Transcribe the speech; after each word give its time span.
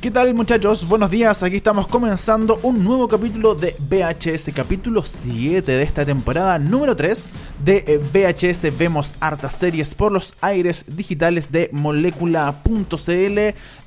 ¿Qué 0.00 0.12
tal 0.12 0.32
muchachos? 0.32 0.86
Buenos 0.86 1.10
días, 1.10 1.42
aquí 1.42 1.56
estamos 1.56 1.88
comenzando 1.88 2.60
un 2.62 2.84
nuevo 2.84 3.08
capítulo 3.08 3.56
de 3.56 3.74
VHS, 3.80 4.54
capítulo 4.54 5.02
7 5.02 5.72
de 5.72 5.82
esta 5.82 6.06
temporada 6.06 6.56
número 6.60 6.94
3 6.94 7.28
de 7.64 7.84
eh, 7.84 7.98
VHS. 7.98 8.78
Vemos 8.78 9.16
hartas 9.18 9.56
series 9.56 9.96
por 9.96 10.12
los 10.12 10.34
aires 10.40 10.84
digitales 10.86 11.50
de 11.50 11.68
molécula.cl, 11.72 13.38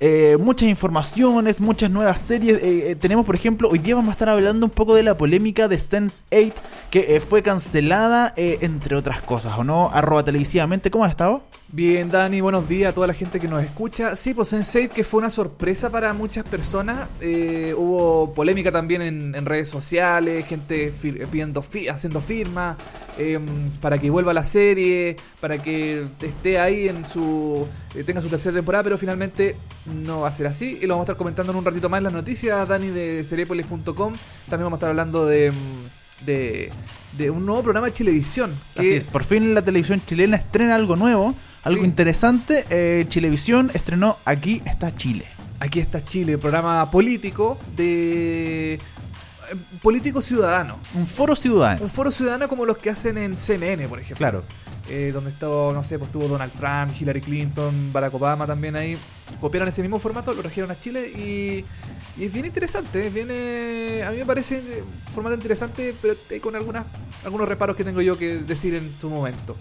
eh, 0.01 0.37
muchas 0.37 0.67
informaciones, 0.67 1.61
muchas 1.61 1.89
nuevas 1.89 2.19
series. 2.19 2.59
Eh, 2.61 2.97
tenemos 2.99 3.25
por 3.25 3.35
ejemplo, 3.35 3.69
hoy 3.69 3.79
día 3.79 3.95
vamos 3.95 4.09
a 4.09 4.11
estar 4.11 4.27
hablando 4.27 4.65
un 4.65 4.71
poco 4.71 4.93
de 4.95 5.03
la 5.03 5.15
polémica 5.15 5.69
de 5.69 5.77
Sense8 5.77 6.53
que 6.89 7.21
fue 7.21 7.41
cancelada, 7.41 8.33
entre 8.35 8.97
otras 8.97 9.21
cosas, 9.21 9.57
¿o 9.57 9.63
no? 9.63 9.89
Arroba 9.93 10.25
televisivamente, 10.25 10.91
¿cómo 10.91 11.05
has 11.05 11.11
estado? 11.11 11.41
Bien, 11.73 12.11
Dani, 12.11 12.41
buenos 12.41 12.67
días 12.67 12.91
a 12.91 12.93
toda 12.93 13.07
la 13.07 13.13
gente 13.13 13.39
que 13.39 13.47
nos 13.47 13.63
escucha. 13.63 14.17
Sí, 14.17 14.33
pues 14.33 14.51
Sense8 14.51 14.89
que 14.89 15.05
fue 15.05 15.19
una 15.19 15.29
sorpresa 15.29 15.89
para 15.89 16.10
muchas 16.13 16.43
personas. 16.43 17.07
Eh, 17.19 17.73
hubo 17.77 18.33
polémica 18.33 18.71
también 18.71 19.01
en, 19.01 19.45
redes 19.45 19.69
sociales, 19.69 20.45
gente 20.45 20.93
pidiendo 21.01 21.63
haciendo 21.89 22.21
firmas 22.21 22.77
em, 23.17 23.69
para 23.81 23.97
que 23.97 24.09
vuelva 24.09 24.33
la 24.33 24.43
serie, 24.43 25.15
para 25.39 25.57
que 25.57 26.07
esté 26.21 26.59
ahí 26.59 26.87
en 26.87 27.05
su 27.05 27.67
eh, 27.95 28.03
tenga 28.03 28.21
su 28.21 28.29
tercera 28.29 28.55
temporada, 28.55 28.83
pero 28.83 28.97
finalmente 28.97 29.55
no 30.05 30.21
va 30.21 30.29
a 30.29 30.31
ser 30.31 30.47
así. 30.47 30.79
Y 30.81 30.85
lo 30.85 30.93
vamos 30.93 31.03
a 31.03 31.05
estar 31.05 31.17
comentando 31.17 31.51
en 31.51 31.57
un 31.57 31.65
ratito 31.65 31.89
más 31.89 31.99
en 31.99 32.05
las 32.05 32.13
noticias, 32.13 32.67
Dani 32.67 32.89
de 32.89 33.23
seriepolis.com. 33.23 33.83
También 33.85 34.15
vamos 34.49 34.73
a 34.73 34.77
estar 34.77 34.89
hablando 34.89 35.25
de, 35.25 35.51
de, 36.25 37.29
un 37.29 37.45
nuevo 37.45 37.63
programa 37.63 37.87
de 37.87 37.93
Chilevisión. 37.93 38.55
Así 38.75 38.93
es, 38.93 39.07
por 39.07 39.23
fin 39.23 39.53
la 39.53 39.63
televisión 39.63 40.01
chilena 40.05 40.37
estrena 40.37 40.75
algo 40.75 40.95
nuevo 40.95 41.35
algo 41.63 41.85
interesante, 41.85 42.65
eh, 42.69 43.05
Chilevisión 43.07 43.69
estrenó 43.73 44.17
Aquí 44.25 44.63
está 44.65 44.95
Chile. 44.95 45.25
Aquí 45.61 45.79
está 45.79 46.03
Chile, 46.03 46.39
programa 46.39 46.89
político 46.89 47.59
de 47.75 48.73
eh, 48.73 48.79
político 49.79 50.19
ciudadano. 50.19 50.79
Un 50.95 51.05
foro 51.05 51.35
ciudadano. 51.35 51.83
Un 51.83 51.89
foro 51.91 52.09
ciudadano 52.09 52.47
como 52.49 52.65
los 52.65 52.79
que 52.79 52.89
hacen 52.89 53.19
en 53.19 53.37
CNN, 53.37 53.87
por 53.87 53.99
ejemplo. 53.99 54.17
Claro. 54.17 54.43
Eh, 54.89 55.11
donde 55.13 55.29
estuvo, 55.29 55.71
no 55.71 55.83
sé, 55.83 55.99
pues 55.99 56.09
estuvo 56.09 56.27
Donald 56.27 56.51
Trump, 56.53 56.99
Hillary 56.99 57.21
Clinton, 57.21 57.93
Barack 57.93 58.11
Obama 58.15 58.47
también 58.47 58.75
ahí. 58.75 58.97
Copiaron 59.39 59.69
ese 59.69 59.83
mismo 59.83 59.99
formato, 59.99 60.33
lo 60.33 60.41
regieron 60.41 60.71
a 60.71 60.79
Chile 60.79 61.07
y, 61.09 61.63
y 62.19 62.25
es 62.25 62.33
bien 62.33 62.47
interesante. 62.47 63.11
Viene, 63.11 64.01
a 64.03 64.09
mí 64.09 64.17
me 64.17 64.25
parece 64.25 64.63
un 64.81 65.13
formato 65.13 65.35
interesante, 65.35 65.93
pero 66.01 66.15
con 66.41 66.55
algunas, 66.55 66.87
algunos 67.23 67.47
reparos 67.47 67.75
que 67.75 67.83
tengo 67.83 68.01
yo 68.01 68.17
que 68.17 68.37
decir 68.37 68.73
en 68.73 68.99
su 68.99 69.11
momento. 69.11 69.55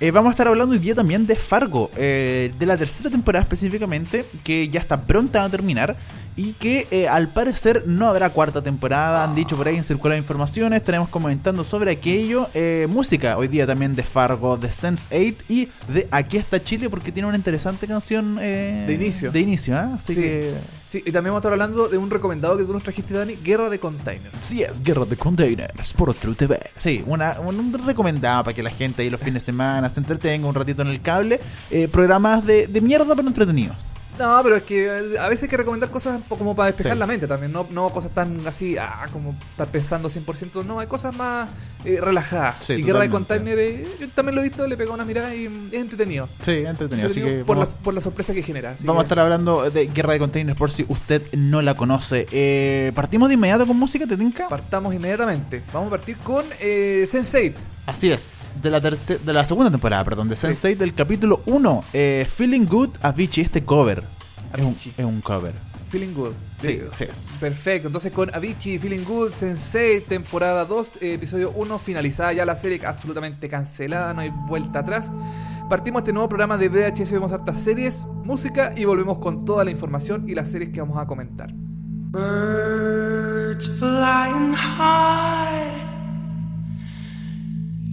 Eh, 0.00 0.12
vamos 0.12 0.28
a 0.28 0.30
estar 0.30 0.46
hablando 0.46 0.74
hoy 0.74 0.78
día 0.78 0.94
también 0.94 1.26
de 1.26 1.34
Fargo, 1.34 1.90
eh, 1.96 2.52
de 2.56 2.66
la 2.66 2.76
tercera 2.76 3.10
temporada 3.10 3.42
específicamente, 3.42 4.24
que 4.44 4.68
ya 4.68 4.78
está 4.78 5.02
pronta 5.02 5.42
a 5.42 5.48
terminar 5.48 5.96
y 6.38 6.52
que 6.52 6.86
eh, 6.92 7.08
al 7.08 7.28
parecer 7.28 7.82
no 7.86 8.06
habrá 8.06 8.30
cuarta 8.30 8.62
temporada. 8.62 9.24
Han 9.24 9.34
dicho 9.34 9.56
por 9.56 9.66
ahí 9.66 9.76
en 9.76 9.82
circular 9.82 10.16
informaciones. 10.16 10.78
Estaremos 10.78 11.08
comentando 11.08 11.64
sobre 11.64 11.90
aquello. 11.90 12.48
música 12.88 13.36
hoy 13.36 13.48
día 13.48 13.66
también 13.66 13.96
de 13.96 14.04
Fargo, 14.04 14.56
de 14.56 14.68
Sense8 14.68 15.36
y 15.48 15.68
de 15.92 16.06
Aquí 16.12 16.36
está 16.36 16.62
Chile, 16.62 16.88
porque 16.88 17.10
tiene 17.10 17.28
una 17.28 17.36
interesante 17.36 17.88
canción 17.88 18.36
de 18.36 18.92
inicio. 18.94 19.32
De 19.32 19.40
inicio, 19.40 19.76
¿ah? 19.76 19.94
Así 19.96 20.14
sí. 20.14 20.22
que. 20.22 20.54
Sí, 20.86 21.02
y 21.04 21.12
también 21.12 21.32
vamos 21.32 21.36
a 21.36 21.40
estar 21.40 21.52
hablando 21.52 21.88
de 21.88 21.98
un 21.98 22.08
recomendado 22.08 22.56
que 22.56 22.64
tú 22.64 22.72
nos 22.72 22.82
trajiste, 22.82 23.14
Dani: 23.14 23.34
Guerra 23.34 23.68
de 23.68 23.78
Containers. 23.78 24.34
Sí, 24.40 24.62
es 24.62 24.80
Guerra 24.82 25.04
de 25.04 25.16
Containers 25.16 25.92
por 25.92 26.14
True 26.14 26.34
TV. 26.34 26.58
Sí, 26.76 27.02
una, 27.06 27.38
un 27.40 27.72
recomendado 27.84 28.44
para 28.44 28.54
que 28.54 28.62
la 28.62 28.70
gente 28.70 29.02
ahí 29.02 29.10
los 29.10 29.20
fines 29.20 29.42
de 29.42 29.46
semana 29.46 29.88
se 29.90 29.98
entretenga 30.00 30.46
un 30.46 30.54
ratito 30.54 30.82
en 30.82 30.88
el 30.88 31.02
cable. 31.02 31.40
Eh, 31.70 31.88
programas 31.88 32.46
de, 32.46 32.68
de 32.68 32.80
mierda 32.80 33.14
pero 33.16 33.26
entretenidos. 33.26 33.97
No, 34.18 34.40
pero 34.42 34.56
es 34.56 34.62
que 34.62 34.86
eh, 34.86 35.18
a 35.18 35.28
veces 35.28 35.44
hay 35.44 35.48
que 35.48 35.56
recomendar 35.56 35.90
cosas 35.90 36.20
como 36.28 36.54
para 36.54 36.72
despejar 36.72 36.96
la 36.96 37.06
mente 37.06 37.26
también, 37.26 37.52
no, 37.52 37.66
no 37.70 37.88
cosas 37.90 38.12
tan 38.12 38.46
así, 38.46 38.76
ah, 38.76 39.06
como 39.12 39.36
estar 39.50 39.68
pensando 39.68 40.08
100%, 40.08 40.64
no, 40.64 40.80
hay 40.80 40.86
cosas 40.86 41.16
más 41.16 41.48
eh, 41.84 41.98
relajadas. 42.00 42.70
y 42.70 42.82
Guerra 42.82 43.00
de 43.00 43.10
Container, 43.10 43.58
eh, 43.58 43.86
yo 44.00 44.08
también 44.10 44.34
lo 44.34 44.40
he 44.40 44.44
visto, 44.44 44.66
le 44.66 44.76
pegó 44.76 44.94
una 44.94 45.04
mirada 45.04 45.34
y 45.34 45.46
es 45.46 45.80
entretenido. 45.80 46.28
Sí, 46.40 46.64
entretenido. 46.66 47.08
así 47.08 47.20
que 47.20 47.44
por, 47.44 47.56
la, 47.56 47.66
por 47.66 47.94
la 47.94 48.00
sorpresa 48.00 48.34
que 48.34 48.42
genera. 48.42 48.74
vamos 48.84 49.00
a 49.00 49.04
estar 49.04 49.18
hablando 49.20 49.70
de 49.70 49.86
Guerra 49.86 50.14
de 50.14 50.18
Container 50.18 50.56
por 50.56 50.70
si 50.70 50.84
usted 50.88 51.22
no 51.32 51.62
la 51.62 51.74
conoce. 51.74 52.92
¿Partimos 52.94 53.28
de 53.28 53.34
inmediato 53.34 53.66
con 53.66 53.78
música, 53.78 54.06
te 54.06 54.16
tinca? 54.16 54.48
Partamos 54.48 54.94
inmediatamente. 54.94 55.62
Vamos 55.72 55.88
a 55.88 55.90
partir 55.90 56.16
con 56.18 56.44
eh, 56.60 57.06
Sense8. 57.08 57.77
Así 57.88 58.10
es, 58.10 58.50
de 58.62 58.68
la, 58.68 58.80
de 58.80 59.32
la 59.32 59.46
segunda 59.46 59.70
temporada, 59.70 60.04
perdón, 60.04 60.28
de 60.28 60.36
Sense8 60.36 60.76
del 60.76 60.94
capítulo 60.94 61.40
1, 61.46 61.84
Feeling 62.28 62.66
Good 62.66 62.90
Avicii, 63.00 63.44
este 63.44 63.64
cover. 63.64 64.04
Es 64.52 64.60
un, 64.60 64.76
es 64.98 65.04
un, 65.06 65.22
cover. 65.22 65.54
Feeling 65.88 66.12
Good. 66.12 66.32
Sí, 66.60 66.80
sí 66.92 67.04
es. 67.04 67.26
Perfecto. 67.40 67.88
Entonces 67.88 68.12
con 68.12 68.34
Avicii, 68.34 68.78
Feeling 68.78 69.04
Good, 69.04 69.32
Sensei, 69.32 70.02
temporada 70.02 70.66
2, 70.66 70.92
eh, 71.00 71.14
episodio 71.14 71.50
1, 71.52 71.78
finalizada 71.78 72.34
ya 72.34 72.44
la 72.44 72.56
serie, 72.56 72.78
absolutamente 72.84 73.48
cancelada, 73.48 74.12
no 74.12 74.20
hay 74.20 74.32
vuelta 74.46 74.80
atrás. 74.80 75.10
Partimos 75.70 76.00
este 76.00 76.12
nuevo 76.12 76.28
programa 76.28 76.58
de 76.58 76.68
VHS, 76.68 77.10
vemos 77.10 77.32
hartas 77.32 77.58
series, 77.58 78.04
música 78.22 78.74
y 78.76 78.84
volvemos 78.84 79.18
con 79.18 79.46
toda 79.46 79.64
la 79.64 79.70
información 79.70 80.28
y 80.28 80.34
las 80.34 80.50
series 80.50 80.74
que 80.74 80.80
vamos 80.82 80.98
a 80.98 81.06
comentar. 81.06 81.54
Birds 82.12 83.66
flying 83.78 84.52
high. 84.52 85.97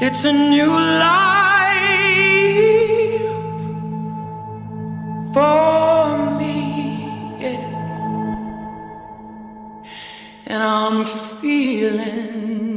it's 0.00 0.24
a 0.24 0.32
new 0.32 0.70
life 0.70 1.58
for 5.32 6.36
me, 6.38 6.54
and 10.46 10.62
I'm 10.62 11.04
feeling 11.04 12.67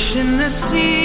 Fish 0.00 0.16
in 0.16 0.38
the 0.38 0.48
sea, 0.48 0.99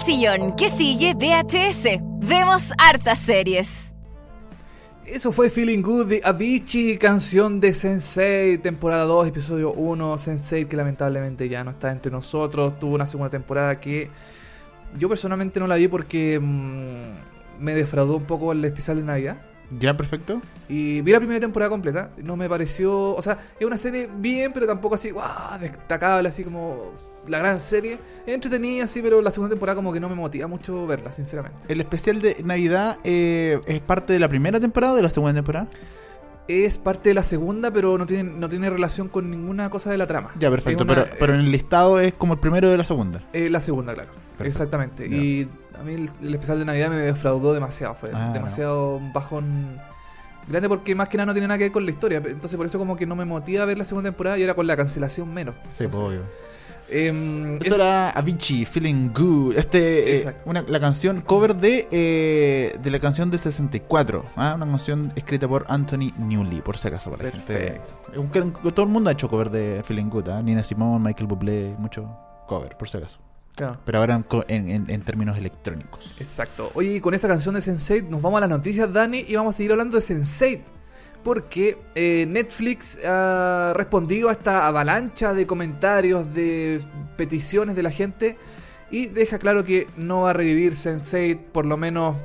sillón, 0.00 0.56
que 0.56 0.68
sigue 0.68 1.14
VHS. 1.14 2.00
Vemos 2.20 2.72
hartas 2.78 3.18
series. 3.18 3.94
Eso 5.04 5.32
fue 5.32 5.50
Feeling 5.50 5.82
Good 5.82 6.06
de 6.06 6.20
Avicii, 6.22 6.96
canción 6.96 7.58
de 7.58 7.74
Sensei, 7.74 8.58
temporada 8.58 9.04
2, 9.04 9.28
episodio 9.28 9.72
1. 9.72 10.18
Sensei 10.18 10.66
que 10.66 10.76
lamentablemente 10.76 11.48
ya 11.48 11.64
no 11.64 11.72
está 11.72 11.90
entre 11.90 12.12
nosotros. 12.12 12.78
Tuvo 12.78 12.94
una 12.94 13.06
segunda 13.06 13.30
temporada 13.30 13.80
que 13.80 14.08
yo 14.98 15.08
personalmente 15.08 15.58
no 15.58 15.66
la 15.66 15.76
vi 15.76 15.88
porque 15.88 16.38
mm, 16.40 17.62
me 17.62 17.74
defraudó 17.74 18.16
un 18.16 18.24
poco 18.24 18.52
el 18.52 18.64
especial 18.64 18.98
de 18.98 19.02
Navidad. 19.04 19.49
¿Ya, 19.78 19.96
perfecto? 19.96 20.42
Y 20.68 21.00
vi 21.00 21.12
la 21.12 21.18
primera 21.18 21.40
temporada 21.40 21.70
completa. 21.70 22.10
No 22.18 22.36
me 22.36 22.48
pareció. 22.48 23.14
O 23.14 23.22
sea, 23.22 23.38
es 23.58 23.66
una 23.66 23.76
serie 23.76 24.08
bien, 24.18 24.52
pero 24.52 24.66
tampoco 24.66 24.96
así, 24.96 25.10
¡guau! 25.10 25.58
destacable, 25.60 26.28
así 26.28 26.42
como 26.42 26.92
la 27.28 27.38
gran 27.38 27.60
serie. 27.60 27.98
Entretenida, 28.26 28.86
sí, 28.86 29.00
pero 29.02 29.22
la 29.22 29.30
segunda 29.30 29.54
temporada 29.54 29.76
como 29.76 29.92
que 29.92 30.00
no 30.00 30.08
me 30.08 30.14
motiva 30.14 30.48
mucho 30.48 30.86
verla, 30.86 31.12
sinceramente. 31.12 31.66
¿El 31.68 31.80
especial 31.80 32.20
de 32.20 32.42
Navidad 32.44 32.98
eh, 33.04 33.60
es 33.66 33.80
parte 33.80 34.12
de 34.12 34.18
la 34.18 34.28
primera 34.28 34.58
temporada 34.58 34.94
o 34.94 34.96
de 34.96 35.02
la 35.02 35.10
segunda 35.10 35.34
temporada? 35.34 35.68
Es 36.48 36.78
parte 36.78 37.10
de 37.10 37.14
la 37.14 37.22
segunda, 37.22 37.70
pero 37.70 37.96
no 37.96 38.06
tiene, 38.06 38.24
no 38.24 38.48
tiene 38.48 38.68
relación 38.70 39.08
con 39.08 39.30
ninguna 39.30 39.70
cosa 39.70 39.90
de 39.90 39.98
la 39.98 40.06
trama. 40.06 40.30
Ya, 40.38 40.50
perfecto. 40.50 40.82
Una- 40.84 40.94
pero, 41.04 41.16
pero 41.18 41.34
en 41.34 41.40
el 41.40 41.52
listado 41.52 42.00
es 42.00 42.12
como 42.14 42.32
el 42.34 42.40
primero 42.40 42.68
de 42.70 42.76
la 42.76 42.84
segunda. 42.84 43.22
Eh, 43.32 43.48
la 43.50 43.60
segunda, 43.60 43.94
claro. 43.94 44.10
Exactamente. 44.40 45.06
Y 45.06 45.48
a 45.78 45.84
mí 45.84 45.94
el, 45.94 46.10
el 46.22 46.34
especial 46.34 46.58
de 46.58 46.64
Navidad 46.64 46.90
me 46.90 46.96
defraudó 46.96 47.52
demasiado. 47.54 47.94
Fue 47.94 48.10
Ah, 48.12 48.30
demasiado 48.34 49.00
bajón 49.14 49.78
grande 50.48 50.68
porque 50.68 50.94
más 50.96 51.08
que 51.08 51.16
nada 51.18 51.26
no 51.26 51.32
tiene 51.34 51.46
nada 51.46 51.58
que 51.58 51.64
ver 51.64 51.72
con 51.72 51.84
la 51.84 51.90
historia. 51.92 52.18
Entonces 52.24 52.56
por 52.56 52.66
eso 52.66 52.78
como 52.78 52.96
que 52.96 53.06
no 53.06 53.14
me 53.14 53.24
motiva 53.24 53.62
a 53.62 53.66
ver 53.66 53.78
la 53.78 53.84
segunda 53.84 54.10
temporada 54.10 54.36
y 54.38 54.42
ahora 54.42 54.54
con 54.54 54.66
la 54.66 54.76
cancelación 54.76 55.32
menos. 55.32 55.54
Sí, 55.68 55.84
Entonces, 55.84 55.94
obvio. 56.00 56.20
Em, 56.90 57.56
Eso 57.56 57.64
es- 57.66 57.72
era 57.74 58.10
Avicii, 58.10 58.64
Feeling 58.64 59.10
Good. 59.14 59.56
Este, 59.56 60.14
eh, 60.28 60.34
una, 60.44 60.62
la 60.62 60.80
canción 60.80 61.20
cover 61.22 61.54
de, 61.56 61.88
eh, 61.90 62.78
de 62.82 62.90
la 62.90 62.98
canción 62.98 63.30
del 63.30 63.40
64. 63.40 64.24
¿ah? 64.36 64.52
Una 64.56 64.66
canción 64.66 65.12
escrita 65.16 65.46
por 65.48 65.64
Anthony 65.68 66.12
Newley, 66.18 66.60
por 66.62 66.76
si 66.78 66.88
acaso. 66.88 67.10
Para 67.10 67.30
gente. 67.30 67.80
Un- 68.16 68.30
Todo 68.72 68.86
el 68.86 68.92
mundo 68.92 69.10
ha 69.10 69.12
hecho 69.12 69.28
cover 69.28 69.50
de 69.50 69.82
Feeling 69.84 70.08
Good. 70.10 70.28
¿ah? 70.28 70.40
Nina 70.42 70.62
Simone, 70.64 71.04
Michael 71.04 71.26
Bublé, 71.26 71.74
mucho 71.78 72.08
cover, 72.46 72.76
por 72.76 72.88
si 72.88 72.96
acaso. 72.98 73.20
claro. 73.54 73.78
Pero 73.84 73.98
ahora 73.98 74.14
en, 74.14 74.24
en- 74.48 74.70
en- 74.70 74.90
en 74.90 75.02
términos 75.02 75.36
electrónicos. 75.36 76.16
Exacto. 76.18 76.70
Oye, 76.74 76.94
y 76.94 77.00
con 77.00 77.12
esa 77.14 77.28
canción 77.28 77.54
de 77.54 77.60
Sense8 77.60 78.08
nos 78.08 78.22
vamos 78.22 78.38
a 78.38 78.40
las 78.42 78.50
noticias, 78.50 78.90
Dani, 78.92 79.24
y 79.28 79.36
vamos 79.36 79.54
a 79.54 79.56
seguir 79.58 79.72
hablando 79.72 79.96
de 79.96 80.02
Sense8. 80.02 80.60
Porque 81.22 81.78
eh, 81.94 82.26
Netflix 82.28 82.98
ha 83.04 83.72
respondido 83.74 84.28
a 84.28 84.32
esta 84.32 84.66
avalancha 84.66 85.34
de 85.34 85.46
comentarios, 85.46 86.32
de 86.32 86.80
peticiones 87.16 87.76
de 87.76 87.82
la 87.82 87.90
gente, 87.90 88.38
y 88.90 89.06
deja 89.06 89.38
claro 89.38 89.64
que 89.64 89.86
no 89.96 90.22
va 90.22 90.30
a 90.30 90.32
revivir 90.32 90.74
Sense8, 90.74 91.38
por 91.52 91.66
lo 91.66 91.76
menos 91.76 92.16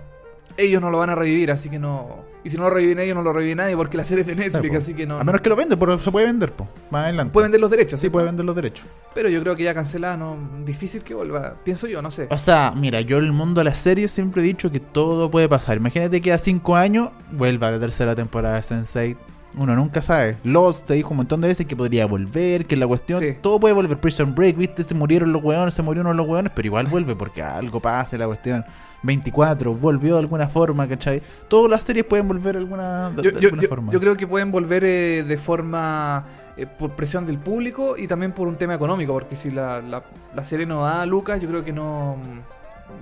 ellos 0.58 0.82
no 0.82 0.90
lo 0.90 0.98
van 1.00 1.10
a 1.10 1.16
revivir, 1.16 1.52
así 1.52 1.70
que 1.70 1.80
no... 1.80 2.35
Y 2.46 2.50
si 2.52 2.58
no 2.58 2.64
lo 2.64 2.70
reviven 2.70 3.00
ellos, 3.00 3.16
no 3.16 3.24
lo 3.24 3.34
revive 3.34 3.56
nadie, 3.56 3.76
porque 3.76 3.98
la 3.98 4.04
serie 4.04 4.22
es 4.22 4.28
de 4.28 4.36
Netflix, 4.36 4.70
Sí, 4.72 4.76
así 4.78 4.94
que 4.94 5.08
no... 5.08 5.20
A 5.20 5.24
menos 5.24 5.42
que 5.42 5.50
lo 5.50 5.56
vende, 5.56 5.76
pero 5.76 6.00
se 6.00 6.12
puede 6.12 6.28
vender, 6.28 6.54
po. 6.54 6.68
Más 6.92 7.06
adelante. 7.06 7.34
Puede 7.34 7.46
vender 7.46 7.60
los 7.60 7.72
derechos, 7.72 8.00
Sí, 8.00 8.10
puede 8.12 8.28
vender 8.28 8.46
los 8.46 8.56
derechos. 8.56 8.86
Pero 9.16 9.30
yo 9.30 9.42
creo 9.42 9.56
que 9.56 9.64
ya 9.64 9.74
cancelada, 9.74 10.16
no... 10.16 10.38
Difícil 10.64 11.02
que 11.02 11.16
vuelva, 11.16 11.56
pienso 11.64 11.88
yo, 11.88 12.04
no 12.04 12.12
sé. 12.12 12.28
O 12.30 12.38
sea, 12.38 12.72
mira, 12.78 13.02
yo 13.02 13.18
en 13.18 13.24
el 13.26 13.32
mundo 13.32 13.62
de 13.62 13.66
las 13.66 13.80
series 13.80 14.12
siempre 14.12 14.44
he 14.44 14.46
dicho 14.46 14.72
que 14.72 14.80
todo 14.80 15.32
puede 15.32 15.50
pasar. 15.50 15.78
Imagínate 15.78 16.22
que 16.22 16.32
a 16.32 16.38
5 16.38 16.76
años 16.76 17.10
vuelva 17.32 17.72
la 17.72 17.80
tercera 17.80 18.14
temporada 18.14 18.56
de 18.58 18.62
Sense8. 18.62 19.18
Uno 19.58 19.76
nunca 19.76 20.02
sabe. 20.02 20.38
Lost 20.44 20.86
te 20.86 20.96
dijo 20.96 21.12
un 21.12 21.18
montón 21.18 21.40
de 21.42 21.48
veces 21.48 21.66
que 21.66 21.76
podría 21.76 22.06
volver, 22.06 22.66
que 22.66 22.76
la 22.76 22.86
cuestión, 22.88 23.22
Sí. 23.22 23.36
todo 23.42 23.60
puede 23.60 23.74
volver. 23.74 23.98
Prison 23.98 24.36
Break, 24.36 24.58
viste, 24.58 24.84
se 24.84 24.94
murieron 24.94 25.32
los 25.32 25.42
hueones, 25.44 25.74
se 25.74 25.82
de 25.82 26.04
los 26.04 26.28
hueones, 26.28 26.52
pero 26.54 26.66
igual 26.68 26.88
vuelve 26.88 27.16
porque 27.16 27.42
algo 27.42 27.80
pasa 27.80 28.18
la 28.18 28.28
cuestión. 28.28 28.66
24, 29.06 29.74
volvió 29.74 30.16
de 30.16 30.20
alguna 30.22 30.48
forma, 30.50 30.88
¿cachai? 30.88 31.22
Todas 31.48 31.70
las 31.70 31.84
series 31.84 32.06
pueden 32.06 32.28
volver 32.28 32.54
de 32.56 32.60
alguna, 32.62 33.10
de, 33.12 33.24
yo, 33.24 33.32
de 33.32 33.40
yo- 33.42 33.48
alguna 33.48 33.62
yo- 33.64 33.70
forma. 33.70 33.92
yo 33.92 34.00
creo 34.00 34.18
que 34.18 34.28
pueden 34.28 34.52
volver 34.52 34.84
eh, 34.84 35.24
de 35.28 35.38
forma 35.38 36.26
eh, 36.58 36.66
por 36.66 36.92
presión 36.92 37.26
del 37.26 37.38
público 37.38 37.96
y 37.98 38.08
también 38.08 38.32
por 38.32 38.48
un 38.48 38.56
tema 38.56 38.74
económico, 38.76 39.14
porque 39.14 39.36
si 39.36 39.52
la, 39.52 39.82
la, 39.82 40.04
la 40.36 40.44
serie 40.44 40.66
no 40.66 40.84
da 40.84 41.02
a 41.02 41.06
Lucas, 41.06 41.42
yo 41.42 41.48
creo 41.50 41.64
que 41.64 41.74
no, 41.74 42.16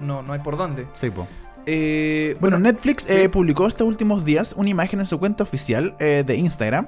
no, 0.01 0.22
no 0.22 0.33
hay 0.33 0.39
por 0.39 0.57
dónde. 0.57 0.88
Sí, 0.93 1.10
po. 1.10 1.27
Eh, 1.65 2.36
Bueno, 2.41 2.60
Netflix 2.60 3.03
sí. 3.03 3.13
eh, 3.13 3.29
publicó 3.29 3.67
estos 3.67 3.88
últimos 3.88 4.25
días 4.25 4.53
una 4.57 4.69
imagen 4.69 5.00
en 5.00 5.05
su 5.05 5.17
cuenta 5.17 5.43
oficial 5.43 5.95
eh, 6.00 6.24
de 6.25 6.36
Instagram 6.36 6.88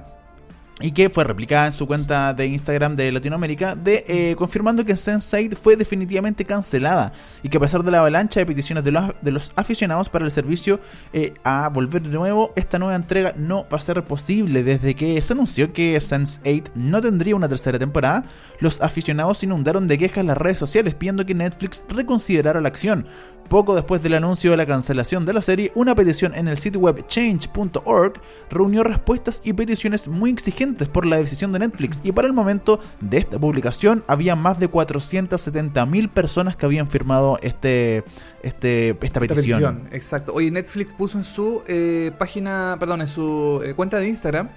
y 0.80 0.92
que 0.92 1.08
fue 1.08 1.24
replicada 1.24 1.66
en 1.66 1.72
su 1.72 1.86
cuenta 1.86 2.34
de 2.34 2.46
Instagram 2.46 2.96
de 2.96 3.10
Latinoamérica, 3.10 3.74
de 3.74 4.04
eh, 4.06 4.34
confirmando 4.36 4.84
que 4.84 4.92
Sense8 4.92 5.56
fue 5.56 5.74
definitivamente 5.74 6.44
cancelada 6.44 7.12
y 7.42 7.48
que 7.48 7.56
a 7.56 7.60
pesar 7.60 7.82
de 7.82 7.90
la 7.90 8.00
avalancha 8.00 8.40
de 8.40 8.46
peticiones 8.46 8.84
de 8.84 8.92
los, 8.92 9.04
de 9.22 9.30
los 9.30 9.52
aficionados 9.56 10.10
para 10.10 10.26
el 10.26 10.30
servicio 10.30 10.78
eh, 11.14 11.32
a 11.44 11.70
volver 11.70 12.02
de 12.02 12.10
nuevo, 12.10 12.52
esta 12.56 12.78
nueva 12.78 12.94
entrega 12.94 13.32
no 13.38 13.66
va 13.72 13.78
a 13.78 13.80
ser 13.80 14.02
posible. 14.04 14.62
Desde 14.62 14.94
que 14.94 15.20
se 15.22 15.32
anunció 15.32 15.72
que 15.72 15.96
Sense8 15.96 16.72
no 16.74 17.00
tendría 17.00 17.36
una 17.36 17.48
tercera 17.48 17.78
temporada, 17.78 18.24
los 18.60 18.82
aficionados 18.82 19.42
inundaron 19.42 19.88
de 19.88 19.96
quejas 19.96 20.26
las 20.26 20.36
redes 20.36 20.58
sociales 20.58 20.94
pidiendo 20.94 21.24
que 21.24 21.34
Netflix 21.34 21.84
reconsiderara 21.88 22.60
la 22.60 22.68
acción. 22.68 23.06
Poco 23.48 23.76
después 23.76 24.02
del 24.02 24.14
anuncio 24.14 24.50
de 24.50 24.56
la 24.56 24.66
cancelación 24.66 25.24
de 25.24 25.32
la 25.32 25.40
serie, 25.40 25.70
una 25.76 25.94
petición 25.94 26.34
en 26.34 26.48
el 26.48 26.58
sitio 26.58 26.80
web 26.80 27.06
change.org 27.06 28.14
reunió 28.50 28.82
respuestas 28.82 29.40
y 29.44 29.52
peticiones 29.52 30.08
muy 30.08 30.30
exigentes 30.30 30.65
por 30.74 31.06
la 31.06 31.16
decisión 31.16 31.52
de 31.52 31.58
Netflix 31.60 32.00
y 32.02 32.12
para 32.12 32.26
el 32.26 32.32
momento 32.32 32.80
de 33.00 33.18
esta 33.18 33.38
publicación 33.38 34.04
había 34.06 34.36
más 34.36 34.58
de 34.58 34.70
470.000 34.70 36.08
personas 36.10 36.56
que 36.56 36.66
habían 36.66 36.88
firmado 36.88 37.38
este, 37.42 38.04
este, 38.42 38.90
esta 38.90 39.06
esta 39.06 39.20
petición. 39.20 39.88
exacto. 39.92 40.32
Oye, 40.34 40.50
Netflix 40.50 40.92
puso 40.92 41.18
en 41.18 41.24
su 41.24 41.62
eh, 41.66 42.12
página, 42.18 42.76
perdón, 42.78 43.00
en 43.02 43.08
su 43.08 43.60
eh, 43.64 43.74
cuenta 43.74 43.98
de 43.98 44.08
Instagram, 44.08 44.48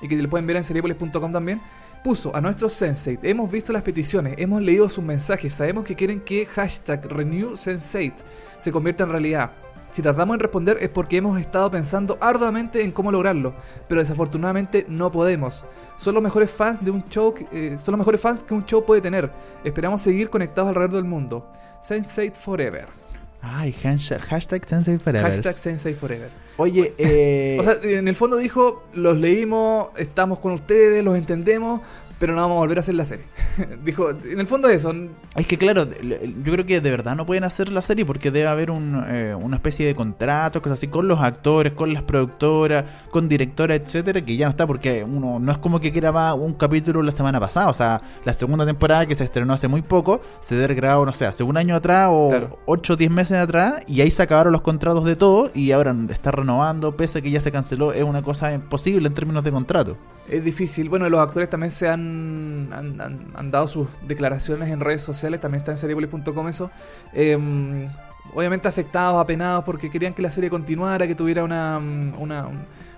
y 0.00 0.08
que 0.08 0.16
lo 0.16 0.28
pueden 0.28 0.46
ver 0.46 0.56
en 0.56 0.64
seriepolis.com 0.64 1.32
también, 1.32 1.60
puso 2.04 2.34
a 2.36 2.40
nuestros 2.40 2.72
Sensei, 2.72 3.18
hemos 3.22 3.50
visto 3.50 3.72
las 3.72 3.82
peticiones, 3.82 4.34
hemos 4.38 4.62
leído 4.62 4.88
sus 4.88 5.02
mensajes, 5.02 5.52
sabemos 5.52 5.84
que 5.84 5.96
quieren 5.96 6.20
que 6.20 6.46
hashtag 6.46 7.04
RenewSensei 7.06 8.12
se 8.58 8.70
convierta 8.70 9.04
en 9.04 9.10
realidad. 9.10 9.50
Si 9.96 10.02
tardamos 10.02 10.34
en 10.34 10.40
responder 10.40 10.76
es 10.82 10.90
porque 10.90 11.16
hemos 11.16 11.40
estado 11.40 11.70
pensando 11.70 12.18
arduamente 12.20 12.84
en 12.84 12.92
cómo 12.92 13.10
lograrlo, 13.10 13.54
pero 13.88 14.02
desafortunadamente 14.02 14.84
no 14.90 15.10
podemos. 15.10 15.64
Son 15.96 16.12
los 16.12 16.22
mejores 16.22 16.50
fans 16.50 16.84
de 16.84 16.90
un 16.90 17.02
show, 17.08 17.32
que- 17.32 17.46
eh, 17.50 17.78
son 17.78 17.92
los 17.92 18.00
mejores 18.00 18.20
fans 18.20 18.42
que 18.42 18.52
un 18.52 18.66
show 18.66 18.84
puede 18.84 19.00
tener. 19.00 19.30
Esperamos 19.64 20.02
seguir 20.02 20.28
conectados 20.28 20.68
alrededor 20.68 20.96
del 20.96 21.04
mundo. 21.04 21.50
Sense8 21.82 22.34
Forever. 22.34 22.84
Ay, 23.40 23.72
hashtag, 23.72 24.68
Sensei 24.68 24.98
Forever. 24.98 25.30
Hashtag 25.30 25.54
Sense8 25.54 25.94
Forever. 25.94 26.28
Oye, 26.58 26.94
eh, 26.98 27.56
O 27.60 27.62
sea, 27.62 27.76
en 27.82 28.06
el 28.06 28.14
fondo 28.14 28.36
dijo, 28.36 28.84
los 28.92 29.16
leímos, 29.16 29.88
estamos 29.96 30.40
con 30.40 30.52
ustedes, 30.52 31.02
los 31.02 31.16
entendemos, 31.16 31.80
pero 32.18 32.34
no 32.34 32.42
vamos 32.42 32.56
a 32.56 32.60
volver 32.60 32.78
a 32.78 32.80
hacer 32.80 32.94
la 32.94 33.04
serie. 33.04 33.24
dijo, 33.84 34.10
en 34.10 34.40
el 34.40 34.46
fondo 34.46 34.68
eso. 34.68 34.92
Es 35.34 35.46
que 35.46 35.58
claro, 35.58 35.86
yo 35.86 36.52
creo 36.52 36.66
que 36.66 36.80
de 36.80 36.90
verdad 36.90 37.16
no 37.16 37.26
pueden 37.26 37.44
hacer 37.44 37.68
la 37.68 37.82
serie 37.82 38.04
porque 38.04 38.30
debe 38.30 38.48
haber 38.48 38.70
un, 38.70 39.04
eh, 39.08 39.34
una 39.34 39.56
especie 39.56 39.86
de 39.86 39.94
contrato, 39.94 40.62
cosas 40.62 40.78
así, 40.78 40.88
con 40.88 41.08
los 41.08 41.20
actores, 41.20 41.72
con 41.72 41.92
las 41.92 42.02
productoras, 42.02 42.84
con 43.10 43.28
directoras, 43.28 43.80
etcétera, 43.80 44.24
que 44.24 44.36
ya 44.36 44.46
no 44.46 44.50
está 44.50 44.66
porque 44.66 45.04
uno 45.04 45.38
no 45.38 45.52
es 45.52 45.58
como 45.58 45.80
que 45.80 45.90
graba 45.90 46.34
un 46.34 46.54
capítulo 46.54 47.02
la 47.02 47.12
semana 47.12 47.40
pasada, 47.40 47.68
o 47.68 47.74
sea, 47.74 48.00
la 48.24 48.32
segunda 48.32 48.64
temporada 48.64 49.06
que 49.06 49.14
se 49.14 49.24
estrenó 49.24 49.52
hace 49.52 49.68
muy 49.68 49.82
poco, 49.82 50.20
se 50.40 50.54
debe 50.54 50.74
grabado, 50.74 51.06
no 51.06 51.12
sé, 51.12 51.26
hace 51.26 51.42
un 51.42 51.56
año 51.56 51.74
atrás 51.74 52.08
o 52.10 52.26
Claro. 52.28 52.58
8 52.66 52.92
o 52.92 52.96
10 52.96 53.10
meses 53.10 53.38
atrás 53.38 53.82
y 53.86 54.00
ahí 54.00 54.10
se 54.10 54.22
acabaron 54.22 54.52
los 54.52 54.62
contratos 54.62 55.04
de 55.04 55.16
todo 55.16 55.50
y 55.54 55.72
ahora 55.72 55.94
está 56.10 56.30
renovando, 56.30 56.96
pese 56.96 57.18
a 57.18 57.22
que 57.22 57.30
ya 57.30 57.40
se 57.40 57.52
canceló, 57.52 57.92
es 57.92 58.04
una 58.04 58.22
cosa 58.22 58.52
imposible 58.52 59.06
en 59.08 59.14
términos 59.14 59.44
de 59.44 59.52
contrato. 59.52 59.96
Es 60.28 60.42
difícil. 60.42 60.88
Bueno, 60.88 61.08
los 61.08 61.20
actores 61.20 61.48
también 61.48 61.70
se 61.70 61.88
han, 61.88 62.05
han, 62.72 63.50
dado 63.50 63.66
sus 63.66 63.88
declaraciones 64.06 64.70
en 64.70 64.80
redes 64.80 65.02
sociales, 65.02 65.40
también 65.40 65.60
está 65.60 65.72
en 65.72 65.78
seriepolis.com 65.78 66.48
eso. 66.48 66.70
Eh, 67.12 67.36
obviamente 68.34 68.68
afectados, 68.68 69.20
apenados, 69.20 69.64
porque 69.64 69.90
querían 69.90 70.14
que 70.14 70.22
la 70.22 70.30
serie 70.30 70.50
continuara, 70.50 71.06
que 71.06 71.14
tuviera 71.14 71.44
una, 71.44 71.78
una, 71.78 72.48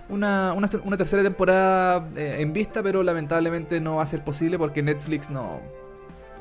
una, 0.09 0.53
una, 0.53 0.69
una 0.83 0.97
tercera 0.97 1.23
temporada 1.23 2.07
eh, 2.15 2.37
en 2.39 2.53
vista, 2.53 2.83
pero 2.83 3.03
lamentablemente 3.03 3.79
no 3.79 3.97
va 3.97 4.03
a 4.03 4.05
ser 4.05 4.23
posible 4.23 4.57
porque 4.57 4.81
Netflix 4.81 5.29
no, 5.29 5.59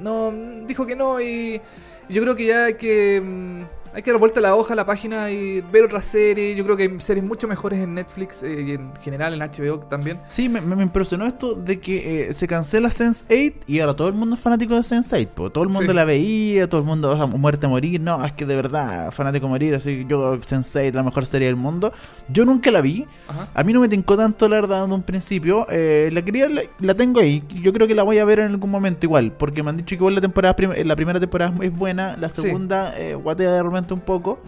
no 0.00 0.32
dijo 0.66 0.87
que 0.87 0.96
no 0.96 1.20
y, 1.20 1.60
yo 2.08 2.22
creo 2.22 2.34
que 2.34 2.46
ya 2.46 2.72
que... 2.72 3.66
hay 3.95 4.02
que 4.02 4.11
dar 4.11 4.18
vuelta 4.21 4.40
la 4.40 4.54
hoja 4.54 4.73
a 4.73 4.76
la 4.76 4.85
página 4.87 5.30
y 5.30 5.61
ver 5.61 5.85
otras 5.85 6.07
series. 6.07 6.57
Yo 6.57 6.64
creo 6.64 6.76
que 6.76 6.83
hay 6.85 7.00
series 7.00 7.25
mucho 7.25 7.47
mejores 7.49 7.78
en 7.80 7.95
Netflix 7.95 8.42
eh, 8.42 8.62
y 8.66 8.71
en 8.73 8.92
general 9.02 9.35
en 9.35 9.40
HBO 9.40 9.80
también. 9.80 10.21
Sí, 10.28 10.49
me, 10.49 10.61
me- 10.61 10.83
impresionó 10.83 11.26
esto 11.26 11.54
de 11.54 11.80
que 11.80 12.28
eh, 12.28 12.33
se 12.35 12.47
cancela 12.47 12.88
Sense8 12.88 13.54
y 13.66 13.80
ahora 13.80 13.95
todo 13.95 14.09
el 14.09 14.14
mundo 14.14 14.35
es 14.37 14.40
fanático 14.40 14.75
de 14.75 14.80
Sense8. 14.80 15.28
po. 15.28 15.50
Todo 15.50 15.64
el 15.64 15.71
mundo 15.71 15.92
Sí. 15.92 15.97
la 15.97 16.04
veía, 16.04 16.68
todo 16.68 16.80
el 16.80 16.87
mundo, 16.87 17.11
o 17.11 17.16
sea, 17.16 17.26
muerte 17.26 17.66
a 17.66 17.68
morir. 17.68 18.00
No, 18.00 18.25
es 18.25 18.33
que 18.33 18.47
de 18.47 18.57
verdad, 18.57 19.11
fanático 19.11 19.47
a 19.47 19.49
morir. 19.50 19.75
Así 19.75 20.04
yo, 20.09 20.37
Sense8, 20.38 20.92
la 20.95 21.02
mejor 21.02 21.26
serie 21.26 21.47
del 21.47 21.57
mundo. 21.57 21.92
Yo 22.28 22.45
nunca 22.45 22.71
la 22.71 22.80
vi. 22.80 23.07
Ajá. 23.28 23.49
A 23.54 23.62
mí 23.64 23.73
no 23.73 23.80
me 23.80 23.88
tincó 23.88 24.16
tanto 24.16 24.49
la 24.49 24.57
verdad 24.57 24.87
de 24.87 24.95
un 24.95 25.02
principio. 25.02 25.66
Eh, 25.71 26.11
la 26.12 26.23
quería, 26.23 26.49
la, 26.49 26.62
la 26.80 26.95
tengo 26.95 27.21
ahí. 27.21 27.42
Yo 27.62 27.73
creo 27.73 27.87
que 27.87 27.95
la 27.95 28.02
voy 28.02 28.18
a 28.18 28.25
ver 28.25 28.38
en 28.40 28.47
algún 28.50 28.71
momento 28.71 29.04
igual. 29.07 29.33
Porque 29.33 29.62
me 29.62 29.71
han 29.71 29.76
dicho 29.76 29.88
que 29.88 29.95
igual 29.97 30.14
la 30.14 30.21
temporada 30.21 30.54
prim- 30.57 30.73
la 30.85 30.97
primera 30.97 31.18
temporada 31.21 31.52
es 31.62 31.75
buena. 31.75 32.16
La 32.16 32.28
Sí. 32.28 32.42
segunda 32.42 32.95
eh, 32.99 33.14
guatea 33.14 33.52
de 33.52 33.59
repente 33.80 33.94
un 33.94 34.00
poco. 34.00 34.38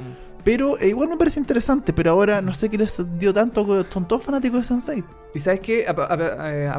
Pero 0.43 0.79
eh, 0.79 0.89
igual 0.89 1.11
me 1.11 1.19
parece 1.19 1.39
interesante. 1.39 1.93
Pero 1.93 2.13
ahora 2.13 2.41
no 2.41 2.55
sé 2.55 2.71
qué 2.71 2.79
les 2.79 2.99
dio 3.19 3.33
tanto. 3.35 3.85
Son 3.91 4.09
todos 4.09 4.23
fanáticos 4.23 4.67
de 4.67 4.75
Sense8. 4.75 5.05
Y 5.35 5.39
sabes 5.39 5.61
que 5.61 5.87
a, 5.87 5.91
a- 5.91 6.73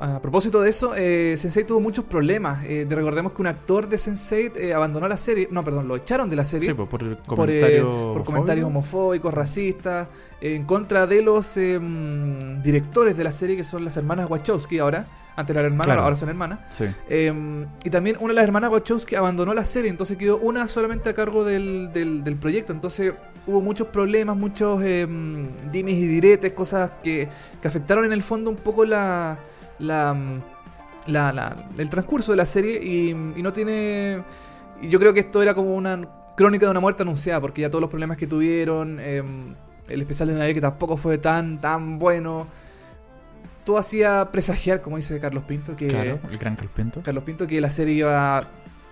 a- 0.00 0.14
a- 0.16 0.20
propósito 0.22 0.62
de 0.62 0.70
eso, 0.70 0.92
eh, 0.96 1.34
Sensei 1.36 1.64
tuvo 1.64 1.80
muchos 1.80 2.04
problemas. 2.04 2.64
Eh, 2.64 2.86
de- 2.88 2.94
recordemos 2.94 3.32
que 3.32 3.42
un 3.42 3.48
actor 3.48 3.88
de 3.88 3.98
Sensei 3.98 4.52
eh, 4.54 4.72
abandonó 4.72 5.08
la 5.08 5.16
serie. 5.16 5.48
No, 5.50 5.64
perdón, 5.64 5.88
lo 5.88 5.96
echaron 5.96 6.30
de 6.30 6.36
la 6.36 6.44
serie. 6.44 6.68
Sí, 6.68 6.74
por 6.74 6.88
por, 6.88 7.02
eh, 7.02 7.16
comentario 7.26 8.12
por 8.14 8.24
comentarios 8.24 8.64
fóbico. 8.64 8.78
homofóbicos, 8.78 9.34
racistas, 9.34 10.06
eh, 10.40 10.54
en 10.54 10.64
contra 10.64 11.06
de 11.08 11.20
los 11.22 11.56
eh, 11.56 11.80
mm, 11.80 12.62
directores 12.62 13.16
de 13.16 13.24
la 13.24 13.32
serie, 13.32 13.56
que 13.56 13.64
son 13.64 13.84
las 13.84 13.96
hermanas 13.96 14.30
Wachowski 14.30 14.78
ahora. 14.78 15.08
Antes 15.40 15.54
eran 15.56 15.66
hermanas, 15.66 15.86
Claro. 15.86 16.02
ahora 16.02 16.16
son 16.16 16.28
hermanas. 16.28 16.60
Sí. 16.70 16.84
Eh, 17.08 17.32
y 17.84 17.90
también 17.90 18.16
una 18.20 18.28
de 18.28 18.34
las 18.34 18.44
hermanas 18.44 18.70
Wachowski 18.70 19.14
abandonó 19.16 19.52
la 19.54 19.64
serie, 19.64 19.90
entonces 19.90 20.16
quedó 20.16 20.38
una 20.38 20.66
solamente 20.66 21.10
a 21.10 21.14
cargo 21.14 21.44
del, 21.44 21.90
del- 21.92 22.22
del 22.22 22.36
proyecto. 22.36 22.72
Entonces 22.72 23.12
hubo 23.46 23.60
muchos 23.60 23.88
problemas, 23.88 24.36
muchos 24.36 24.80
eh, 24.84 25.06
dimes 25.72 25.94
y 25.94 26.06
diretes, 26.06 26.52
cosas 26.52 26.92
que, 27.02 27.28
que 27.60 27.68
afectaron 27.68 28.04
en 28.04 28.12
el 28.12 28.22
fondo 28.22 28.50
un 28.50 28.56
poco 28.56 28.84
la, 28.84 29.38
la, 29.78 30.14
mm, 30.14 30.40
la- 31.10 31.32
la- 31.32 31.56
el 31.78 31.90
transcurso 31.90 32.32
de 32.32 32.36
la 32.36 32.44
serie 32.46 32.80
y, 32.82 33.10
y 33.10 33.42
no 33.42 33.52
tiene... 33.52 34.22
y 34.82 34.88
yo 34.88 34.98
creo 35.00 35.12
que 35.14 35.20
esto 35.20 35.42
era 35.42 35.54
como 35.54 35.74
una 35.74 36.00
crónica 36.36 36.66
de 36.66 36.70
una 36.70 36.80
muerte 36.80 37.02
anunciada, 37.02 37.40
porque 37.40 37.62
ya 37.62 37.70
todos 37.70 37.80
los 37.82 37.90
problemas 37.90 38.16
que 38.16 38.26
tuvieron, 38.26 38.98
eh, 39.00 39.22
el 39.88 40.00
especial 40.02 40.28
de 40.28 40.34
Navidad 40.34 40.54
que 40.54 40.60
tampoco 40.60 40.96
fue 40.96 41.18
tan, 41.18 41.60
tan 41.60 41.98
bueno, 41.98 42.46
todo 43.64 43.78
hacía 43.78 44.30
presagiar, 44.32 44.80
como 44.80 44.96
dice 44.96 45.18
Carlos 45.18 45.44
Pinto, 45.44 45.76
que... 45.76 45.88
Claro, 45.88 46.18
el 46.30 46.38
gran 46.38 46.56
Calpento. 46.56 47.02
Carlos 47.02 47.24
Pinto 47.24 47.46
que 47.46 47.60
la 47.60 47.70
serie 47.70 47.94
iba, 47.94 48.48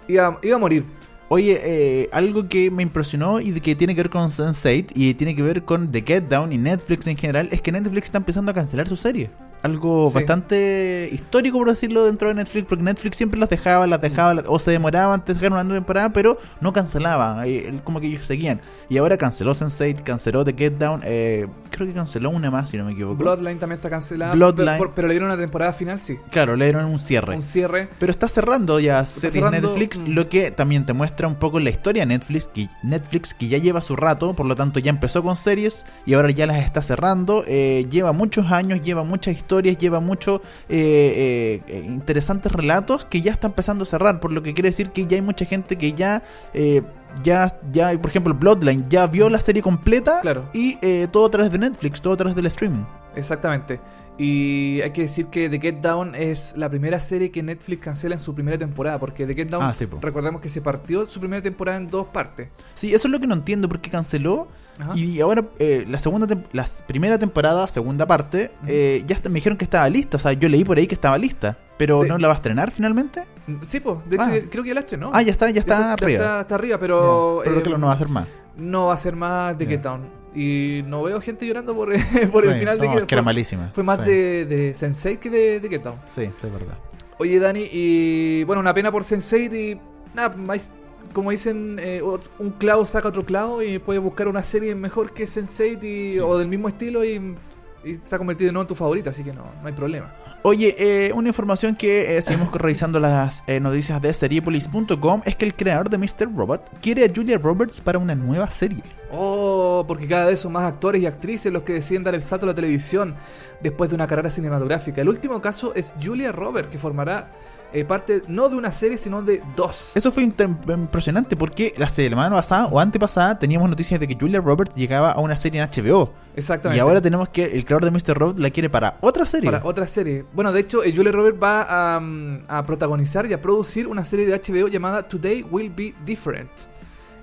iba, 0.07 0.39
iba 0.43 0.57
a 0.57 0.59
morir. 0.59 0.85
Oye, 1.31 1.61
eh, 1.63 2.09
algo 2.11 2.49
que 2.49 2.71
me 2.71 2.83
impresionó 2.83 3.39
y 3.39 3.53
que 3.61 3.77
tiene 3.77 3.95
que 3.95 4.03
ver 4.03 4.11
con 4.11 4.31
Sense8 4.31 4.93
y 4.95 5.13
tiene 5.13 5.37
que 5.37 5.43
ver 5.43 5.63
con 5.63 5.93
The 5.93 6.03
Get 6.03 6.23
Down 6.23 6.55
y 6.55 6.59
Netflix 6.59 7.07
en 7.07 7.19
general 7.19 7.51
es 7.53 7.61
que 7.61 7.71
Netflix 7.71 8.07
está 8.07 8.19
empezando 8.19 8.51
a 8.51 8.55
cancelar 8.55 8.89
su 8.89 8.97
serie. 8.97 9.31
Algo 9.63 10.09
Sí. 10.09 10.15
bastante 10.15 11.09
histórico, 11.13 11.59
por 11.59 11.69
decirlo, 11.69 12.05
dentro 12.05 12.29
de 12.29 12.35
Netflix, 12.35 12.67
porque 12.69 12.85
Netflix 12.85 13.17
siempre 13.17 13.39
las 13.41 13.49
dejaba, 13.49 13.87
las 13.87 14.01
dejaba, 14.01 14.35
las- 14.35 14.45
o 14.49 14.59
se 14.59 14.71
demoraba 14.71 15.15
antes 15.15 15.29
de 15.29 15.35
dejar 15.41 15.53
una 15.53 15.65
nueva 15.65 15.79
temporada, 15.81 16.13
pero 16.13 16.39
no 16.61 16.73
cancelaba, 16.73 17.45
como 17.85 18.01
que 18.01 18.07
ellos 18.09 18.25
seguían. 18.27 18.61
Y 18.89 18.99
ahora 18.99 19.17
canceló 19.17 19.55
Sense8, 19.55 20.03
canceló 20.05 20.45
The 20.45 20.55
Get 20.57 20.75
Down, 20.79 21.03
eh, 21.05 21.47
creo 21.71 21.87
que 21.87 21.93
canceló 21.95 22.31
una 22.31 22.51
más, 22.51 22.71
si 22.71 22.77
no 22.77 22.85
me 22.85 22.93
equivoco. 22.93 23.17
Bloodline 23.17 23.59
también 23.59 23.77
está 23.79 23.91
cancelada. 23.91 24.33
Bloodline. 24.35 24.79
Pero, 24.79 24.93
pero 24.95 25.09
le 25.09 25.15
dieron 25.15 25.29
una 25.31 25.39
temporada 25.39 25.73
final, 25.73 25.99
sí. 25.99 26.17
Claro, 26.31 26.57
le 26.57 26.65
dieron 26.67 26.85
un 26.87 26.99
cierre. 26.99 27.35
Un 27.35 27.43
cierre. 27.43 27.89
Pero 27.99 28.11
está 28.13 28.29
cerrando 28.29 28.79
ya 28.81 29.05
series 29.05 29.33
cerrando, 29.33 29.61
Netflix, 29.69 30.03
mm. 30.03 30.09
lo 30.13 30.29
que 30.29 30.51
también 30.51 30.87
te 30.87 30.93
muestra 30.93 31.27
un 31.29 31.35
poco 31.35 31.59
la 31.61 31.71
historia 31.71 32.03
de 32.03 32.07
Netflix, 32.07 32.49
que 32.49 32.69
Netflix 32.83 33.35
que 33.35 33.49
ya 33.49 33.59
lleva 33.59 33.83
su 33.83 33.97
rato, 33.97 34.35
por 34.35 34.47
lo 34.47 34.55
tanto 34.57 34.79
ya 34.81 34.91
empezó 34.91 35.23
con 35.23 35.37
series 35.37 35.85
y 36.07 36.15
ahora 36.15 36.31
ya 36.31 36.47
las 36.47 36.59
está 36.65 36.81
cerrando. 36.83 37.45
eh, 37.47 37.87
lleva 37.91 38.13
muchos 38.13 38.51
años, 38.53 38.83
lleva 38.83 39.03
muchas 39.05 39.35
historias, 39.59 39.79
lleva 39.79 40.01
muchos 40.01 40.41
eh, 40.69 41.61
eh, 41.67 41.83
interesantes 41.87 42.53
relatos 42.53 43.05
que 43.05 43.21
ya 43.21 43.33
está 43.33 43.47
empezando 43.49 43.83
a 43.83 43.87
cerrar, 43.87 44.21
por 44.21 44.33
lo 44.33 44.43
que 44.43 44.55
quiere 44.55 44.69
decir 44.71 44.91
que 44.91 45.07
ya 45.07 45.17
hay 45.17 45.23
mucha 45.23 45.45
gente 45.45 45.77
que 45.77 45.93
ya... 45.93 46.23
eh, 46.55 46.83
ya, 47.25 47.59
ya, 47.73 47.99
por 47.99 48.11
ejemplo, 48.11 48.35
Bloodline 48.35 48.85
ya 48.87 49.07
vio 49.07 49.31
la 49.31 49.41
serie 49.41 49.63
completa 49.63 50.21
Claro. 50.21 50.45
y 50.53 50.77
eh, 50.83 51.09
todo 51.11 51.25
a 51.27 51.31
través 51.31 51.51
de 51.51 51.59
Netflix, 51.59 52.03
todo 52.03 52.13
a 52.13 52.17
través 52.19 52.37
del 52.37 52.45
streaming. 52.47 52.85
Exactamente. 53.17 53.81
Y 54.19 54.81
hay 54.83 54.91
que 54.93 55.03
decir 55.03 55.27
que 55.29 55.49
The 55.49 55.59
Get 55.59 55.77
Down 55.81 56.15
es 56.15 56.53
la 56.57 56.69
primera 56.69 57.01
serie 57.01 57.31
que 57.31 57.43
Netflix 57.43 57.83
cancela 57.83 58.15
en 58.17 58.21
su 58.21 58.35
primera 58.35 58.59
temporada. 58.59 58.99
Porque 58.99 59.25
The 59.27 59.33
Get 59.35 59.49
Down, 59.49 59.63
Ah, 59.63 59.73
sí, 59.75 59.87
po. 59.87 59.99
recordemos 60.03 60.41
que 60.43 60.49
se 60.51 60.61
partió 60.61 61.07
su 61.07 61.19
primera 61.19 61.41
temporada 61.43 61.79
en 61.79 61.89
dos 61.89 62.07
partes. 62.09 62.49
Sí, 62.75 62.93
eso 62.93 63.09
es 63.09 63.13
lo 63.13 63.19
que 63.21 63.27
no 63.27 63.35
entiendo, 63.35 63.69
porque 63.69 63.89
canceló 63.91 64.49
Ajá. 64.79 64.97
Y 64.97 65.21
ahora 65.21 65.45
eh, 65.59 65.85
la 65.89 65.99
segunda 65.99 66.27
la 66.53 66.65
primera 66.87 67.19
temporada, 67.19 67.67
segunda 67.69 68.07
parte, 68.07 68.51
eh, 68.67 69.03
ya 69.07 69.21
me 69.25 69.35
dijeron 69.37 69.59
que 69.59 69.65
estaba 69.65 69.89
lista. 69.89 70.17
O 70.17 70.21
sea, 70.21 70.33
yo 70.33 70.49
leí 70.49 70.65
por 70.65 70.79
ahí 70.79 70.87
que 70.87 70.95
estaba 70.95 71.19
lista. 71.19 71.57
Pero 71.77 72.03
De- 72.03 72.09
no 72.09 72.19
la 72.19 72.29
va 72.29 72.35
a 72.35 72.37
estrenar 72.37 72.71
finalmente. 72.73 73.25
Sí, 73.67 73.79
pues, 73.81 74.09
de 74.09 74.17
hecho, 74.17 74.25
Ah. 74.27 74.39
creo 74.51 74.63
que 74.65 74.69
ya 74.69 74.75
la 74.75 74.81
estrenó. 74.81 75.11
Ah, 75.13 75.23
ya 75.23 75.31
está, 75.33 75.49
ya 75.51 75.61
está 75.61 75.79
Ya 75.79 75.93
arriba. 75.93 76.11
está, 76.23 76.41
está 76.41 76.55
arriba, 76.57 76.79
pero. 76.79 77.41
Pero 77.45 77.59
eh, 77.59 77.63
claro, 77.63 77.79
no 77.79 77.87
va 77.87 77.93
a 77.93 77.97
hacer 77.97 78.09
más. 78.09 78.27
no 78.57 78.87
va 78.87 78.95
a 78.95 78.97
ser 78.97 79.15
más 79.17 79.57
Ya. 79.59 79.67
Get 79.67 79.83
Down. 79.83 80.19
Y 80.35 80.83
no 80.87 81.03
veo 81.03 81.21
gente 81.21 81.47
llorando 81.47 81.75
por, 81.75 81.89
por 82.33 82.43
Sí, 82.45 82.49
el 82.51 82.59
final 82.59 82.79
de 82.79 82.87
no, 82.87 82.95
que, 82.97 83.07
que 83.07 83.15
era 83.15 83.23
malísima. 83.23 83.71
fue 83.73 83.83
más 83.85 83.99
Sí. 84.01 84.05
de, 84.11 84.47
de 84.47 84.73
Sense8 84.75 85.19
que 85.19 85.31
de, 85.31 85.61
de 85.61 85.69
Get 85.69 85.83
Down. 85.83 85.97
Sí, 86.07 86.23
es 86.23 86.53
verdad. 86.53 86.77
Oye, 87.19 87.39
Dani, 87.41 87.67
y 87.73 88.45
bueno, 88.45 88.61
una 88.61 88.75
pena 88.75 88.93
por 88.93 89.03
Sense8 89.05 89.55
y 89.55 89.81
nada, 90.15 90.29
más, 90.37 90.71
como 91.13 91.31
dicen, 91.31 91.79
eh, 91.81 92.03
un 92.03 92.51
clavo 92.51 92.85
saca 92.85 93.09
otro 93.09 93.25
clavo 93.25 93.63
y 93.63 93.79
puedes 93.79 94.03
buscar 94.03 94.29
una 94.29 94.43
serie 94.43 94.75
mejor 94.75 95.13
que 95.13 95.25
Sense8 95.25 95.83
y, 95.85 96.13
Sí. 96.15 96.19
o 96.21 96.39
del 96.39 96.49
mismo 96.49 96.69
estilo 96.69 97.05
y, 97.05 97.37
y 97.85 97.95
se 98.03 98.15
ha 98.15 98.19
convertido 98.19 98.59
en 98.61 98.67
tu 98.67 98.75
favorita, 98.75 99.11
así 99.11 99.23
que 99.25 99.33
no, 99.33 99.45
no 99.61 99.67
hay 99.67 99.73
problema. 99.75 100.13
Oye, 100.43 100.77
eh, 100.79 101.13
una 101.15 101.29
información 101.29 101.75
que 101.75 102.17
eh, 102.17 102.23
seguimos 102.23 102.53
revisando 102.53 103.01
las 103.01 103.43
eh, 103.49 103.59
noticias 103.59 104.01
de 104.01 104.15
seriepolis.com 104.15 105.23
es 105.25 105.35
que 105.37 105.45
el 105.45 105.55
creador 105.55 105.91
de 105.91 105.99
Mr. 105.99 106.33
Robot 106.35 106.63
quiere 106.81 107.05
a 107.05 107.11
Julia 107.15 107.39
Roberts 107.39 107.81
para 107.81 107.99
una 107.99 108.15
nueva 108.15 108.49
serie. 108.51 108.83
Oh, 109.11 109.85
porque 109.89 110.07
cada 110.07 110.27
vez 110.27 110.39
son 110.41 110.53
más 110.53 110.65
actores 110.65 111.03
y 111.03 111.07
actrices 111.07 111.53
los 111.53 111.65
que 111.65 111.73
deciden 111.73 112.05
dar 112.05 112.15
el 112.15 112.23
salto 112.23 112.47
a 112.47 112.51
la 112.51 112.55
televisión 112.55 113.15
después 113.61 113.91
de 113.91 113.97
una 113.97 114.07
carrera 114.07 114.31
cinematográfica. 114.31 115.01
El 115.01 115.09
último 115.09 115.41
caso 115.41 115.73
es 115.75 115.93
Julia 116.03 116.31
Roberts, 116.31 116.71
que 116.71 116.79
formará 116.79 117.33
eh, 117.73 117.85
parte 117.85 118.23
no 118.29 118.49
de 118.49 118.57
una 118.57 118.73
serie, 118.73 118.97
sino 118.97 119.23
de 119.23 119.43
dos. 119.55 119.97
Eso 119.97 120.11
fue 120.11 120.23
impresionante 120.23 121.37
porque 121.37 121.75
la 121.77 121.89
semana 121.89 122.35
pasada 122.35 122.67
o 122.67 122.81
antepasada 122.81 123.39
teníamos 123.39 123.69
noticias 123.69 124.01
de 124.01 124.09
que 124.09 124.17
Julia 124.19 124.41
Roberts 124.41 124.75
llegaba 124.75 125.13
a 125.13 125.21
una 125.21 125.37
serie 125.37 125.61
en 125.61 125.69
HBO. 125.69 126.11
Exactamente. 126.35 126.79
Y 126.79 126.81
ahora 126.81 127.01
tenemos 127.03 127.29
que 127.29 127.45
el 127.45 127.65
creador 127.65 127.85
de 127.85 127.91
Mr. 127.91 128.17
Robot 128.17 128.39
la 128.39 128.51
quiere 128.51 128.71
para 128.71 128.97
otra 129.01 129.27
serie. 129.27 129.51
Para 129.51 129.65
otra 129.65 129.87
serie. 129.87 130.25
Bueno, 130.33 130.53
de 130.53 130.61
hecho, 130.61 130.83
eh, 130.83 130.95
Julia 130.95 131.13
Roberts 131.13 131.39
va 131.43 131.97
a, 131.97 132.01
mm, 132.01 132.45
a 132.49 132.65
protagonizar 132.65 133.27
y 133.27 133.33
a 133.33 133.41
producir 133.41 133.87
una 133.87 134.05
serie 134.05 134.25
de 134.25 134.35
HBO 134.35 134.69
llamada 134.69 135.07
Today 135.07 135.45
Will 135.51 135.71
Be 135.75 135.95
Different. 136.07 136.51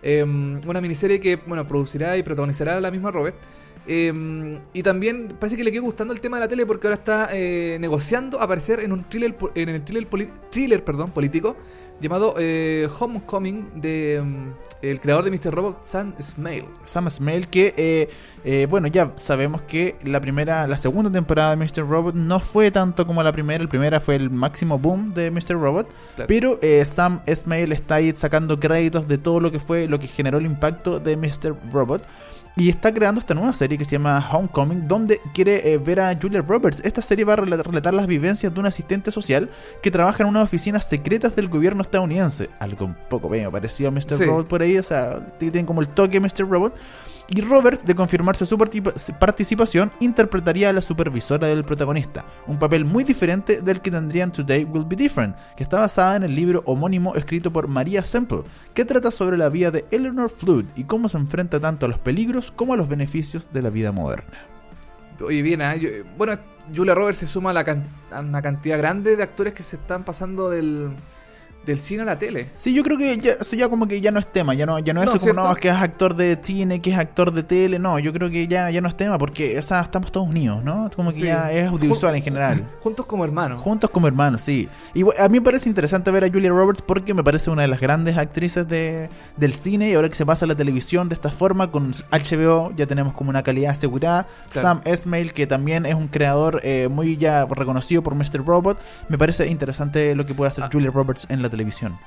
Eh, 0.04 0.24
una 0.24 0.80
miniserie 0.82 1.20
que, 1.20 1.38
bueno, 1.38 1.66
producirá 1.66 2.16
y 2.18 2.22
protagonizará 2.22 2.80
la 2.80 2.92
misma 2.92 3.10
Robert. 3.10 3.36
Eh, 3.88 4.60
y 4.74 4.84
también 4.84 5.36
parece 5.40 5.56
que 5.56 5.64
le 5.64 5.72
quedó 5.72 5.84
gustando 5.84 6.14
el 6.14 6.20
tema 6.20 6.38
de 6.38 6.46
la 6.46 6.48
tele 6.48 6.66
porque 6.66 6.88
ahora 6.88 6.98
está 6.98 7.30
eh, 7.32 7.78
negociando 7.80 8.42
aparecer 8.42 8.80
en 8.80 8.92
un 8.92 9.04
thriller, 9.04 9.36
en 9.54 9.70
el 9.70 9.84
thriller, 9.84 10.08
thriller 10.50 10.84
perdón, 10.84 11.12
político 11.12 11.56
llamado 12.00 12.36
eh, 12.38 12.88
Homecoming 13.00 13.82
de 13.82 14.22
mm, 14.24 14.50
el 14.82 15.00
creador 15.00 15.24
de 15.24 15.32
Mr. 15.32 15.54
Robot, 15.54 15.84
Sam 15.84 16.14
Smale. 16.22 16.66
Sam 16.84 17.10
Smale, 17.10 17.44
que 17.44 17.74
eh, 17.78 18.10
eh, 18.44 18.68
bueno, 18.70 18.88
ya 18.88 19.14
sabemos 19.16 19.62
que 19.62 19.96
la 20.04 20.20
primera, 20.20 20.68
la 20.68 20.78
segunda 20.78 21.10
temporada 21.12 21.56
de 21.56 21.58
Mr. 21.58 21.88
Robot 21.88 22.16
no 22.16 22.40
fue 22.40 22.72
tanto 22.72 23.08
como 23.08 23.24
la 23.24 23.32
primera. 23.32 23.64
La 23.64 23.70
primera 23.70 24.00
fue 24.00 24.16
el 24.16 24.30
máximo 24.30 24.78
boom 24.78 25.14
de 25.14 25.32
Mr. 25.32 25.54
Robot. 25.54 25.88
Claro. 26.16 26.28
Pero 26.28 26.60
eh, 26.62 26.84
Sam 26.86 27.22
Smale 27.34 27.74
está 27.74 27.96
ahí 27.96 28.14
sacando 28.16 28.60
créditos 28.60 29.08
de 29.08 29.18
todo 29.18 29.40
lo 29.40 29.52
que 29.52 29.60
fue, 29.60 29.88
lo 29.88 30.00
que 30.00 30.08
generó 30.08 30.38
el 30.38 30.46
impacto 30.46 31.00
de 31.00 31.16
Mr. 31.18 31.56
Robot. 31.72 32.04
Y 32.58 32.70
está 32.70 32.94
creando 32.94 33.20
esta 33.20 33.34
nueva 33.34 33.54
serie 33.54 33.78
que 33.78 33.84
se 33.84 33.92
llama 33.92 34.26
Homecoming, 34.32 34.88
donde 34.88 35.20
quiere 35.34 35.74
eh, 35.74 35.78
ver 35.78 36.00
a 36.00 36.18
Julia 36.20 36.42
Roberts. 36.42 36.82
Esta 36.86 37.02
serie 37.02 37.26
va 37.26 37.34
a 37.34 37.38
rela- 37.38 37.62
relatar 37.62 37.94
las 37.94 38.08
vivencias 38.08 38.54
de 38.54 38.60
un 38.60 38.66
asistente 38.66 39.12
social 39.12 39.50
que 39.84 39.92
trabaja 39.92 40.24
en 40.24 40.30
unas 40.30 40.44
oficinas 40.44 40.88
secretas 40.88 41.36
del 41.36 41.50
gobierno 41.50 41.82
estadounidense. 41.82 42.50
Algo 42.60 42.86
un 42.86 42.96
poco 43.10 43.28
medio 43.28 43.52
parecido 43.52 43.90
a 43.90 43.92
Mr. 43.92 44.18
Sí. 44.18 44.24
Robot 44.26 44.48
por 44.48 44.62
ahí, 44.62 44.78
o 44.78 44.84
sea, 44.84 45.20
tienen 45.38 45.66
como 45.66 45.82
el 45.82 45.90
toque 45.90 46.20
Mr. 46.22 46.48
Robot. 46.50 46.74
Y 47.28 47.42
Robert, 47.42 47.82
de 47.84 47.96
confirmarse 47.96 48.46
su 48.46 48.56
participación, 49.20 49.92
interpretaría 50.00 50.70
a 50.70 50.74
la 50.74 50.82
supervisora 50.82 51.48
del 51.48 51.64
protagonista, 51.64 52.24
un 52.46 52.60
papel 52.60 52.86
muy 52.86 53.04
diferente 53.04 53.62
del 53.62 53.82
que 53.82 53.90
tendrían 53.90 54.32
Today 54.32 54.64
Will 54.64 54.86
Be 54.86 54.96
Different, 54.96 55.36
que 55.58 55.64
está 55.64 55.80
basada 55.80 56.18
en 56.18 56.24
el 56.24 56.36
libro 56.36 56.62
homónimo 56.68 57.16
escrito 57.16 57.52
por 57.52 57.68
Maria 57.68 58.04
Semple, 58.04 58.44
que 58.76 58.86
trata 58.86 59.10
sobre 59.10 59.38
la 59.38 59.50
vida 59.50 59.72
de 59.72 59.86
Eleanor 59.90 60.30
Flood 60.30 60.66
y 60.76 60.84
cómo 60.84 61.10
se 61.10 61.18
enfrenta 61.18 61.60
tanto 61.60 61.88
a 61.88 61.90
los 61.90 61.98
peligros 61.98 62.52
como 62.52 62.76
a 62.76 62.78
los 62.78 62.88
beneficios 62.88 63.52
de 63.52 63.62
la 63.64 63.72
vida 63.72 63.92
moderna. 63.92 64.38
Oye, 65.20 65.42
bien, 65.42 65.62
yo- 65.80 65.90
bueno, 66.18 66.38
Julia 66.76 66.94
Roberts 66.94 67.20
se 67.20 67.28
suma 67.28 67.50
a, 67.50 67.54
la 67.54 67.66
a 68.12 68.20
una 68.20 68.42
cantidad 68.42 68.78
grande 68.78 69.16
de 69.16 69.24
actores 69.24 69.54
que 69.54 69.64
se 69.64 69.78
están 69.78 70.04
pasando 70.04 70.50
del, 70.52 70.90
del 71.66 71.80
cine 71.80 72.04
a 72.04 72.06
la 72.06 72.18
tele. 72.20 72.50
Sí, 72.56 72.74
yo 72.74 72.84
creo 72.84 72.98
que 72.98 73.18
ya, 73.18 73.34
eso 73.34 73.56
ya 73.56 73.70
como 73.70 73.88
que 73.88 74.00
ya 74.02 74.12
no 74.12 74.20
es 74.20 74.28
tema, 74.32 74.54
ya 74.54 74.66
no, 74.66 74.80
ya 74.80 74.94
no 74.94 75.02
es 75.02 75.08
No, 75.14 75.20
como 75.20 75.34
no, 75.34 75.52
es 75.54 75.58
que 75.60 75.70
es 75.70 75.74
actor 75.76 76.16
de 76.16 76.38
cine, 76.42 76.80
que 76.82 76.92
es 76.92 76.98
actor 76.98 77.32
de 77.32 77.44
tele, 77.44 77.80
no, 77.80 78.00
yo 78.00 78.14
creo 78.14 78.30
que 78.30 78.48
ya, 78.48 78.70
ya 78.70 78.82
no 78.82 78.88
es 78.88 78.96
tema 78.96 79.18
porque 79.18 79.58
esa- 79.58 79.82
estamos 79.82 80.12
todos 80.12 80.28
unidos, 80.28 80.64
¿no? 80.64 80.90
Como 80.96 81.10
que 81.12 81.16
Sí. 81.18 81.26
ya 81.26 81.52
es 81.52 81.68
audiovisual 81.70 82.14
Jun- 82.14 82.18
en 82.18 82.24
general. 82.24 82.68
Juntos 82.82 83.06
como 83.06 83.26
hermanos. 83.26 83.62
Juntos 83.62 83.90
como 83.90 84.08
hermanos, 84.08 84.42
sí. 84.42 84.70
Y 84.94 85.02
a 85.20 85.28
mí 85.28 85.40
me 85.40 85.42
parece 85.42 85.68
interesante 85.70 86.12
ver 86.12 86.24
a 86.24 86.30
Julia 86.30 86.50
Roberts 86.50 86.82
porque 86.82 87.14
me 87.14 87.24
parece 87.24 87.50
una 87.50 87.64
de 87.64 87.68
las 87.68 87.80
grandes 87.80 88.18
actrices 88.18 88.68
de, 88.68 89.10
del 89.38 89.54
cine 89.54 89.90
y 89.90 89.94
ahora 89.96 90.10
que 90.10 90.16
se 90.16 90.26
pasa 90.26 90.46
a 90.46 90.48
la 90.48 90.56
televisión 90.56 91.10
de 91.10 91.16
esta 91.16 91.32
forma 91.32 91.72
con 91.72 91.92
HBO 92.12 92.72
ya 92.76 92.86
tenemos 92.86 93.14
como 93.14 93.30
una 93.30 93.44
calidad 93.44 93.72
asegurada. 93.72 94.28
Claro. 94.52 94.68
Sam 94.68 94.82
Esmail 94.86 95.34
que 95.34 95.48
también 95.48 95.86
es 95.86 95.96
un 95.96 96.08
creador 96.08 96.62
eh, 96.64 96.88
muy 96.92 97.18
ya 97.18 97.46
reconocido 97.46 98.02
por 98.04 98.16
Mr. 98.16 98.46
Robot. 98.46 98.78
Me 99.10 99.18
parece 99.18 99.48
interesante 99.48 100.14
lo 100.16 100.26
que 100.26 100.34
puede 100.34 100.50
hacer 100.50 100.64
Ah. 100.66 100.70
Julia 100.72 100.92
Roberts 100.92 101.26
en 101.30 101.42
la 101.42 101.50
televisión. 101.50 101.55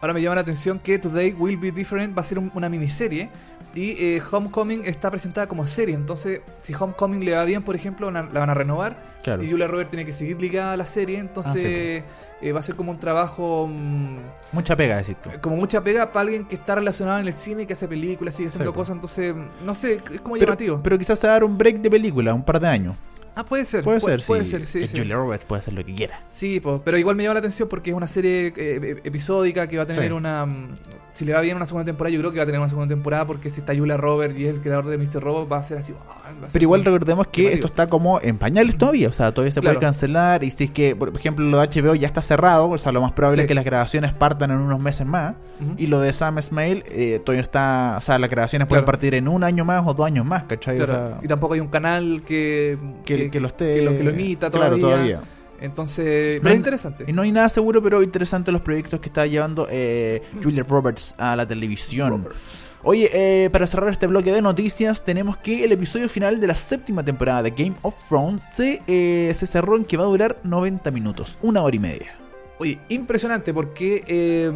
Ahora 0.00 0.12
me 0.14 0.22
llama 0.22 0.34
la 0.36 0.40
atención 0.42 0.78
que 0.78 0.98
Today 0.98 1.32
Will 1.32 1.56
Be 1.56 1.72
Different 1.72 2.16
va 2.16 2.20
a 2.20 2.24
ser 2.24 2.38
un- 2.38 2.50
una 2.54 2.68
miniserie 2.68 3.28
y 3.74 3.90
eh, 3.98 4.22
Homecoming 4.30 4.82
está 4.86 5.10
presentada 5.10 5.46
como 5.46 5.66
serie. 5.66 5.94
Entonces, 5.94 6.40
si 6.62 6.74
Homecoming 6.74 7.24
le 7.24 7.34
va 7.34 7.44
bien, 7.44 7.62
por 7.62 7.76
ejemplo, 7.76 8.06
van 8.06 8.16
a- 8.16 8.22
la 8.22 8.40
van 8.40 8.50
a 8.50 8.54
renovar 8.54 8.96
Claro. 9.22 9.42
y 9.42 9.50
Julia 9.50 9.66
Roberts 9.66 9.90
tiene 9.90 10.04
que 10.06 10.12
seguir 10.12 10.40
ligada 10.40 10.72
a 10.72 10.76
la 10.76 10.84
serie. 10.84 11.18
Entonces, 11.18 12.02
eh, 12.40 12.52
va 12.52 12.60
a 12.60 12.62
ser 12.62 12.76
como 12.76 12.90
un 12.92 12.98
trabajo 12.98 13.68
mm, 13.68 14.16
Mucha 14.52 14.74
pega, 14.76 14.96
decís 14.96 15.16
tú. 15.22 15.30
como 15.40 15.56
mucha 15.56 15.82
pega 15.82 16.10
para 16.12 16.22
alguien 16.22 16.44
que 16.46 16.54
está 16.54 16.76
relacionado 16.76 17.18
en 17.18 17.26
el 17.26 17.34
cine, 17.34 17.66
que 17.66 17.72
hace 17.74 17.86
películas, 17.88 18.34
sigue 18.34 18.48
haciendo 18.48 18.70
Sí, 18.72 18.76
cosas. 18.76 18.94
Entonces, 18.94 19.34
no 19.64 19.74
sé, 19.74 19.94
es 20.12 20.20
como 20.22 20.34
Pero, 20.34 20.46
llamativo. 20.46 20.80
pero 20.82 20.98
quizás 20.98 21.18
se 21.18 21.26
va 21.26 21.32
a 21.32 21.36
dar 21.36 21.44
un 21.44 21.58
break 21.58 21.76
de 21.78 21.90
película, 21.90 22.32
un 22.34 22.42
par 22.44 22.58
de 22.60 22.68
años. 22.68 22.96
Ah, 23.40 23.44
puede 23.44 23.64
ser. 23.64 23.84
Puede, 23.84 23.98
pu- 24.00 24.08
ser, 24.08 24.22
puede 24.26 24.44
sí. 24.44 24.50
ser, 24.50 24.66
sí. 24.66 24.82
Es 24.82 24.90
sí. 24.90 24.98
Julia 24.98 25.16
Roberts 25.16 25.44
puede 25.44 25.60
hacer 25.60 25.74
lo 25.74 25.84
que 25.84 25.94
quiera. 25.94 26.20
Sí, 26.28 26.60
po, 26.60 26.82
pero 26.84 26.98
igual 26.98 27.16
me 27.16 27.22
llama 27.22 27.34
la 27.34 27.40
atención 27.40 27.68
porque 27.68 27.90
es 27.90 27.96
una 27.96 28.06
serie 28.06 28.52
eh, 28.56 29.00
episódica 29.04 29.66
que 29.66 29.76
va 29.76 29.82
a 29.84 29.86
tener 29.86 30.06
Sí. 30.10 30.12
una... 30.12 30.46
mm, 30.46 30.68
Si 31.14 31.24
le 31.24 31.32
va 31.32 31.40
bien 31.40 31.56
una 31.56 31.66
segunda 31.66 31.84
temporada, 31.84 32.14
yo 32.14 32.20
creo 32.20 32.30
que 32.30 32.36
va 32.38 32.44
a 32.44 32.46
tener 32.46 32.60
una 32.60 32.68
segunda 32.68 32.94
temporada 32.94 33.26
porque 33.26 33.50
si 33.50 33.58
está 33.60 33.74
Julia 33.76 33.96
Roberts 33.96 34.38
y 34.38 34.46
es 34.46 34.54
el 34.54 34.60
creador 34.60 34.86
de 34.86 34.98
Mr. 34.98 35.20
Robot, 35.20 35.50
va 35.50 35.56
a 35.58 35.64
ser 35.64 35.78
así... 35.78 35.92
va 35.92 35.98
a 36.28 36.40
ser 36.42 36.50
Pero 36.52 36.62
igual 36.62 36.84
recordemos 36.84 37.26
que 37.26 37.52
esto 37.52 37.66
está 37.66 37.88
como 37.88 38.20
en 38.22 38.38
pañales 38.38 38.78
todavía, 38.78 39.08
o 39.08 39.12
sea, 39.12 39.32
todavía 39.32 39.50
se 39.50 39.58
Claro. 39.60 39.80
puede 39.80 39.86
cancelar 39.86 40.44
y 40.44 40.52
si 40.52 40.64
es 40.64 40.70
que, 40.70 40.94
por 40.94 41.08
ejemplo, 41.16 41.44
lo 41.44 41.58
de 41.60 41.66
HBO 41.68 41.96
ya 41.96 42.06
está 42.06 42.22
cerrado, 42.22 42.70
o 42.70 42.78
sea, 42.78 42.92
lo 42.92 43.00
más 43.00 43.10
probable 43.12 43.34
Sí. 43.36 43.40
es 43.42 43.48
que 43.48 43.54
las 43.54 43.64
grabaciones 43.64 44.12
partan 44.12 44.52
en 44.52 44.58
unos 44.58 44.78
meses 44.78 45.06
más 45.08 45.34
y 45.76 45.88
lo 45.88 45.98
de 45.98 46.12
Sam 46.12 46.40
Smale 46.40 46.84
eh, 46.88 47.20
todavía 47.24 47.42
está, 47.42 47.96
o 47.98 48.00
sea, 48.02 48.16
las 48.20 48.30
grabaciones 48.30 48.68
pueden 48.68 48.84
partir 48.84 49.14
en 49.14 49.26
un 49.26 49.42
año 49.42 49.64
más 49.64 49.84
o 49.88 49.94
dos 49.94 50.06
años 50.06 50.24
más, 50.24 50.44
¿cachai? 50.44 50.76
Claro, 50.76 50.92
O 50.92 50.96
sea, 50.96 51.18
y 51.20 51.26
tampoco 51.26 51.54
hay 51.54 51.60
un 51.60 51.66
canal 51.68 52.22
que, 52.24 52.78
que, 53.04 53.27
que 53.27 53.27
lo 53.40 53.48
esté... 53.48 53.76
que 53.76 53.82
lo, 53.82 53.96
que 53.96 54.02
lo 54.04 54.10
imita 54.10 54.50
Claro, 54.50 54.78
todavía. 54.78 55.18
todavía. 55.18 55.20
Entonces, 55.60 56.42
No 56.42 56.50
es 56.50 56.56
interesante. 56.56 57.04
Y 57.06 57.12
no 57.12 57.22
hay 57.22 57.32
nada 57.32 57.48
seguro, 57.48 57.82
pero 57.82 58.02
interesante 58.02 58.52
los 58.52 58.60
proyectos 58.60 59.00
que 59.00 59.08
está 59.08 59.26
llevando 59.26 59.66
eh, 59.70 60.22
Julia 60.42 60.64
Roberts 60.66 61.14
a 61.18 61.34
la 61.36 61.46
televisión. 61.46 62.10
Roberts. 62.10 62.36
Oye, 62.84 63.10
eh, 63.12 63.50
para 63.50 63.66
cerrar 63.66 63.90
este 63.90 64.06
bloque 64.06 64.32
de 64.32 64.40
noticias, 64.40 65.04
tenemos 65.04 65.36
que 65.38 65.64
el 65.64 65.72
episodio 65.72 66.08
final 66.08 66.38
de 66.38 66.46
la 66.46 66.54
séptima 66.54 67.04
temporada 67.04 67.42
de 67.42 67.50
Game 67.50 67.74
of 67.82 67.94
Thrones 68.08 68.42
se, 68.42 68.80
eh, 68.86 69.32
se 69.34 69.46
cerró 69.46 69.76
en 69.76 69.84
que 69.84 69.96
va 69.96 70.04
a 70.04 70.06
durar 70.06 70.38
90 70.44 70.90
minutos, 70.92 71.36
una 71.42 71.62
hora 71.62 71.74
y 71.74 71.80
media. 71.80 72.14
Oye, 72.60 72.78
impresionante 72.88 73.54
porque 73.54 74.02
eh, 74.08 74.50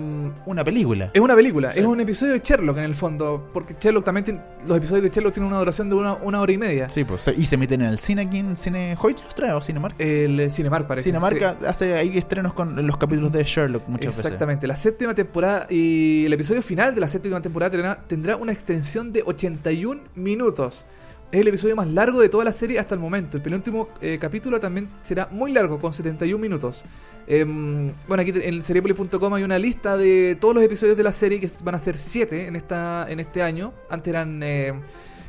Una 0.46 0.64
película. 0.64 1.10
es 1.14 1.20
una 1.20 1.36
película, 1.36 1.72
Sí. 1.72 1.78
es 1.80 1.86
un 1.86 2.00
episodio 2.00 2.32
de 2.32 2.40
Sherlock 2.40 2.78
en 2.78 2.84
el 2.84 2.94
fondo, 2.96 3.48
porque 3.52 3.76
Sherlock 3.80 4.04
también 4.04 4.24
tiene- 4.24 4.40
los 4.66 4.76
episodios 4.76 5.04
de 5.04 5.10
Sherlock 5.10 5.32
tienen 5.32 5.48
una 5.48 5.58
duración 5.60 5.88
de 5.88 5.94
una, 5.94 6.14
una 6.14 6.40
hora 6.40 6.50
y 6.52 6.58
media. 6.58 6.88
Sí, 6.88 7.04
pues, 7.04 7.28
y 7.36 7.46
se 7.46 7.56
meten 7.56 7.82
en 7.82 7.88
el 7.88 7.98
cine 8.00 8.22
aquí 8.22 8.38
en 8.38 8.56
Cine 8.56 8.96
Hoyt 9.00 9.20
los 9.22 9.34
trae 9.36 9.52
o 9.52 9.62
Cinemark. 9.62 9.94
El 10.00 10.40
eh, 10.40 10.50
Cinemark 10.50 10.88
parece. 10.88 11.10
Cinemark 11.10 11.40
hace 11.64 11.94
ahí 11.94 12.18
estrenos 12.18 12.54
con 12.54 12.84
los 12.84 12.96
capítulos 12.96 13.30
de 13.30 13.44
Sherlock 13.44 13.86
muchas 13.86 14.16
Exactamente, 14.18 14.66
la 14.66 14.74
séptima 14.76 15.14
temporada 15.14 15.66
y 15.70 16.24
el 16.26 16.32
episodio 16.32 16.62
final 16.62 16.94
de 16.96 17.00
la 17.00 17.06
séptima 17.08 17.40
temporada 17.40 17.70
tendrá, 17.70 18.00
tendrá 18.08 18.36
una 18.36 18.50
extensión 18.52 19.12
de 19.12 19.22
81 19.24 20.00
minutos. 20.16 20.84
Es 21.32 21.40
el 21.40 21.48
episodio 21.48 21.74
más 21.74 21.88
largo 21.88 22.20
de 22.20 22.28
toda 22.28 22.44
la 22.44 22.52
serie 22.52 22.78
hasta 22.78 22.94
el 22.94 23.00
momento. 23.00 23.38
El 23.38 23.42
penúltimo 23.42 23.88
eh, 24.02 24.18
capítulo 24.20 24.60
también 24.60 24.90
será 25.02 25.28
muy 25.30 25.50
largo, 25.50 25.80
con 25.80 25.94
71 25.94 26.38
minutos. 26.38 26.84
Em, 27.26 27.90
bueno, 28.06 28.20
aquí 28.20 28.34
en 28.34 28.62
seriepolis.com 28.62 29.32
hay 29.32 29.42
una 29.42 29.58
lista 29.58 29.96
de 29.96 30.36
todos 30.38 30.54
los 30.54 30.62
episodios 30.62 30.94
de 30.94 31.02
la 31.02 31.10
serie, 31.10 31.40
que 31.40 31.48
van 31.64 31.74
a 31.74 31.78
ser 31.78 31.96
7 31.96 32.48
en, 32.48 32.56
en 32.56 33.20
este 33.20 33.42
año. 33.42 33.72
Antes 33.88 34.12
eran, 34.12 34.42
eh, 34.42 34.74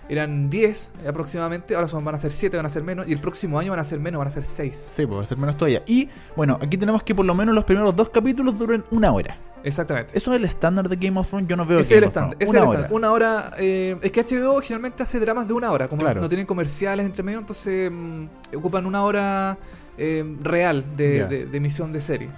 eran 0.09 0.49
10 0.49 0.91
aproximadamente, 1.07 1.73
ahora 1.73 1.87
van 1.93 2.15
a 2.15 2.17
ser 2.17 2.33
7, 2.33 2.57
van 2.57 2.65
a 2.65 2.69
ser 2.69 2.83
menos. 2.83 3.07
Y 3.07 3.13
el 3.13 3.19
próximo 3.19 3.57
año 3.57 3.71
van 3.71 3.79
a 3.79 3.85
ser 3.85 4.01
menos, 4.01 4.19
van 4.19 4.27
a 4.27 4.31
ser 4.31 4.43
6. 4.43 4.71
veces. 4.71 4.91
Sí, 4.93 5.05
pues 5.05 5.19
va 5.19 5.23
a 5.23 5.25
ser 5.25 5.37
menos 5.37 5.55
todavía. 5.55 5.83
Y 5.87 6.09
bueno, 6.35 6.59
aquí 6.61 6.77
tenemos 6.77 7.03
que 7.03 7.15
por 7.15 7.25
lo 7.25 7.33
menos 7.33 7.55
los 7.55 7.63
primeros 7.63 7.95
dos 7.95 8.09
capítulos 8.09 8.59
duren 8.59 8.83
una 8.91 9.13
hora. 9.13 9.37
Exactamente. 9.63 10.11
Eso 10.17 10.31
es 10.33 10.37
el 10.39 10.45
estándar 10.45 10.89
de 10.89 10.95
Game 10.95 11.19
of 11.19 11.27
Thrones. 11.27 11.47
Yo 11.47 11.55
no 11.55 11.65
veo 11.65 11.79
Ese 11.79 11.95
es 11.95 11.99
Game 12.01 12.05
el 12.05 12.09
estándar. 12.09 12.37
es 12.39 12.49
el 12.49 12.55
estándar. 12.57 12.87
Una 12.91 13.11
hora. 13.11 13.51
eh, 13.57 13.97
es 14.01 14.11
que 14.11 14.21
HBO 14.23 14.59
generalmente 14.61 15.03
hace 15.03 15.19
dramas 15.19 15.47
de 15.47 15.53
una 15.53 15.71
hora. 15.71 15.87
Como 15.87 16.01
Claro. 16.01 16.21
no 16.21 16.27
tienen 16.27 16.45
comerciales 16.45 17.05
entre 17.05 17.23
medio, 17.23 17.39
entonces 17.39 17.89
mm, 17.91 18.25
ocupan 18.57 18.85
una 18.85 19.03
hora 19.03 19.57
eh, 19.97 20.25
real 20.41 20.83
de, 20.97 21.17
Ya. 21.17 21.27
de- 21.27 21.45
de 21.45 21.57
emisión 21.57 21.93
de 21.93 21.99
serie. 21.99 22.29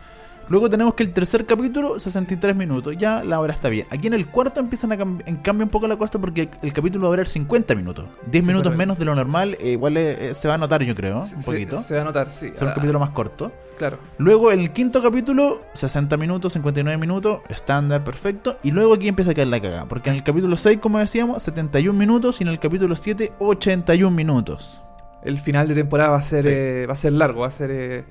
Luego 0.48 0.70
tenemos 0.70 0.94
que 0.94 1.04
el 1.04 1.12
tercer 1.12 1.46
capítulo, 1.46 2.00
63 2.00 2.56
minutos. 2.56 2.96
Ya 2.98 3.24
la 3.24 3.40
hora 3.40 3.54
está 3.54 3.68
bien. 3.70 3.88
Aquí 3.90 4.08
en 4.08 4.14
el 4.14 4.28
cuarto 4.28 4.60
empiezan 4.60 4.92
a 4.92 4.98
cambiar 4.98 5.28
en 5.28 5.38
cambio 5.38 5.66
un 5.66 5.72
poco 5.72 5.88
la 5.88 5.98
cosa 5.98 6.20
porque 6.20 6.50
el 6.62 6.72
capítulo 6.74 7.04
va 7.04 7.08
a 7.08 7.12
durar 7.12 7.28
50 7.28 7.74
minutos. 7.76 8.06
10 8.32 8.44
Sí, 8.44 8.48
minutos 8.48 8.76
menos 8.76 9.00
de 9.00 9.06
lo 9.06 9.16
normal. 9.16 9.58
eh, 9.60 9.72
igual 9.72 9.98
eh, 9.98 10.30
eh, 10.30 10.36
se 10.36 10.48
va 10.48 10.54
a 10.54 10.58
notar, 10.58 10.84
yo 10.84 10.94
creo, 10.96 11.22
un 11.22 11.44
poquito. 11.44 11.82
Se, 11.82 11.96
va 11.96 12.02
a 12.02 12.04
notar, 12.06 12.30
sí. 12.30 12.48
Es 12.54 12.62
un 12.62 12.68
Ah, 12.68 12.74
capítulo 12.76 13.00
más 13.00 13.10
corto. 13.10 13.52
Claro. 13.78 13.98
Luego 14.20 14.52
el 14.52 14.72
quinto 14.72 15.02
capítulo, 15.02 15.64
60 15.74 16.16
minutos, 16.18 16.54
59 16.54 16.98
minutos, 16.98 17.40
estándar, 17.50 18.04
perfecto. 18.04 18.58
Y 18.64 18.72
luego 18.72 18.94
aquí 18.94 19.08
empieza 19.08 19.32
a 19.32 19.34
caer 19.34 19.48
la 19.48 19.60
cagada. 19.60 19.86
Porque 19.88 20.12
en 20.12 20.16
el 20.18 20.24
capítulo 20.24 20.56
6, 20.58 20.78
como 20.80 21.00
decíamos, 21.00 21.42
71 21.44 21.98
minutos. 21.98 22.40
Y 22.40 22.44
en 22.44 22.50
el 22.50 22.60
capítulo 22.60 22.96
7, 22.96 23.34
81 23.40 24.16
minutos. 24.16 24.82
El 25.24 25.40
final 25.40 25.68
de 25.68 25.74
temporada 25.74 26.12
va 26.12 26.18
a 26.18 26.22
ser, 26.22 26.44
Sí. 26.44 26.50
eh, 26.52 26.86
va 26.88 26.94
a 26.94 26.96
ser 26.96 27.14
largo, 27.14 27.42
va 27.42 27.48
a 27.48 27.52
ser. 27.52 28.06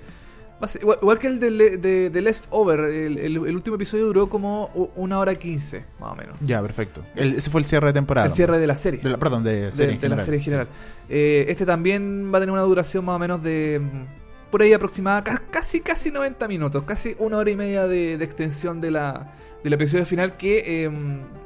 Igual, 0.80 0.98
igual 1.02 1.18
que 1.18 1.26
el 1.26 1.38
de, 1.38 1.76
de, 1.78 2.10
de 2.10 2.22
Leftover, 2.22 2.80
el, 2.80 3.18
el- 3.18 3.36
el 3.46 3.54
último 3.54 3.76
episodio 3.76 4.06
duró 4.06 4.28
como 4.28 4.66
una 4.96 5.18
hora 5.18 5.34
quince, 5.34 5.84
más 6.00 6.12
o 6.12 6.14
menos. 6.16 6.36
Ya, 6.40 6.62
perfecto. 6.62 7.02
El- 7.14 7.34
ese 7.34 7.50
fue 7.50 7.60
el 7.60 7.66
cierre 7.66 7.88
de 7.88 7.92
temporada. 7.92 8.26
El 8.26 8.32
cierre 8.34 8.58
de 8.58 8.66
la 8.66 8.76
serie. 8.76 9.00
De 9.00 9.10
la- 9.10 9.18
perdón, 9.18 9.44
de, 9.44 9.62
de, 9.66 9.72
serie 9.72 9.98
de 9.98 10.08
la 10.08 10.18
serie 10.20 10.38
en 10.38 10.44
general. 10.44 10.68
Eh, 11.08 11.44
este 11.48 11.66
también 11.66 12.30
va 12.32 12.38
a 12.38 12.40
tener 12.40 12.52
una 12.52 12.62
duración 12.62 13.04
más 13.04 13.16
o 13.16 13.18
menos 13.18 13.42
de 13.42 13.80
mm, 13.82 14.50
por 14.50 14.62
ahí 14.62 14.72
aproximada, 14.72 15.22
ca- 15.24 15.42
casi 15.50 15.80
casi 15.80 16.10
90 16.10 16.46
minutos, 16.48 16.82
casi 16.84 17.14
una 17.18 17.36
hora 17.38 17.50
y 17.50 17.56
media 17.56 17.86
de, 17.86 18.16
de 18.16 18.24
extensión 18.24 18.80
de 18.80 18.90
la, 18.92 19.32
del 19.62 19.72
episodio 19.72 20.06
final 20.06 20.36
que 20.36 20.84
eh, 20.86 20.90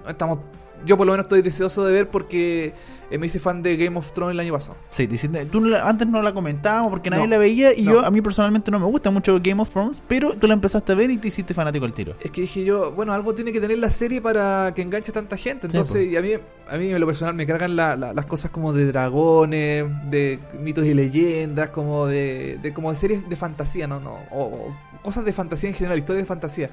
estamos 0.07 0.41
yo 0.87 0.97
por 0.97 1.07
lo 1.07 1.13
menos 1.13 1.25
estoy 1.25 1.43
deseoso 1.43 1.85
de 1.85 1.93
ver 1.93 2.09
porque 2.09 2.73
eh, 3.11 3.19
me 3.19 3.27
hice 3.27 3.39
fan 3.39 3.63
de 3.63 3.77
Game 3.77 3.97
of 3.99 4.13
Thrones 4.13 4.35
el 4.35 4.41
año 4.41 4.53
pasado. 4.53 4.77
Sí, 4.91 5.07
diciendo- 5.07 5.39
tú 5.51 5.61
no 5.61 5.69
la- 5.69 5.89
antes 5.89 6.07
no 6.07 6.21
la 6.23 6.33
comentábamos 6.33 6.91
porque 6.91 7.09
nadie 7.11 7.25
No, 7.25 7.31
la 7.31 7.39
veía 7.39 7.75
y 7.75 7.83
no. 7.83 7.93
yo, 7.93 8.05
a 8.05 8.11
mí 8.11 8.21
personalmente 8.21 8.71
no 8.71 8.79
me 8.79 8.85
gusta 8.87 9.11
mucho 9.11 9.39
Game 9.43 9.61
of 9.63 9.71
Thrones, 9.71 10.03
pero 10.07 10.35
tú 10.35 10.47
la 10.47 10.55
empezaste 10.55 10.93
a 10.93 10.95
ver 10.95 11.11
y 11.11 11.17
te 11.19 11.29
hiciste 11.29 11.55
fanático 11.55 11.85
al 11.87 11.95
tiro. 11.95 12.15
Es 12.21 12.31
que 12.31 12.43
dije 12.43 12.65
yo, 12.65 12.93
bueno, 12.93 13.13
algo 13.13 13.35
tiene 13.35 13.51
que 13.53 13.61
tener 13.61 13.79
la 13.79 13.91
serie 13.91 14.21
para 14.21 14.73
que 14.75 14.83
enganche 14.83 15.11
a 15.11 15.15
tanta 15.15 15.37
gente. 15.37 15.67
Entonces, 15.67 16.07
y 16.07 16.17
a 16.17 16.21
mí, 16.21 16.33
a 16.71 16.77
mí 16.77 16.91
en 16.91 17.01
lo 17.01 17.07
personal 17.07 17.35
me 17.35 17.47
cargan 17.47 17.75
la- 17.77 17.97
la- 17.97 18.13
las 18.13 18.27
cosas 18.27 18.51
como 18.51 18.73
de 18.73 18.85
dragones, 18.87 19.87
de 20.11 20.39
mitos 20.61 20.85
y 20.85 20.95
leyendas, 20.95 21.71
como 21.71 22.07
de, 22.07 22.59
de 22.63 22.73
como 22.75 22.91
de 22.91 22.97
series 22.97 23.29
de 23.29 23.37
fantasía, 23.37 23.87
¿no? 23.87 24.01
no 24.01 24.19
o, 24.31 24.43
o 24.45 24.77
cosas 25.03 25.25
de 25.25 25.33
fantasía 25.33 25.71
en 25.71 25.75
general, 25.75 25.99
historias 25.99 26.25
de 26.25 26.27
fantasía. 26.27 26.71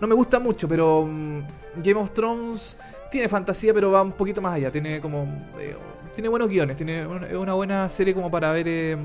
No 0.00 0.06
me 0.06 0.14
gusta 0.14 0.38
mucho, 0.40 0.66
pero 0.68 1.06
mm, 1.06 1.40
Game 1.82 2.00
of 2.00 2.10
Thrones 2.10 2.76
tiene 3.10 3.28
fantasía, 3.28 3.72
pero 3.74 3.90
va 3.90 4.02
un 4.02 4.12
poquito 4.12 4.40
más 4.42 4.54
allá. 4.54 4.70
Tiene 4.70 5.00
como 5.00 5.24
eh, 5.58 5.76
tiene 6.14 6.28
buenos 6.28 6.48
guiones, 6.48 6.76
tiene 6.76 7.06
una, 7.06 7.26
es 7.26 7.34
una 7.34 7.52
buena 7.54 7.88
serie 7.88 8.14
como 8.14 8.30
para 8.30 8.50
ver, 8.52 8.66
eh, 8.68 8.96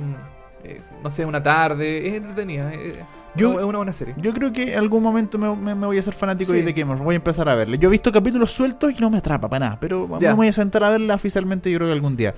eh, 0.63 0.81
no 1.03 1.09
sé, 1.09 1.25
una 1.25 1.41
tarde. 1.43 2.07
Es 2.07 2.13
entretenida. 2.15 2.73
eh, 2.73 3.03
Yo- 3.35 3.59
es 3.59 3.65
una 3.65 3.77
buena 3.77 3.93
serie. 3.93 4.13
Yo 4.17 4.33
creo 4.33 4.51
que 4.51 4.73
en 4.73 4.79
algún 4.79 5.01
momento 5.01 5.37
me, 5.37 5.55
me- 5.55 5.73
me 5.75 5.85
voy 5.87 5.95
a 5.97 5.99
hacer 6.01 6.13
fanático 6.13 6.51
Sí. 6.51 6.61
de 6.61 6.73
Thrones, 6.73 7.01
voy 7.01 7.15
a 7.15 7.17
empezar 7.17 7.47
a 7.47 7.55
verle. 7.55 7.77
Yo 7.77 7.87
he 7.87 7.91
visto 7.91 8.11
capítulos 8.11 8.51
sueltos 8.51 8.91
y 8.91 8.95
no 8.99 9.09
me 9.09 9.19
atrapa 9.19 9.47
para 9.49 9.65
nada, 9.67 9.77
pero 9.79 10.17
Ya. 10.19 10.29
me 10.31 10.35
voy 10.35 10.47
a 10.49 10.53
sentar 10.53 10.83
a 10.83 10.89
verla 10.89 11.15
oficialmente 11.15 11.71
yo 11.71 11.77
creo 11.77 11.87
que 11.87 11.93
algún 11.93 12.17
día. 12.17 12.35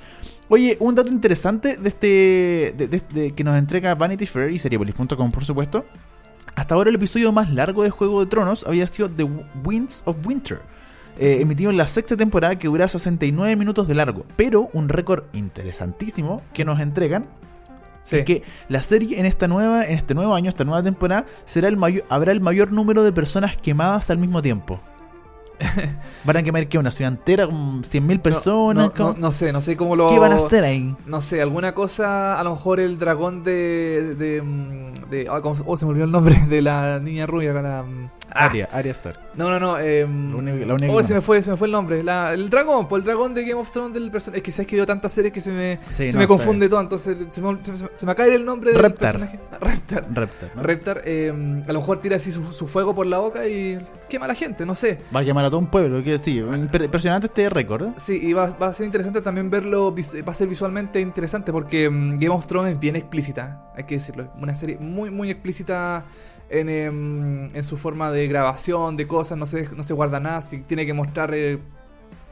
Oye, 0.49 0.78
un 0.80 0.93
dato 0.93 1.10
interesante 1.10 1.78
de 1.78 1.89
este 1.89 2.08
de, 2.78 2.88
de- 2.88 3.02
de- 3.12 3.32
que 3.34 3.43
nos 3.43 3.58
entrega 3.58 3.95
Vanity 3.95 4.28
Fair 4.28 4.52
y 4.52 4.60
Seriepolis.com 4.60 5.32
por 5.32 5.43
supuesto. 5.45 5.84
Hasta 6.56 6.76
ahora 6.76 6.91
el 6.91 6.95
episodio 6.97 7.32
más 7.32 7.52
largo 7.52 7.82
de 7.82 7.89
Juego 7.89 8.19
de 8.23 8.28
Tronos 8.30 8.63
había 8.67 8.86
sido 8.86 9.10
The 9.10 9.23
Winds 9.63 10.04
of 10.06 10.17
Winter. 10.26 10.60
Eh, 11.19 11.38
emitido 11.41 11.69
en 11.71 11.78
la 11.78 11.88
sexta 11.88 12.15
temporada 12.17 12.58
que 12.58 12.67
dura 12.67 12.88
69 12.88 13.56
minutos 13.56 13.88
de 13.88 13.95
largo. 13.95 14.26
Pero 14.36 14.69
un 14.73 14.89
récord 14.89 15.23
interesantísimo 15.34 16.41
que 16.54 16.65
nos 16.65 16.80
entregan 16.80 17.26
Sí. 18.04 18.17
es 18.17 18.26
que 18.26 18.43
la 18.67 18.82
serie 18.82 19.17
en 19.19 19.26
esta 19.26 19.47
nueva, 19.47 19.86
en 19.86 19.93
este 19.93 20.13
nuevo 20.13 20.36
año, 20.36 20.49
esta 20.49 20.65
nueva 20.65 20.84
temporada, 20.84 21.26
será 21.45 21.69
el 21.69 21.78
mayor, 21.78 22.04
habrá 22.10 22.34
el 22.34 22.41
mayor 22.41 22.71
número 22.73 23.02
de 23.04 23.13
personas 23.13 23.56
quemadas 23.56 24.10
al 24.10 24.17
mismo 24.17 24.41
tiempo. 24.41 24.82
Van 26.26 26.36
a 26.38 26.43
quemar 26.43 26.67
que 26.67 26.78
una 26.78 26.91
ciudad 26.91 27.13
entera 27.13 27.45
con 27.45 27.84
100.000 27.84 28.19
personas. 28.21 28.76
No, 28.76 28.89
no, 28.89 28.93
¿cómo? 28.93 29.13
no- 29.13 29.19
no 29.19 29.32
sé, 29.32 29.54
no 29.54 29.62
sé 29.62 29.78
cómo 29.78 29.95
lo. 29.95 30.10
¿Qué 30.10 30.19
van 30.19 30.34
a 30.34 30.38
hacer 30.38 30.63
ahí? 30.65 30.95
No 31.06 31.21
sé, 31.21 31.41
alguna 31.41 31.73
cosa, 31.73 32.39
a 32.39 32.43
lo 32.43 32.52
mejor 32.52 32.80
el 32.82 32.97
dragón 32.97 33.43
de. 33.43 34.15
de. 34.17 34.41
de 35.10 35.28
ah, 35.30 35.39
¿cómo 35.41 35.56
se- 35.56 35.63
oh, 35.65 35.78
se 35.78 35.86
me 35.86 35.91
olvidó 35.91 36.06
el 36.06 36.12
nombre 36.12 36.36
de 36.49 36.62
la 36.62 36.99
niña 36.99 37.26
rubia. 37.26 37.54
con 37.54 37.63
la, 37.63 37.86
ah, 38.34 38.46
Arya, 38.46 38.67
Arya 38.72 38.91
Stark. 38.91 39.19
No, 39.36 39.50
no, 39.50 39.60
no. 39.60 39.80
Eh, 39.80 40.02
La 40.02 40.36
única- 40.38 40.65
la 40.65 40.74
única 40.76 40.93
oh, 40.93 41.04
se 41.04 41.13
me 41.13 41.22
fue, 41.22 41.41
se 41.41 41.52
me 41.52 41.58
fue 41.58 41.67
el 41.67 41.72
nombre. 41.72 42.04
La- 42.04 42.34
el 42.34 42.50
dragón, 42.50 42.88
pues 42.88 43.02
el 43.02 43.06
dragón 43.06 43.34
de 43.34 43.41
Game 43.43 43.60
of 43.60 43.72
Thrones 43.72 43.93
del 43.93 44.12
personaje. 44.12 44.38
Es 44.38 44.43
que 44.43 44.52
sabes 44.52 44.67
que 44.67 44.76
veo 44.76 44.86
tantas 44.86 45.12
series 45.12 45.34
que 45.34 45.41
se 45.41 45.52
me, 45.52 45.80
Sí, 45.89 46.10
se 46.10 46.13
no, 46.13 46.19
me 46.19 46.28
confunde 46.28 46.67
todo. 46.69 46.82
Entonces 46.82 47.17
se 47.32 47.41
me, 47.41 47.58
se 47.63 47.72
me- 47.72 47.89
se 48.15 48.28
ir 48.28 48.34
el 48.34 48.46
nombre 48.46 48.72
del 48.72 48.82
Reptar. 48.82 49.13
personaje. 49.19 49.39
Reptar. 49.62 50.06
Reptar, 50.13 50.52
¿no? 50.56 50.62
Reptar, 50.63 51.02
eh, 51.06 51.30
a 51.67 51.72
lo 51.74 51.80
mejor 51.80 52.00
tira 52.00 52.15
así 52.17 52.32
su, 52.32 52.43
su 52.54 52.67
fuego 52.67 52.93
por 52.96 53.06
la 53.06 53.19
boca 53.19 53.48
y 53.48 53.80
quema 54.10 54.26
a 54.26 54.28
la 54.28 54.36
gente, 54.36 54.65
no 54.65 54.76
sé. 54.76 55.00
Va 55.15 55.22
a 55.22 55.26
quemar 55.26 55.46
a 55.46 55.50
todo 55.50 55.60
un 55.60 55.67
pueblo. 55.67 56.04
Que 56.04 56.19
sí, 56.19 56.39
impre- 56.39 56.86
impresionante 56.86 57.28
este 57.28 57.50
récord. 57.50 57.88
¿eh? 57.88 57.91
Sí, 57.98 58.19
y 58.22 58.34
va, 58.34 58.48
va 58.52 58.67
a 58.67 58.74
ser 58.74 58.86
interesante 58.86 59.22
también 59.22 59.50
verlo, 59.50 59.93
va 59.93 60.32
a 60.32 60.34
ser 60.36 60.48
visualmente 60.48 61.00
interesante 61.00 61.52
porque 61.52 61.89
mm, 61.89 62.19
Game 62.19 62.30
of 62.30 62.46
Thrones 62.48 62.74
es 62.74 62.80
bien 62.80 62.96
explícita, 62.96 63.63
hay 63.76 63.84
que 63.86 63.96
decirlo, 63.96 64.28
una 64.39 64.54
serie 64.56 64.78
muy, 64.80 65.10
muy 65.12 65.30
explícita 65.32 66.04
en, 66.49 66.69
em, 66.69 67.47
en 67.56 67.63
su 67.63 67.77
forma 67.77 68.12
de 68.12 68.27
grabación, 68.27 68.95
de 68.97 69.08
cosas, 69.08 69.38
no 69.38 69.45
se, 69.45 69.67
no 69.75 69.84
se 69.84 69.93
guarda 69.93 70.19
nada, 70.19 70.41
si 70.41 70.60
tiene 70.60 70.86
que 70.86 70.93
mostrar, 70.93 71.34
eh, 71.34 71.58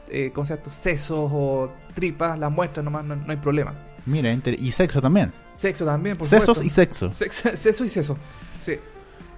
eh, 0.08 0.30
¿cómo 0.34 0.44
se 0.44 0.54
llama 0.54 0.62
esto? 0.66 0.70
Sesos 0.70 1.30
o 1.32 1.70
tripas, 1.94 2.38
las 2.38 2.50
muestras 2.52 2.84
nomás, 2.84 3.04
no, 3.04 3.16
no 3.16 3.30
hay 3.30 3.36
problema. 3.38 3.74
Mira, 4.06 4.32
y 4.32 4.72
sexo 4.72 5.00
también. 5.00 5.32
Sexo 5.54 5.84
también, 5.84 6.16
por 6.16 6.26
Sesos 6.26 6.58
supuesto. 6.58 6.64
y 6.66 6.70
sexo. 6.70 7.10
Sex- 7.10 7.52
seso 7.58 7.84
y 7.84 7.88
seso, 7.88 8.16
sí. 8.64 8.76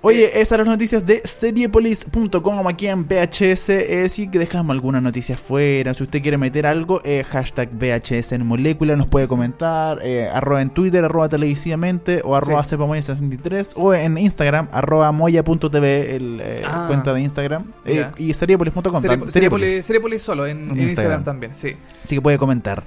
Oye, 0.07 0.39
esas 0.39 0.49
son 0.49 0.59
las 0.59 0.67
noticias 0.69 1.07
de 1.07 1.23
seriepolis.com 1.25 2.69
aquí 2.69 2.87
en 2.89 3.07
VHS. 3.09 3.71
Eh, 3.71 4.09
si 4.11 4.27
dejamos 4.27 4.75
alguna 4.75 5.01
noticia 5.01 5.39
fuera, 5.39 5.95
si 5.95 6.03
usted 6.03 6.21
quiere 6.21 6.37
meter 6.37 6.67
algo, 6.67 7.01
eh, 7.05 7.25
hashtag 7.27 7.71
VHS 7.73 8.33
en 8.35 8.47
molécula, 8.47 8.97
nos 8.97 9.09
puede 9.09 9.27
comentar, 9.29 10.01
eh, 10.03 10.29
arroba 10.31 10.61
en 10.61 10.69
Twitter, 10.69 11.03
arroba 11.05 11.31
televisivamente, 11.31 12.21
o 12.23 12.37
arroba 12.37 12.63
Sí. 12.65 12.77
cepamoya63, 12.77 13.73
o 13.77 13.95
en 13.95 14.19
Instagram, 14.19 14.69
arroba 14.73 15.11
moya.tv, 15.11 16.17
el 16.17 16.41
eh, 16.43 16.57
Ah. 16.67 16.85
cuenta 16.87 17.15
de 17.15 17.21
Instagram, 17.23 17.65
eh, 17.87 18.07
y 18.19 18.35
seriepolis.com. 18.35 19.01
Seriepolis 19.01 19.33
Seriepolis. 19.33 19.85
Seriepolis 19.87 20.23
solo, 20.23 20.47
en, 20.47 20.59
En 20.59 20.63
en 20.65 20.69
Instagram. 20.81 20.89
Instagram 20.91 21.25
también, 21.25 21.55
sí. 21.55 21.77
Así 22.05 22.15
que 22.17 22.21
puede 22.21 22.37
comentar. 22.37 22.85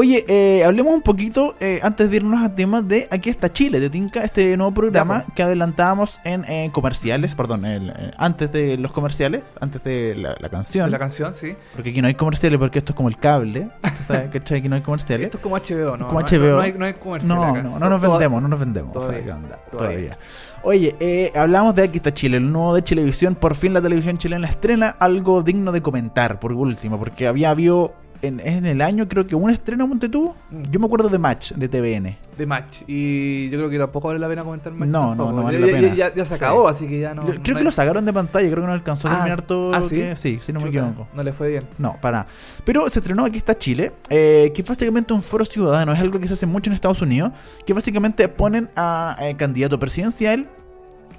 Oye, 0.00 0.24
eh, 0.28 0.62
hablemos 0.64 0.94
un 0.94 1.02
poquito, 1.02 1.56
eh, 1.58 1.80
antes 1.82 2.08
de 2.08 2.18
irnos 2.18 2.44
a 2.44 2.54
temas 2.54 2.86
de 2.86 3.08
Aquí 3.10 3.30
está 3.30 3.50
Chile, 3.50 3.80
de 3.80 3.90
Tinca, 3.90 4.22
este 4.22 4.56
nuevo 4.56 4.72
programa 4.72 5.24
po. 5.24 5.32
que 5.34 5.42
adelantábamos 5.42 6.20
en 6.22 6.44
eh, 6.44 6.70
comerciales, 6.72 7.34
perdón, 7.34 7.64
el, 7.64 7.90
eh, 7.90 8.12
antes 8.16 8.52
de 8.52 8.78
los 8.78 8.92
comerciales, 8.92 9.42
antes 9.60 9.82
de 9.82 10.14
la, 10.14 10.36
la 10.38 10.48
canción. 10.50 10.84
De 10.84 10.92
la 10.92 11.00
canción, 11.00 11.34
sí. 11.34 11.56
porque 11.74 11.90
aquí 11.90 12.00
no 12.00 12.06
hay 12.06 12.14
comerciales, 12.14 12.60
porque 12.60 12.78
esto 12.78 12.92
es 12.92 12.96
como 12.96 13.08
el 13.08 13.18
cable. 13.18 13.70
¿Sabes? 14.06 14.30
¿Cachai? 14.32 14.58
Aquí 14.58 14.68
no 14.68 14.76
hay 14.76 14.82
comerciales. 14.82 15.24
Esto 15.24 15.38
es 15.38 15.42
como 15.42 15.56
HBO, 15.56 15.96
¿no? 15.96 16.06
Como 16.06 16.20
HBO. 16.20 16.56
No, 16.56 16.60
hay, 16.60 16.72
no 16.74 16.84
hay 16.84 16.94
comercial 16.94 17.36
No, 17.36 17.42
acá. 17.42 17.62
no, 17.62 17.80
no 17.80 17.90
nos 17.90 18.00
vendemos, 18.00 18.40
no 18.40 18.46
nos 18.46 18.60
vendemos. 18.60 18.92
todavía, 18.92 19.18
¿sabes 19.18 19.26
qué 19.26 19.32
onda? 19.32 19.58
todavía. 19.68 19.96
Todavía. 19.96 20.18
Oye, 20.62 20.94
eh, 21.00 21.32
hablamos 21.34 21.74
de 21.74 21.82
Aquí 21.82 21.96
está 21.96 22.14
Chile, 22.14 22.36
el 22.36 22.52
nuevo 22.52 22.72
de 22.72 22.84
Chilevisión. 22.84 23.34
Por 23.34 23.56
fin 23.56 23.72
la 23.72 23.82
televisión 23.82 24.16
chilena 24.16 24.46
estrena 24.46 24.94
algo 25.00 25.42
digno 25.42 25.72
de 25.72 25.82
comentar, 25.82 26.38
por 26.38 26.52
último, 26.52 27.00
porque 27.00 27.26
había 27.26 27.50
habido 27.50 27.94
en, 28.22 28.40
en 28.40 28.66
el 28.66 28.80
año, 28.82 29.06
creo 29.08 29.26
que 29.26 29.34
un 29.34 29.50
estreno, 29.50 29.86
Monte 29.86 30.08
tú. 30.08 30.34
Mm. 30.50 30.62
Yo 30.70 30.80
me 30.80 30.86
acuerdo 30.86 31.08
de 31.08 31.18
Match, 31.18 31.52
de 31.52 31.68
TVN. 31.68 32.16
de 32.38 32.46
match. 32.46 32.82
Y 32.86 33.50
yo 33.50 33.58
creo 33.58 33.70
que 33.70 33.78
tampoco 33.78 34.08
vale 34.08 34.20
la 34.20 34.28
pena 34.28 34.44
comentar 34.44 34.72
match. 34.72 34.88
No, 34.88 35.08
tampoco. 35.08 35.30
no, 35.32 35.36
no 35.38 35.42
vale 35.44 35.60
ya, 35.60 35.66
la 35.66 35.72
pena. 35.80 35.94
Ya, 35.94 36.14
ya 36.14 36.24
se 36.24 36.34
acabó, 36.34 36.68
así 36.68 36.86
que 36.86 37.00
ya 37.00 37.14
no. 37.14 37.22
creo 37.22 37.34
no 37.36 37.42
que 37.42 37.52
hay- 37.56 37.64
lo 37.64 37.72
sacaron 37.72 38.04
de 38.04 38.12
pantalla, 38.12 38.46
creo 38.48 38.62
que 38.62 38.66
no 38.66 38.72
alcanzó 38.72 39.08
a 39.08 39.12
Ah, 39.12 39.14
terminar 39.16 39.40
sí. 39.40 39.44
todo. 39.48 39.74
Ah, 39.74 39.82
¿sí? 39.82 39.96
que- 39.96 40.16
sí, 40.16 40.38
si 40.42 40.52
no 40.52 40.60
me 40.60 40.68
equivoco. 40.68 41.08
No 41.14 41.22
le 41.22 41.32
fue 41.32 41.48
bien. 41.50 41.64
No, 41.78 41.96
para 42.00 42.18
nada. 42.18 42.30
Pero 42.64 42.88
se 42.88 42.98
estrenó 43.00 43.24
Aquí 43.24 43.38
está 43.38 43.58
Chile, 43.58 43.92
eh, 44.08 44.52
que 44.54 44.62
es 44.62 44.68
básicamente 44.68 45.12
un 45.12 45.22
foro 45.22 45.44
ciudadano, 45.44 45.92
es 45.92 45.98
algo 46.00 46.18
que 46.20 46.26
se 46.28 46.34
hace 46.34 46.46
mucho 46.46 46.70
en 46.70 46.74
Estados 46.74 47.02
Unidos, 47.02 47.32
que 47.66 47.72
básicamente 47.74 48.28
ponen 48.28 48.70
a 48.76 49.16
eh, 49.20 49.34
candidato 49.36 49.78
presidencial. 49.78 50.48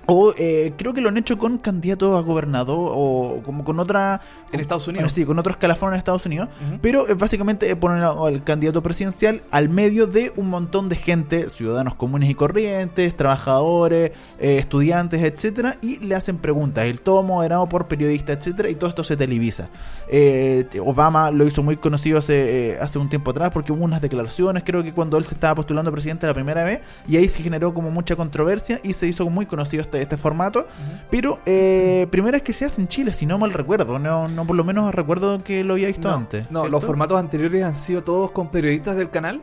O 0.10 0.34
eh, 0.38 0.74
creo 0.78 0.94
que 0.94 1.02
lo 1.02 1.10
han 1.10 1.18
hecho 1.18 1.38
con 1.38 1.58
candidato 1.58 2.18
a 2.18 2.22
gobernador 2.22 2.92
o 2.94 3.42
como 3.46 3.64
con 3.64 3.80
otra... 3.80 4.22
En 4.52 4.60
Estados 4.60 4.88
Unidos. 4.88 5.12
Sí, 5.12 5.26
con 5.26 5.38
otro 5.38 5.52
escalafón 5.52 5.94
en 5.94 5.98
Estados 5.98 6.26
Unidos. 6.26 6.50
Pero 6.82 7.08
eh, 7.08 7.14
básicamente 7.14 7.70
eh, 7.70 7.76
ponen 7.76 8.04
al 8.04 8.44
candidato 8.44 8.82
presidencial 8.82 9.44
al 9.52 9.70
medio 9.70 10.08
de 10.08 10.32
un 10.36 10.50
montón 10.50 10.90
de 10.90 10.96
gente, 10.96 11.50
ciudadanos 11.50 11.96
comunes 11.96 12.30
y 12.30 12.36
corrientes, 12.36 13.16
trabajadores, 13.16 14.12
eh, 14.40 14.58
estudiantes, 14.58 15.22
etcétera, 15.22 15.78
y 15.82 16.00
le 16.00 16.16
hacen 16.16 16.38
preguntas. 16.38 16.86
El 16.86 17.02
todo 17.02 17.22
moderado 17.24 17.70
por 17.70 17.88
periodistas, 17.88 18.38
etcétera, 18.38 18.70
y 18.70 18.76
todo 18.76 18.90
esto 18.90 19.04
se 19.04 19.16
televisa. 19.16 19.70
Eh, 20.08 20.68
Obama 20.84 21.30
lo 21.30 21.46
hizo 21.46 21.62
muy 21.62 21.78
conocido 21.78 22.20
hace, 22.20 22.78
hace 22.82 22.98
un 22.98 23.10
tiempo 23.10 23.32
atrás 23.32 23.52
porque 23.52 23.72
hubo 23.72 23.84
unas 23.84 24.02
declaraciones, 24.02 24.64
creo 24.66 24.84
que 24.84 24.94
cuando 24.94 25.18
él 25.18 25.26
se 25.26 25.36
estaba 25.36 25.56
postulando 25.56 25.90
a 25.90 25.92
presidente 25.92 26.26
la 26.26 26.34
primera 26.34 26.64
vez, 26.64 26.80
y 27.08 27.18
ahí 27.18 27.30
se 27.30 27.44
generó 27.44 27.74
como 27.74 27.92
mucha 27.92 28.16
controversia 28.16 28.80
y 28.84 28.94
se 28.94 29.08
hizo 29.08 29.30
muy 29.30 29.46
conocido 29.46 29.82
este, 29.82 29.99
este 30.02 30.18
formato. 30.18 30.68
Pero 31.10 31.40
eh, 31.46 32.08
primera 32.12 32.38
vez 32.38 32.42
que 32.44 32.54
se 32.54 32.66
hace 32.66 32.82
en 32.82 32.88
Chile, 32.88 33.14
si 33.14 33.26
no 33.26 33.38
mal 33.38 33.54
recuerdo, 33.54 34.00
no, 34.00 34.28
no 34.28 34.46
por 34.46 34.56
lo 34.56 34.64
menos 34.64 34.94
recuerdo 34.94 35.44
que 35.44 35.64
lo 35.64 35.74
había 35.74 35.88
visto 35.88 36.10
no, 36.10 36.16
antes. 36.16 36.44
No, 36.50 36.62
¿cierto? 36.62 36.70
los 36.70 36.84
formatos 36.84 37.18
anteriores 37.20 37.64
han 37.64 37.76
sido 37.76 38.04
todos 38.04 38.32
con 38.32 38.50
periodistas 38.50 38.96
del 38.96 39.10
canal. 39.10 39.42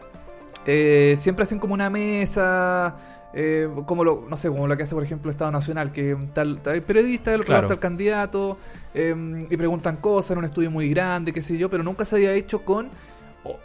Eh, 0.66 1.14
siempre 1.18 1.44
hacen 1.44 1.58
como 1.58 1.74
una 1.74 1.90
mesa. 1.90 2.96
eh, 3.38 3.68
como 3.84 4.02
lo, 4.02 4.24
no 4.28 4.36
sé, 4.36 4.48
como 4.48 4.66
lo 4.66 4.76
que 4.76 4.82
hace 4.84 4.94
por 4.94 5.04
ejemplo 5.04 5.30
Estado 5.30 5.50
Nacional, 5.52 5.92
que 5.92 6.16
tal, 6.32 6.58
tal 6.62 6.80
periodista, 6.82 7.30
lado 7.32 7.44
Claro. 7.44 7.68
el 7.70 7.78
candidato, 7.78 8.56
eh, 8.94 9.14
y 9.50 9.56
preguntan 9.56 9.96
cosas 9.98 10.30
en 10.32 10.38
un 10.38 10.44
estudio 10.46 10.70
muy 10.70 10.88
grande, 10.88 11.32
qué 11.32 11.42
sé 11.42 11.56
yo, 11.58 11.68
pero 11.68 11.82
nunca 11.82 12.04
se 12.06 12.16
había 12.16 12.32
hecho 12.32 12.64
con, 12.64 12.88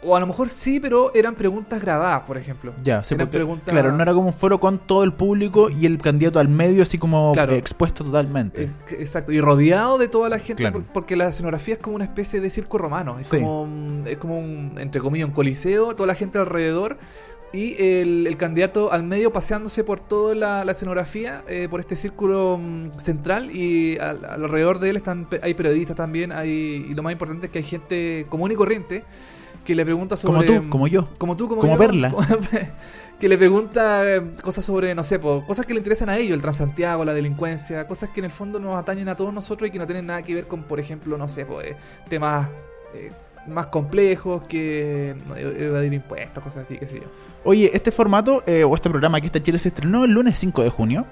o, 0.02 0.08
o 0.08 0.16
a 0.16 0.20
lo 0.20 0.26
mejor 0.26 0.48
sí, 0.48 0.78
pero 0.80 1.12
eran 1.14 1.34
preguntas 1.34 1.80
grabadas, 1.80 2.22
por 2.22 2.36
ejemplo. 2.38 2.72
Ya, 2.82 3.02
sí, 3.02 3.14
Eran 3.14 3.26
porque, 3.26 3.38
preguntas- 3.38 3.72
claro, 3.72 3.92
no 3.92 4.02
era 4.02 4.12
como 4.14 4.28
un 4.28 4.34
foro 4.34 4.60
con 4.60 4.78
todo 4.78 5.04
el 5.04 5.12
público 5.12 5.70
y 5.70 5.86
el 5.86 5.98
candidato 5.98 6.38
al 6.38 6.48
medio 6.48 6.82
así 6.82 6.98
como 6.98 7.32
Claro. 7.32 7.54
expuesto 7.54 8.04
totalmente. 8.04 8.70
Exacto, 8.90 9.32
y 9.32 9.40
rodeado 9.40 9.98
de 9.98 10.08
toda 10.08 10.28
la 10.28 10.38
gente, 10.38 10.62
Claro. 10.62 10.80
por- 10.80 10.92
porque 10.92 11.16
la 11.16 11.28
escenografía 11.28 11.74
es 11.74 11.80
como 11.80 11.96
una 11.96 12.04
especie 12.04 12.40
de 12.40 12.50
circo 12.50 12.78
romano, 12.78 13.18
es 13.18 13.28
Sí. 13.28 13.38
como, 13.38 14.04
es 14.06 14.18
como 14.18 14.38
un, 14.38 14.74
entre 14.78 15.00
comillas, 15.00 15.28
un 15.28 15.34
coliseo, 15.34 15.94
toda 15.96 16.06
la 16.06 16.14
gente 16.14 16.38
alrededor 16.38 16.98
y 17.54 17.74
el, 17.82 18.26
el 18.26 18.36
candidato 18.38 18.90
al 18.92 19.02
medio 19.02 19.30
paseándose 19.30 19.84
por 19.84 20.00
toda 20.00 20.34
la, 20.34 20.64
la 20.64 20.72
escenografía, 20.72 21.44
eh, 21.48 21.68
por 21.70 21.80
este 21.80 21.96
círculo 21.96 22.58
mm, 22.58 22.86
central 22.98 23.50
y 23.54 23.98
al- 23.98 24.24
alrededor 24.24 24.78
de 24.78 24.88
él 24.88 24.96
están 24.96 25.26
hay 25.42 25.52
periodistas 25.52 25.94
también, 25.96 26.32
hay, 26.32 26.86
y 26.88 26.94
lo 26.94 27.02
más 27.02 27.12
importante 27.12 27.46
es 27.46 27.52
que 27.52 27.58
hay 27.58 27.64
gente 27.64 28.26
común 28.30 28.52
y 28.52 28.54
corriente 28.54 29.04
que 29.64 29.74
le 29.74 29.84
pregunta 29.84 30.16
Como 30.22 30.42
sobre... 30.42 30.58
tú, 30.60 30.68
como 30.68 30.86
yo. 30.88 31.08
Como 31.18 31.36
tú, 31.36 31.48
como, 31.48 31.60
Como 31.60 31.74
yo, 31.74 31.78
Perla. 31.78 32.12
que 33.20 33.28
le 33.28 33.38
pregunta 33.38 34.02
eh, 34.16 34.22
cosas 34.42 34.64
sobre, 34.64 34.94
no 34.94 35.02
sé, 35.02 35.18
po, 35.18 35.44
cosas 35.46 35.64
que 35.66 35.72
le 35.74 35.78
interesan 35.80 36.08
a 36.08 36.16
ellos, 36.16 36.34
el 36.34 36.42
Transantiago, 36.42 37.04
la 37.04 37.14
delincuencia, 37.14 37.86
cosas 37.86 38.10
que 38.10 38.20
en 38.20 38.24
el 38.24 38.30
fondo 38.32 38.58
nos 38.58 38.74
atañen 38.76 39.08
a 39.08 39.14
todos 39.16 39.32
nosotros 39.32 39.68
y 39.68 39.70
que 39.72 39.78
no 39.78 39.86
tienen 39.86 40.06
nada 40.06 40.22
que 40.22 40.34
ver 40.34 40.46
con, 40.46 40.62
por 40.64 40.80
ejemplo, 40.80 41.16
no 41.16 41.28
sé, 41.28 41.46
po, 41.46 41.60
eh, 41.62 41.76
temas 42.08 42.48
eh, 42.94 43.12
más 43.46 43.68
complejos 43.68 44.44
que 44.44 45.14
no, 45.28 45.36
e- 45.36 45.66
evadir 45.66 45.92
impuestos, 45.92 46.42
cosas 46.42 46.64
así, 46.64 46.76
qué 46.78 46.86
sé 46.86 46.96
yo. 46.96 47.06
Oye, 47.44 47.70
este 47.72 47.90
formato 47.92 48.42
eh, 48.46 48.64
o 48.64 48.74
este 48.74 48.88
programa 48.90 49.18
aquí 49.18 49.26
está 49.26 49.42
Chile 49.42 49.58
se 49.58 49.68
estrenó 49.68 50.04
el 50.04 50.10
lunes 50.12 50.38
5 50.38 50.62
de 50.62 50.70
junio. 50.70 51.06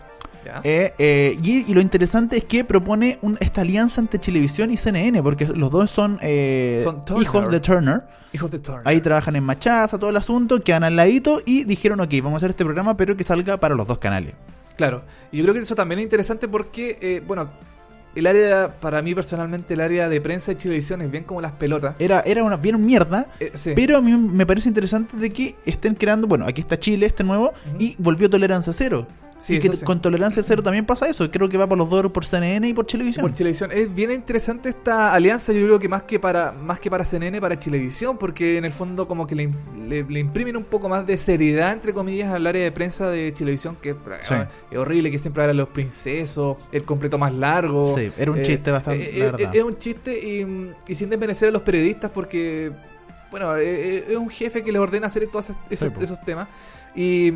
Eh, 0.64 0.94
eh, 0.98 1.38
y, 1.42 1.70
y 1.70 1.74
lo 1.74 1.80
interesante 1.80 2.38
es 2.38 2.44
que 2.44 2.64
propone 2.64 3.18
un- 3.22 3.36
esta 3.40 3.60
alianza 3.60 4.00
entre 4.00 4.18
Televisión 4.18 4.70
y 4.70 4.76
CNN, 4.76 5.22
porque 5.22 5.46
los 5.46 5.70
dos 5.70 5.90
son, 5.90 6.18
eh, 6.22 6.80
Son 6.82 7.00
hijos 7.20 7.50
de 7.50 7.60
Turner. 7.60 8.02
Hijos 8.32 8.50
de 8.50 8.58
Turner. 8.58 8.82
Ahí 8.86 9.00
trabajan 9.00 9.36
en 9.36 9.44
Machaza, 9.44 9.98
todo 9.98 10.10
el 10.10 10.16
asunto, 10.16 10.62
quedan 10.62 10.84
al 10.84 10.96
ladito 10.96 11.40
y 11.44 11.64
dijeron, 11.64 12.00
ok, 12.00 12.10
vamos 12.22 12.34
a 12.34 12.36
hacer 12.38 12.50
este 12.50 12.64
programa, 12.64 12.96
pero 12.96 13.16
que 13.16 13.24
salga 13.24 13.56
para 13.58 13.74
los 13.74 13.86
dos 13.86 13.98
canales. 13.98 14.34
Claro, 14.76 15.02
y 15.32 15.38
yo 15.38 15.42
creo 15.44 15.54
que 15.54 15.60
eso 15.60 15.74
también 15.74 15.98
es 15.98 16.04
interesante 16.04 16.48
porque, 16.48 16.96
eh, 17.00 17.22
bueno, 17.26 17.50
el 18.14 18.26
área, 18.26 18.74
para 18.80 19.02
mí 19.02 19.14
personalmente, 19.14 19.74
el 19.74 19.80
área 19.80 20.08
de 20.08 20.20
prensa 20.20 20.50
y 20.52 20.54
televisión 20.56 21.00
es 21.02 21.10
bien 21.10 21.22
como 21.24 21.40
las 21.40 21.52
pelotas. 21.52 21.94
Era, 21.98 22.20
era 22.20 22.42
una 22.42 22.56
bien 22.56 22.84
mierda, 22.84 23.26
Eh, 23.38 23.50
sí. 23.54 23.72
pero 23.76 23.98
a 23.98 24.00
mí 24.00 24.10
me 24.16 24.46
parece 24.46 24.68
interesante 24.68 25.16
de 25.16 25.30
que 25.30 25.54
estén 25.64 25.94
creando, 25.94 26.26
bueno, 26.26 26.44
aquí 26.46 26.60
está 26.60 26.78
Chile, 26.78 27.06
este 27.06 27.22
nuevo, 27.22 27.52
y 27.78 27.94
volvió 27.98 28.28
Tolerancia 28.30 28.72
Cero. 28.72 29.06
Sí, 29.40 29.56
y 29.56 29.58
que 29.58 29.72
sí. 29.72 29.84
con 29.86 30.02
Tolerancia 30.02 30.42
Cero 30.42 30.62
también 30.62 30.84
pasa 30.84 31.08
eso, 31.08 31.30
creo 31.30 31.48
que 31.48 31.56
va 31.56 31.66
por 31.66 31.78
los 31.78 31.88
dos 31.88 32.12
por 32.12 32.26
CNN 32.26 32.68
y 32.68 32.74
por 32.74 32.84
televisión. 32.86 33.22
Por 33.22 33.32
televisión. 33.34 33.70
Es 33.72 33.92
bien 33.94 34.10
interesante 34.10 34.68
esta 34.68 35.14
alianza, 35.14 35.52
yo 35.54 35.64
creo 35.64 35.78
que 35.78 35.88
más 35.88 36.02
que 36.02 36.20
para 36.20 36.52
más 36.52 36.78
que 36.78 36.90
para 36.90 37.04
CNN, 37.04 37.40
para 37.40 37.56
televisión, 37.58 38.18
porque 38.18 38.58
en 38.58 38.66
el 38.66 38.72
fondo 38.72 39.08
como 39.08 39.26
que 39.26 39.34
le, 39.34 39.50
le- 39.88 40.02
le 40.04 40.20
imprimen 40.20 40.56
un 40.58 40.64
poco 40.64 40.88
más 40.90 41.06
de 41.06 41.16
seriedad, 41.16 41.72
entre 41.72 41.94
comillas, 41.94 42.32
al 42.34 42.46
área 42.46 42.62
de 42.62 42.70
prensa 42.70 43.08
de 43.08 43.32
televisión, 43.32 43.76
que 43.80 43.94
Sí. 44.20 44.34
eh, 44.34 44.46
es 44.72 44.76
horrible, 44.78 45.10
que 45.10 45.18
siempre 45.18 45.42
habla 45.42 45.54
de 45.54 45.58
los 45.58 45.68
princesos, 45.70 46.58
el 46.70 46.84
completo 46.84 47.16
más 47.16 47.32
largo. 47.32 47.96
Sí, 47.96 48.12
era 48.18 48.30
un 48.30 48.42
chiste 48.42 48.70
bastante, 48.70 49.04
eh, 49.04 49.32
eh. 49.38 49.48
Era 49.54 49.64
un 49.64 49.78
chiste 49.78 50.12
y, 50.18 50.70
y 50.86 50.94
sin 50.94 51.08
desmerecer 51.08 51.48
a 51.48 51.52
los 51.52 51.62
periodistas, 51.62 52.10
porque, 52.10 52.70
bueno, 53.30 53.56
eh, 53.56 53.62
eh, 53.64 54.04
es 54.10 54.16
un 54.16 54.28
jefe 54.28 54.62
que 54.62 54.70
les 54.70 54.80
ordena 54.82 55.06
hacer 55.06 55.26
todos 55.28 55.46
esos, 55.50 55.56
esos- 55.70 55.88
Sí, 55.96 56.02
esos 56.04 56.20
temas. 56.22 56.46
Y, 56.94 57.32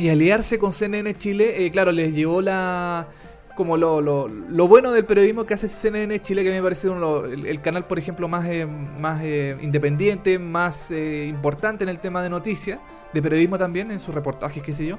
y 0.00 0.08
aliarse 0.08 0.58
con 0.58 0.72
CNN 0.72 1.14
Chile, 1.16 1.64
eh, 1.64 1.70
claro, 1.70 1.92
les 1.92 2.14
llevó 2.14 2.40
la 2.40 3.08
como 3.54 3.76
lo, 3.76 4.00
lo, 4.00 4.68
bueno 4.68 4.90
del 4.90 5.04
periodismo 5.04 5.44
que 5.44 5.52
hace 5.52 5.68
CNN 5.68 6.18
Chile, 6.22 6.42
que 6.42 6.50
me 6.50 6.62
parece 6.62 6.88
uno, 6.88 7.26
el, 7.26 7.44
el 7.44 7.60
canal, 7.60 7.86
por 7.86 7.98
ejemplo, 7.98 8.26
más, 8.26 8.46
eh, 8.48 8.64
más 8.66 9.20
eh, 9.22 9.54
independiente, 9.60 10.38
más 10.38 10.90
eh, 10.90 11.26
importante 11.26 11.84
en 11.84 11.90
el 11.90 12.00
tema 12.00 12.22
de 12.22 12.30
noticias, 12.30 12.80
de 13.12 13.20
periodismo 13.20 13.58
también, 13.58 13.90
en 13.90 14.00
sus 14.00 14.14
reportajes, 14.14 14.62
qué 14.62 14.72
sé 14.72 14.86
yo. 14.86 14.98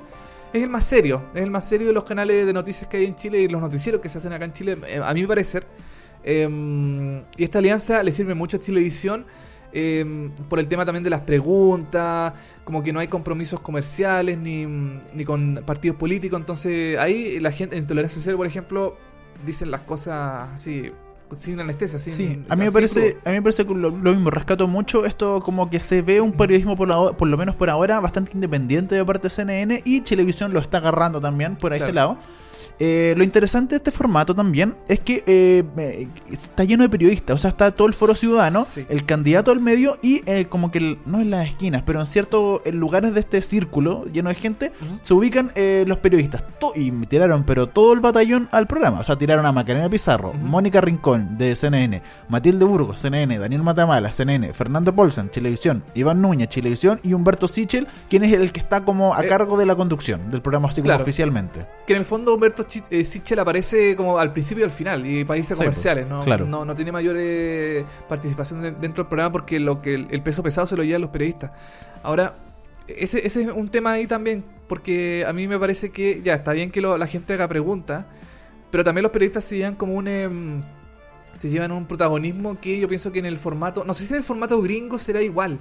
Es 0.54 0.62
el 0.62 0.70
más 0.70 0.86
serio, 0.86 1.24
es 1.34 1.42
el 1.42 1.50
más 1.50 1.68
serio 1.68 1.88
de 1.88 1.94
los 1.94 2.04
canales 2.04 2.46
de 2.46 2.54
noticias 2.54 2.88
que 2.88 2.98
hay 2.98 3.06
en 3.06 3.16
Chile 3.16 3.42
y 3.42 3.48
los 3.48 3.62
noticieros 3.62 4.00
que 4.00 4.10
se 4.10 4.20
hacen 4.20 4.34
acá 4.34 4.46
en 4.46 4.54
Chile, 4.54 4.78
eh, 4.86 5.02
a 5.04 5.14
mi 5.14 5.26
parecer. 5.26 5.66
Eh, 6.24 7.24
y 7.38 7.44
esta 7.44 7.58
alianza 7.60 8.04
le 8.04 8.12
sirve 8.12 8.36
mucho 8.36 8.58
a 8.58 8.60
televisión 8.60 9.26
eh, 9.74 10.30
por 10.50 10.60
el 10.60 10.68
tema 10.68 10.86
también 10.86 11.04
de 11.04 11.10
las 11.10 11.22
preguntas, 11.22 12.34
como 12.64 12.84
que 12.84 12.94
no 12.94 13.00
hay 13.00 13.08
compromisos 13.08 13.60
comerciales 13.60 14.38
ni, 14.38 14.66
ni 14.66 15.24
con 15.26 15.62
partidos 15.66 15.98
políticos, 15.98 16.40
entonces 16.40 16.98
ahí 16.98 17.40
la 17.40 17.52
gente 17.52 17.78
en 17.78 17.86
Tolerancia 17.88 18.22
Cero, 18.24 18.38
por 18.38 18.48
ejemplo, 18.48 18.98
dicen 19.46 19.72
las 19.72 19.82
cosas 19.82 20.50
así, 20.54 20.92
sin 21.34 21.60
anestesia, 21.60 21.98
sin, 21.98 22.14
Sí, 22.14 22.44
a 22.50 22.56
mí 22.58 22.66
me 22.66 22.72
parece, 22.72 23.12
crudo. 23.14 23.22
a 23.26 23.30
mí 23.30 23.36
me 23.36 23.42
parece 23.42 23.66
que 23.66 23.74
lo, 23.74 23.90
lo 23.90 24.12
mismo, 24.14 24.30
rescato 24.30 24.68
mucho 24.68 25.06
esto 25.06 25.42
como 25.42 25.70
que 25.70 25.80
se 25.80 26.02
ve 26.02 26.20
un 26.20 26.34
periodismo 26.34 26.76
por, 26.76 26.90
la- 26.90 27.14
por 27.14 27.28
lo 27.30 27.38
menos 27.38 27.56
por 27.56 27.70
ahora 27.70 28.00
bastante 28.02 28.32
independiente 28.34 28.96
de 28.96 29.06
parte 29.06 29.28
de 29.28 29.30
CNN 29.30 29.82
y 29.86 30.02
Televisión 30.02 30.54
lo 30.54 30.60
está 30.60 30.78
agarrando 30.80 31.22
también 31.22 31.56
por 31.56 31.74
ese 31.74 31.92
Claro. 31.92 31.96
lado. 32.16 32.41
Eh, 32.84 33.14
lo 33.16 33.24
interesante 33.24 33.76
de 33.76 33.78
este 33.78 33.92
formato 33.92 34.34
también 34.36 34.74
es 34.88 35.00
que 35.00 35.24
eh, 35.28 36.08
está 36.32 36.64
lleno 36.64 36.82
de 36.82 36.90
periodistas, 36.90 37.36
o 37.36 37.38
sea, 37.38 37.50
está 37.52 37.70
todo 37.72 37.88
el 37.88 37.94
foro 37.94 38.16
ciudadano, 38.16 38.66
Sí. 38.66 38.84
el 38.90 39.06
candidato 39.06 39.52
al 39.52 39.60
medio 39.60 40.00
y 40.02 40.24
eh, 40.26 40.46
como 40.50 40.72
que 40.72 40.80
el- 40.80 40.98
no 41.06 41.22
en 41.22 41.30
las 41.30 41.48
esquinas, 41.48 41.84
pero 41.86 42.00
en 42.00 42.08
ciertos 42.08 42.62
lugares 42.74 43.14
de 43.14 43.20
este 43.20 43.44
círculo 43.44 44.06
lleno 44.12 44.30
de 44.30 44.36
gente 44.36 44.72
se 45.04 45.14
ubican 45.14 45.52
eh, 45.54 45.84
los 45.86 45.98
periodistas. 46.00 46.44
To- 46.60 46.74
y 46.76 46.90
tiraron, 47.06 47.44
pero 47.44 47.68
todo 47.68 47.94
el 47.94 48.00
batallón 48.00 48.50
al 48.52 48.66
programa. 48.66 49.02
O 49.02 49.04
sea, 49.04 49.16
tiraron 49.16 49.46
a 49.46 49.52
Macarena 49.52 49.88
Pizarro. 49.88 50.34
Mónica 50.34 50.82
Rincón 50.82 51.38
de 51.38 51.56
CNN, 51.56 52.02
Matilde 52.30 52.66
Burgos, 52.66 53.00
CNN, 53.00 53.38
Daniel 53.38 53.62
Matamala, 53.62 54.12
CNN, 54.12 54.54
Fernando 54.56 54.92
Polsen, 54.96 55.30
Televisión, 55.30 55.84
Iván 55.94 56.20
Núñez, 56.22 56.50
Televisión 56.50 57.00
y 57.04 57.14
Humberto 57.14 57.48
Sichel, 57.48 57.88
quien 58.10 58.24
es 58.24 58.34
el 58.34 58.52
que 58.52 58.60
está 58.60 58.82
como 58.84 59.14
a 59.14 59.24
Eh, 59.24 59.28
cargo 59.28 59.56
de 59.58 59.68
la 59.68 59.76
conducción 59.76 60.32
del 60.32 60.42
programa 60.42 60.70
así 60.70 60.82
como 60.82 60.86
claro. 60.88 61.04
oficialmente. 61.04 61.68
Que 61.86 61.94
en 61.94 62.00
el 62.00 62.06
fondo 62.06 62.34
Humberto 62.34 62.64
eh, 62.90 63.04
Sichel 63.04 63.40
aparece 63.40 63.96
como 63.96 64.18
al 64.18 64.32
principio 64.32 64.62
y 64.64 64.66
al 64.66 64.72
final, 64.72 65.06
y 65.06 65.24
países 65.26 65.58
Sí, 65.58 65.64
comerciales, 65.64 66.08
¿no? 66.08 66.24
claro. 66.24 66.46
No, 66.46 66.64
no 66.66 66.76
tiene 66.76 66.92
mayor 66.92 67.16
eh, 67.20 67.84
participación 68.08 68.62
de- 68.62 68.72
dentro 68.72 69.04
del 69.04 69.10
programa 69.10 69.32
porque 69.32 69.60
lo 69.60 69.82
que 69.82 69.94
el, 69.96 70.08
el 70.12 70.22
peso 70.22 70.42
pesado 70.44 70.68
se 70.68 70.76
lo 70.78 70.84
llevan 70.84 71.02
los 71.02 71.10
periodistas. 71.12 71.52
Ahora, 72.04 72.36
ese, 72.88 73.26
ese 73.26 73.44
es 73.44 73.48
un 73.54 73.70
tema 73.70 73.94
ahí 73.94 74.08
también, 74.08 74.44
porque 74.68 75.26
a 75.28 75.34
mí 75.34 75.48
me 75.48 75.58
parece 75.60 75.90
que 75.92 76.22
ya 76.24 76.36
está 76.36 76.54
bien 76.54 76.72
que 76.72 76.82
lo- 76.82 76.98
la 76.98 77.08
gente 77.08 77.34
haga 77.34 77.48
preguntas, 77.48 78.06
pero 78.72 78.84
también 78.84 79.04
los 79.04 79.12
periodistas 79.12 79.44
se 79.44 79.58
llevan 79.58 79.76
como 79.76 79.94
un... 79.96 80.08
em, 80.08 80.62
se 81.38 81.50
llevan 81.50 81.72
un 81.72 81.86
protagonismo 81.88 82.60
que 82.60 82.80
yo 82.80 82.88
pienso 82.88 83.12
que 83.12 83.18
en 83.20 83.26
el 83.26 83.38
formato, 83.38 83.84
no 83.84 83.94
sé 83.96 84.06
si 84.06 84.14
en 84.14 84.18
el 84.20 84.24
formato 84.24 84.62
gringo 84.62 85.00
será 85.00 85.22
igual, 85.24 85.58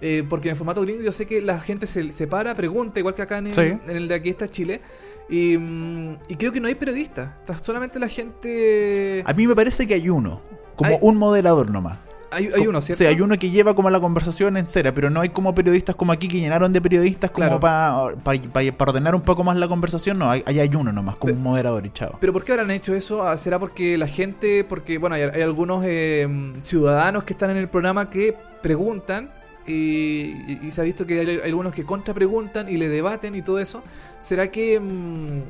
eh, 0.00 0.24
porque 0.28 0.48
en 0.48 0.52
el 0.52 0.56
formato 0.56 0.80
gringo 0.82 1.02
yo 1.02 1.12
sé 1.12 1.24
que 1.26 1.40
la 1.40 1.60
gente 1.60 1.86
se, 1.86 2.10
se 2.10 2.26
para, 2.26 2.52
pregunta, 2.56 2.98
igual 2.98 3.14
que 3.14 3.22
acá 3.22 3.38
en 3.38 3.46
el, 3.46 3.52
Sí. 3.52 3.60
en 3.60 3.96
el 3.96 4.08
de 4.08 4.14
aquí 4.16 4.30
está 4.30 4.48
Chile, 4.48 4.80
y, 5.30 5.56
mm, 5.56 6.16
y 6.28 6.36
creo 6.36 6.52
que 6.52 6.60
no 6.60 6.68
hay 6.68 6.74
periodistas, 6.74 7.30
está 7.40 7.56
solamente 7.58 7.98
la 7.98 8.08
gente... 8.08 9.22
A 9.26 9.32
mí 9.32 9.46
me 9.46 9.54
parece 9.54 9.86
que 9.86 9.94
hay 9.94 10.08
uno, 10.08 10.40
como 10.76 10.90
Hay- 10.90 10.98
un 11.00 11.16
moderador 11.16 11.70
nomás. 11.70 11.98
Hay, 12.32 12.48
hay 12.54 12.64
uno, 12.64 12.80
¿cierto? 12.80 12.98
Sí, 13.02 13.06
hay 13.06 13.20
uno 13.20 13.36
que 13.38 13.50
lleva 13.50 13.74
como 13.74 13.90
la 13.90 13.98
conversación 13.98 14.56
en 14.56 14.68
cera, 14.68 14.94
pero 14.94 15.10
no 15.10 15.20
hay 15.20 15.30
como 15.30 15.52
periodistas 15.52 15.96
como 15.96 16.12
aquí 16.12 16.28
que 16.28 16.38
llenaron 16.38 16.72
de 16.72 16.80
periodistas 16.80 17.32
como 17.32 17.58
Claro. 17.58 17.58
para 17.58 17.96
ordenar 18.78 19.16
un 19.16 19.22
poco 19.22 19.42
más 19.42 19.56
la 19.56 19.66
conversación. 19.66 20.16
No, 20.16 20.30
hay, 20.30 20.44
ahí 20.46 20.60
hay 20.60 20.70
uno 20.76 20.92
nomás, 20.92 21.16
como 21.16 21.32
un 21.34 21.42
moderador 21.42 21.84
y 21.86 21.90
chao. 21.90 22.18
Pero 22.20 22.32
¿por 22.32 22.44
qué 22.44 22.52
habrán 22.52 22.70
hecho 22.70 22.94
eso? 22.94 23.26
Ah, 23.26 23.36
¿Será 23.36 23.58
porque 23.58 23.98
la 23.98 24.06
gente, 24.06 24.62
porque 24.62 24.98
bueno, 24.98 25.16
hay, 25.16 25.22
hay 25.22 25.42
algunos 25.42 25.82
eh, 25.84 26.52
ciudadanos 26.60 27.24
que 27.24 27.32
están 27.32 27.50
en 27.50 27.56
el 27.56 27.68
programa 27.68 28.08
que 28.10 28.36
preguntan 28.62 29.30
y, 29.66 30.58
y- 30.62 30.70
se 30.70 30.80
ha 30.80 30.84
visto 30.84 31.06
que 31.06 31.20
hay, 31.20 31.26
hay 31.28 31.50
algunos 31.50 31.74
que 31.74 31.84
contrapreguntan 31.84 32.68
y 32.68 32.76
le 32.76 32.88
debaten 32.88 33.34
y 33.34 33.42
todo 33.42 33.58
eso? 33.58 33.82
¿Será 34.18 34.50
que 34.50 34.80
mm, 34.80 35.40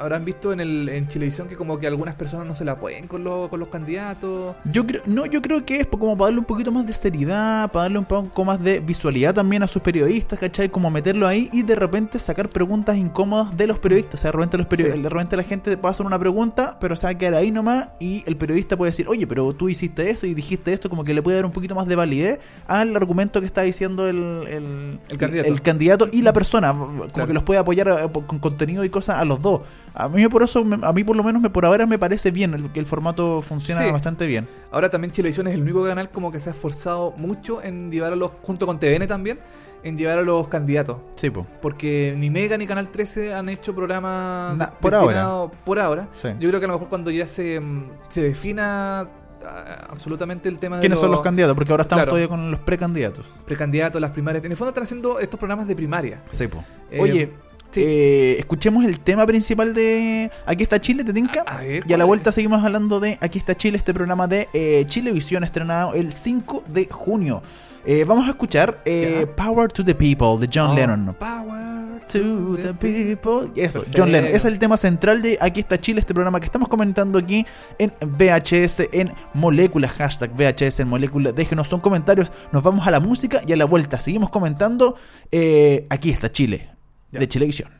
habrán 0.00 0.24
visto 0.24 0.52
en, 0.52 0.60
el, 0.60 0.88
en 0.88 1.08
Chilevisión 1.08 1.48
que 1.48 1.56
como 1.56 1.78
que 1.78 1.86
algunas 1.86 2.14
personas 2.14 2.46
no 2.46 2.54
se 2.54 2.64
la 2.64 2.72
apoyen 2.72 3.06
con, 3.06 3.24
los 3.24 3.48
con 3.48 3.60
los 3.60 3.68
candidatos? 3.68 4.54
Yo 4.72 4.86
creo, 4.86 5.02
no, 5.06 5.26
yo 5.26 5.40
creo 5.42 5.64
que 5.64 5.80
es 5.80 5.86
como 5.86 6.16
para 6.16 6.26
darle 6.28 6.40
un 6.40 6.44
poquito 6.46 6.72
más 6.72 6.86
de 6.86 6.92
seriedad, 6.92 7.70
para 7.70 7.84
darle 7.84 7.98
un 7.98 8.04
poco 8.04 8.44
más 8.44 8.62
de 8.62 8.80
visualidad 8.80 9.34
también 9.34 9.62
a 9.62 9.68
sus 9.68 9.82
periodistas, 9.82 10.38
¿cachai? 10.38 10.68
Como 10.68 10.90
meterlo 10.90 11.26
ahí 11.26 11.48
y 11.52 11.62
de 11.62 11.74
repente 11.76 12.18
sacar 12.18 12.48
preguntas 12.48 12.96
incómodas 12.96 13.56
de 13.56 13.66
los 13.66 13.78
periodistas. 13.78 14.14
O 14.14 14.22
sea, 14.22 14.30
de 14.30 14.36
repente, 14.36 14.58
los 14.58 14.66
perio- 14.66 14.92
Sí. 14.92 15.00
de 15.02 15.08
repente 15.08 15.36
la 15.36 15.42
gente 15.42 15.76
puede 15.76 15.92
hacer 15.92 16.06
una 16.06 16.18
pregunta, 16.18 16.78
pero 16.80 16.96
se 16.96 17.06
va 17.06 17.10
a 17.10 17.18
quedar 17.18 17.34
ahí 17.34 17.50
nomás 17.50 17.90
y 18.00 18.22
el 18.26 18.36
periodista 18.36 18.76
puede 18.76 18.90
decir, 18.90 19.08
oye, 19.08 19.26
pero 19.26 19.52
tú 19.54 19.68
hiciste 19.68 20.10
eso 20.10 20.26
y 20.26 20.34
dijiste 20.34 20.72
esto, 20.72 20.88
como 20.90 21.04
que 21.04 21.14
le 21.14 21.22
puede 21.22 21.36
dar 21.36 21.46
un 21.46 21.52
poquito 21.52 21.74
más 21.74 21.86
de 21.86 21.96
validez 21.96 22.38
al 22.66 22.94
argumento 22.96 23.40
que 23.40 23.46
está 23.46 23.62
diciendo 23.62 24.08
el, 24.08 24.16
el, 24.48 25.00
El 25.10 25.18
candidato. 25.18 25.48
el 25.48 25.62
candidato 25.62 26.08
y 26.12 26.22
la 26.22 26.32
persona. 26.32 26.72
Como 26.72 27.06
Claro. 27.08 27.26
que 27.28 27.32
los 27.34 27.42
puede 27.42 27.60
apoyar 27.60 27.88
eh, 27.88 28.08
con 28.26 28.38
contenido 28.38 28.84
y 28.84 28.90
cosas 28.90 29.18
a 29.18 29.24
los 29.24 29.40
dos. 29.40 29.60
A 29.98 30.08
mí 30.08 30.28
por 30.28 30.42
eso, 30.42 30.64
a 30.82 30.92
mí 30.92 31.04
por 31.04 31.16
lo 31.16 31.24
menos 31.24 31.40
me, 31.40 31.48
por 31.48 31.64
ahora 31.64 31.86
me 31.86 31.98
parece 31.98 32.30
bien, 32.30 32.52
el, 32.52 32.70
que 32.70 32.78
el 32.80 32.86
formato 32.86 33.40
funciona 33.40 33.82
Sí. 33.84 33.90
bastante 33.90 34.26
bien. 34.26 34.46
Ahora 34.70 34.90
también 34.90 35.10
Chilevisión 35.10 35.46
es 35.46 35.54
el 35.54 35.62
único 35.62 35.82
canal 35.84 36.10
como 36.10 36.30
que 36.30 36.38
se 36.38 36.50
ha 36.50 36.52
esforzado 36.52 37.12
mucho 37.16 37.62
en 37.62 37.90
llevar 37.90 38.12
a 38.12 38.16
los, 38.16 38.30
junto 38.42 38.66
con 38.66 38.78
TVN 38.78 39.06
también, 39.06 39.38
en 39.82 39.96
llevar 39.96 40.18
a 40.18 40.22
los 40.22 40.48
candidatos. 40.48 40.98
Sí, 41.16 41.30
po. 41.30 41.46
Porque 41.62 42.14
ni 42.18 42.28
Mega 42.28 42.58
ni 42.58 42.66
Canal 42.66 42.90
13 42.90 43.32
han 43.32 43.48
hecho 43.48 43.74
programas 43.74 44.56
Na- 44.56 44.70
por 44.70 44.92
destinados- 44.92 45.50
por 45.64 45.78
ahora. 45.78 46.08
Sí. 46.12 46.28
Yo 46.40 46.48
creo 46.50 46.60
que 46.60 46.66
a 46.66 46.68
lo 46.68 46.74
mejor 46.74 46.88
cuando 46.88 47.10
ya 47.10 47.26
se, 47.26 47.58
mm, 47.58 47.84
se 48.08 48.22
defina 48.22 49.00
ah, 49.46 49.86
absolutamente 49.90 50.48
el 50.48 50.58
tema 50.58 50.76
de 50.76 50.80
¿Quiénes 50.80 50.98
son 50.98 51.10
los 51.10 51.20
candidatos? 51.22 51.54
Porque 51.56 51.72
ahora 51.72 51.82
estamos 51.84 52.00
Claro. 52.00 52.10
todavía 52.10 52.28
con 52.28 52.50
los 52.50 52.60
precandidatos. 52.60 53.26
precandidatos, 53.44 54.00
las 54.00 54.10
primarias. 54.10 54.44
En 54.44 54.50
el 54.50 54.56
fondo 54.56 54.70
están 54.70 54.82
haciendo 54.84 55.20
estos 55.20 55.38
programas 55.38 55.68
de 55.68 55.76
primaria. 55.76 56.20
Sí, 56.32 56.48
po. 56.48 56.64
Eh, 56.90 57.00
Oye, 57.00 57.32
sí. 57.70 57.82
eh, 57.84 58.36
escuchemos 58.38 58.84
el 58.84 59.00
tema 59.00 59.26
principal 59.26 59.74
de 59.74 60.30
Aquí 60.46 60.62
está 60.62 60.80
Chile, 60.80 61.04
¿te 61.04 61.12
tinca? 61.12 61.42
A- 61.46 61.58
a 61.58 61.60
ver, 61.62 61.70
y 61.70 61.78
a 61.78 61.82
¿cuál 61.86 61.98
la 61.98 62.04
es? 62.04 62.08
vuelta 62.08 62.32
seguimos 62.32 62.64
hablando 62.64 63.00
de 63.00 63.18
Aquí 63.20 63.38
está 63.38 63.54
Chile, 63.56 63.76
este 63.78 63.92
programa 63.94 64.26
de 64.26 64.48
eh, 64.52 64.84
Chilevisión 64.86 65.44
estrenado 65.44 65.94
el 65.94 66.12
5 66.12 66.64
de 66.68 66.86
junio. 66.90 67.42
Eh, 67.88 68.02
vamos 68.04 68.26
a 68.26 68.30
escuchar 68.30 68.80
eh, 68.84 69.26
Power 69.36 69.70
to 69.70 69.84
the 69.84 69.94
People 69.94 70.44
de 70.44 70.50
John 70.52 70.70
Oh, 70.72 70.74
Lennon. 70.74 71.14
Power 71.14 71.76
To 72.08 72.54
the 72.56 72.72
people. 72.74 73.50
Eso, 73.60 73.78
Perfecto. 73.80 73.90
John 74.02 74.10
Lennon. 74.12 74.30
Es 74.34 74.44
el 74.44 74.58
tema 74.58 74.76
central 74.76 75.22
de 75.22 75.38
Aquí 75.40 75.60
está 75.60 75.80
Chile, 75.80 76.00
este 76.00 76.12
programa 76.14 76.40
que 76.40 76.46
estamos 76.46 76.68
comentando 76.68 77.16
aquí 77.18 77.46
en 77.78 77.92
VHS 78.00 78.88
en 78.92 79.12
Molécula. 79.34 79.86
Hashtag 79.88 80.30
VHS 80.36 80.80
en 80.80 80.88
Molécula. 80.88 81.30
Déjenos 81.32 81.72
un 81.72 81.78
comentarios. 81.80 82.30
Nos 82.52 82.62
vamos 82.64 82.86
a 82.86 82.90
la 82.90 82.98
música 83.00 83.40
y 83.46 83.52
a 83.52 83.56
la 83.56 83.64
vuelta. 83.66 83.98
Seguimos 84.00 84.30
comentando 84.30 84.96
eh, 85.30 85.86
Aquí 85.90 86.10
está 86.10 86.30
Chile, 86.30 86.68
Ya. 87.12 87.20
de 87.20 87.28
Chilevisión. 87.28 87.70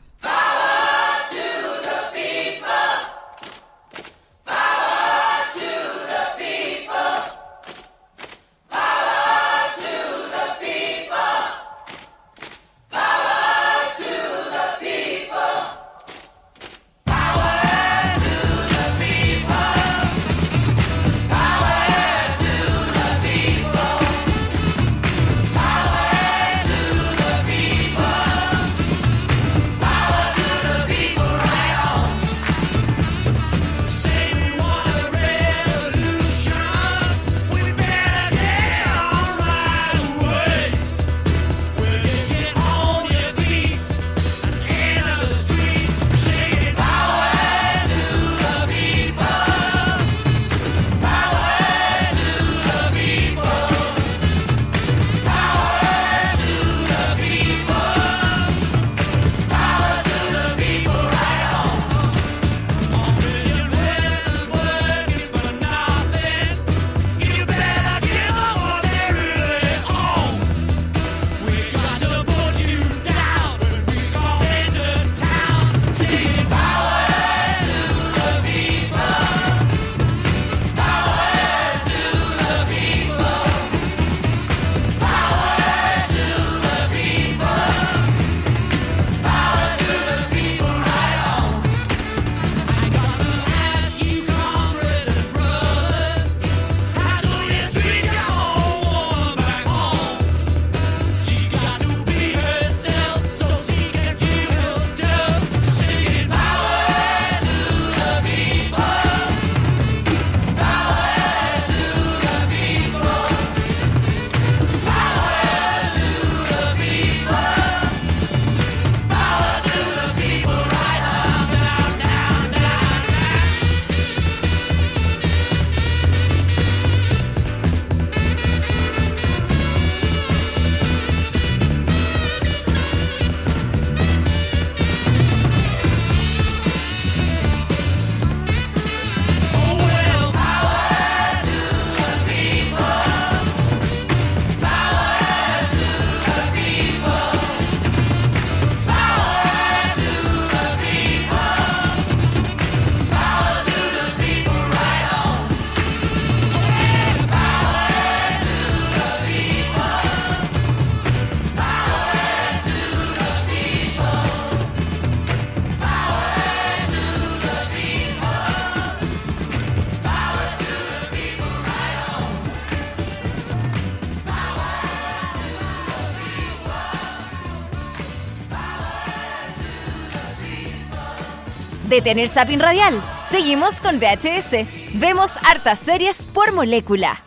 De 181.97 182.01
Tener 182.03 182.29
Sapin 182.29 182.59
Radial. 182.59 182.93
Seguimos 183.27 183.79
con 183.79 183.97
VHS. 183.99 184.67
Vemos 184.99 185.35
hartas 185.43 185.79
series 185.79 186.27
por 186.27 186.53
molécula. 186.53 187.23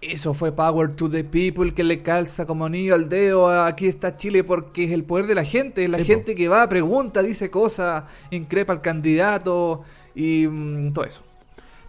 Eso 0.00 0.34
fue 0.34 0.50
Power 0.50 0.96
to 0.96 1.08
the 1.08 1.22
People 1.22 1.72
que 1.74 1.84
le 1.84 2.02
calza 2.02 2.46
como 2.46 2.66
anillo 2.66 2.96
al 2.96 3.08
dedo. 3.08 3.46
a 3.48 3.68
Aquí 3.68 3.86
está 3.86 4.16
Chile 4.16 4.42
porque 4.42 4.84
es 4.84 4.90
el 4.90 5.04
poder 5.04 5.28
de 5.28 5.36
la 5.36 5.44
gente. 5.44 5.84
Es 5.84 5.90
la 5.90 5.98
Sí, 5.98 6.02
po. 6.02 6.08
gente 6.08 6.34
que 6.34 6.48
va, 6.48 6.68
pregunta, 6.68 7.22
dice 7.22 7.48
cosas, 7.48 8.02
increpa 8.32 8.72
al 8.72 8.80
candidato 8.82 9.82
y 10.16 10.48
mm, 10.48 10.92
todo 10.92 11.04
eso. 11.04 11.22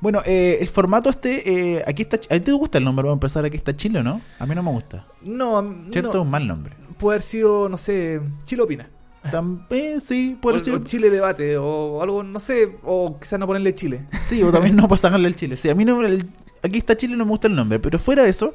Bueno, 0.02 0.21
eh, 0.23 0.60
el 0.62 0.67
formato 0.67 1.10
este, 1.10 1.78
eh, 1.78 1.84
aquí 1.88 2.04
está. 2.04 2.17
¿A 2.17 2.36
ti 2.36 2.41
te 2.41 2.52
gusta 2.52 2.78
el 2.78 2.84
nombre? 2.84 3.04
Vamos 3.06 3.15
a 3.15 3.21
empezar 3.21 3.43
aquí 3.43 3.58
está 3.58 3.75
Chile 3.75 3.99
o 3.99 4.04
no? 4.04 4.21
A 4.38 4.45
mí 4.45 4.54
no 4.54 4.62
me 4.62 4.69
gusta. 4.69 5.04
No, 5.23 5.63
¿Cierto? 5.91 6.10
Es 6.10 6.15
no 6.15 6.21
un 6.21 6.30
mal 6.30 6.45
nombre. 6.45 6.75
puede 6.99 7.15
haber 7.15 7.23
sido, 7.23 7.67
no 7.69 7.78
sé, 7.78 8.21
Chile 8.43 8.62
opina. 8.62 8.88
También, 9.32 9.99
sí, 10.01 10.36
O, 10.38 10.41
puede 10.41 10.58
o 10.58 10.60
ser. 10.60 10.84
Chile 10.84 11.10
debate 11.10 11.58
o 11.58 12.01
algo, 12.01 12.23
no 12.23 12.39
sé, 12.39 12.75
o 12.84 13.17
quizás 13.19 13.39
no 13.39 13.47
ponerle 13.47 13.73
Chile. 13.75 14.01
Sí, 14.25 14.41
o 14.43 14.51
también 14.51 14.75
no 14.77 14.88
para 14.88 14.97
sacarle 14.97 15.27
el 15.27 15.36
Chile. 15.36 15.58
Sí, 15.58 15.69
a 15.69 15.75
mí 15.75 15.86
no, 15.86 16.01
el- 16.05 16.29
aquí 16.63 16.79
está 16.79 16.95
Chile 16.97 17.15
no 17.15 17.25
me 17.25 17.32
gusta 17.32 17.47
el 17.47 17.55
nombre, 17.55 17.79
pero 17.79 17.99
fuera 17.99 18.23
de 18.23 18.29
eso, 18.29 18.53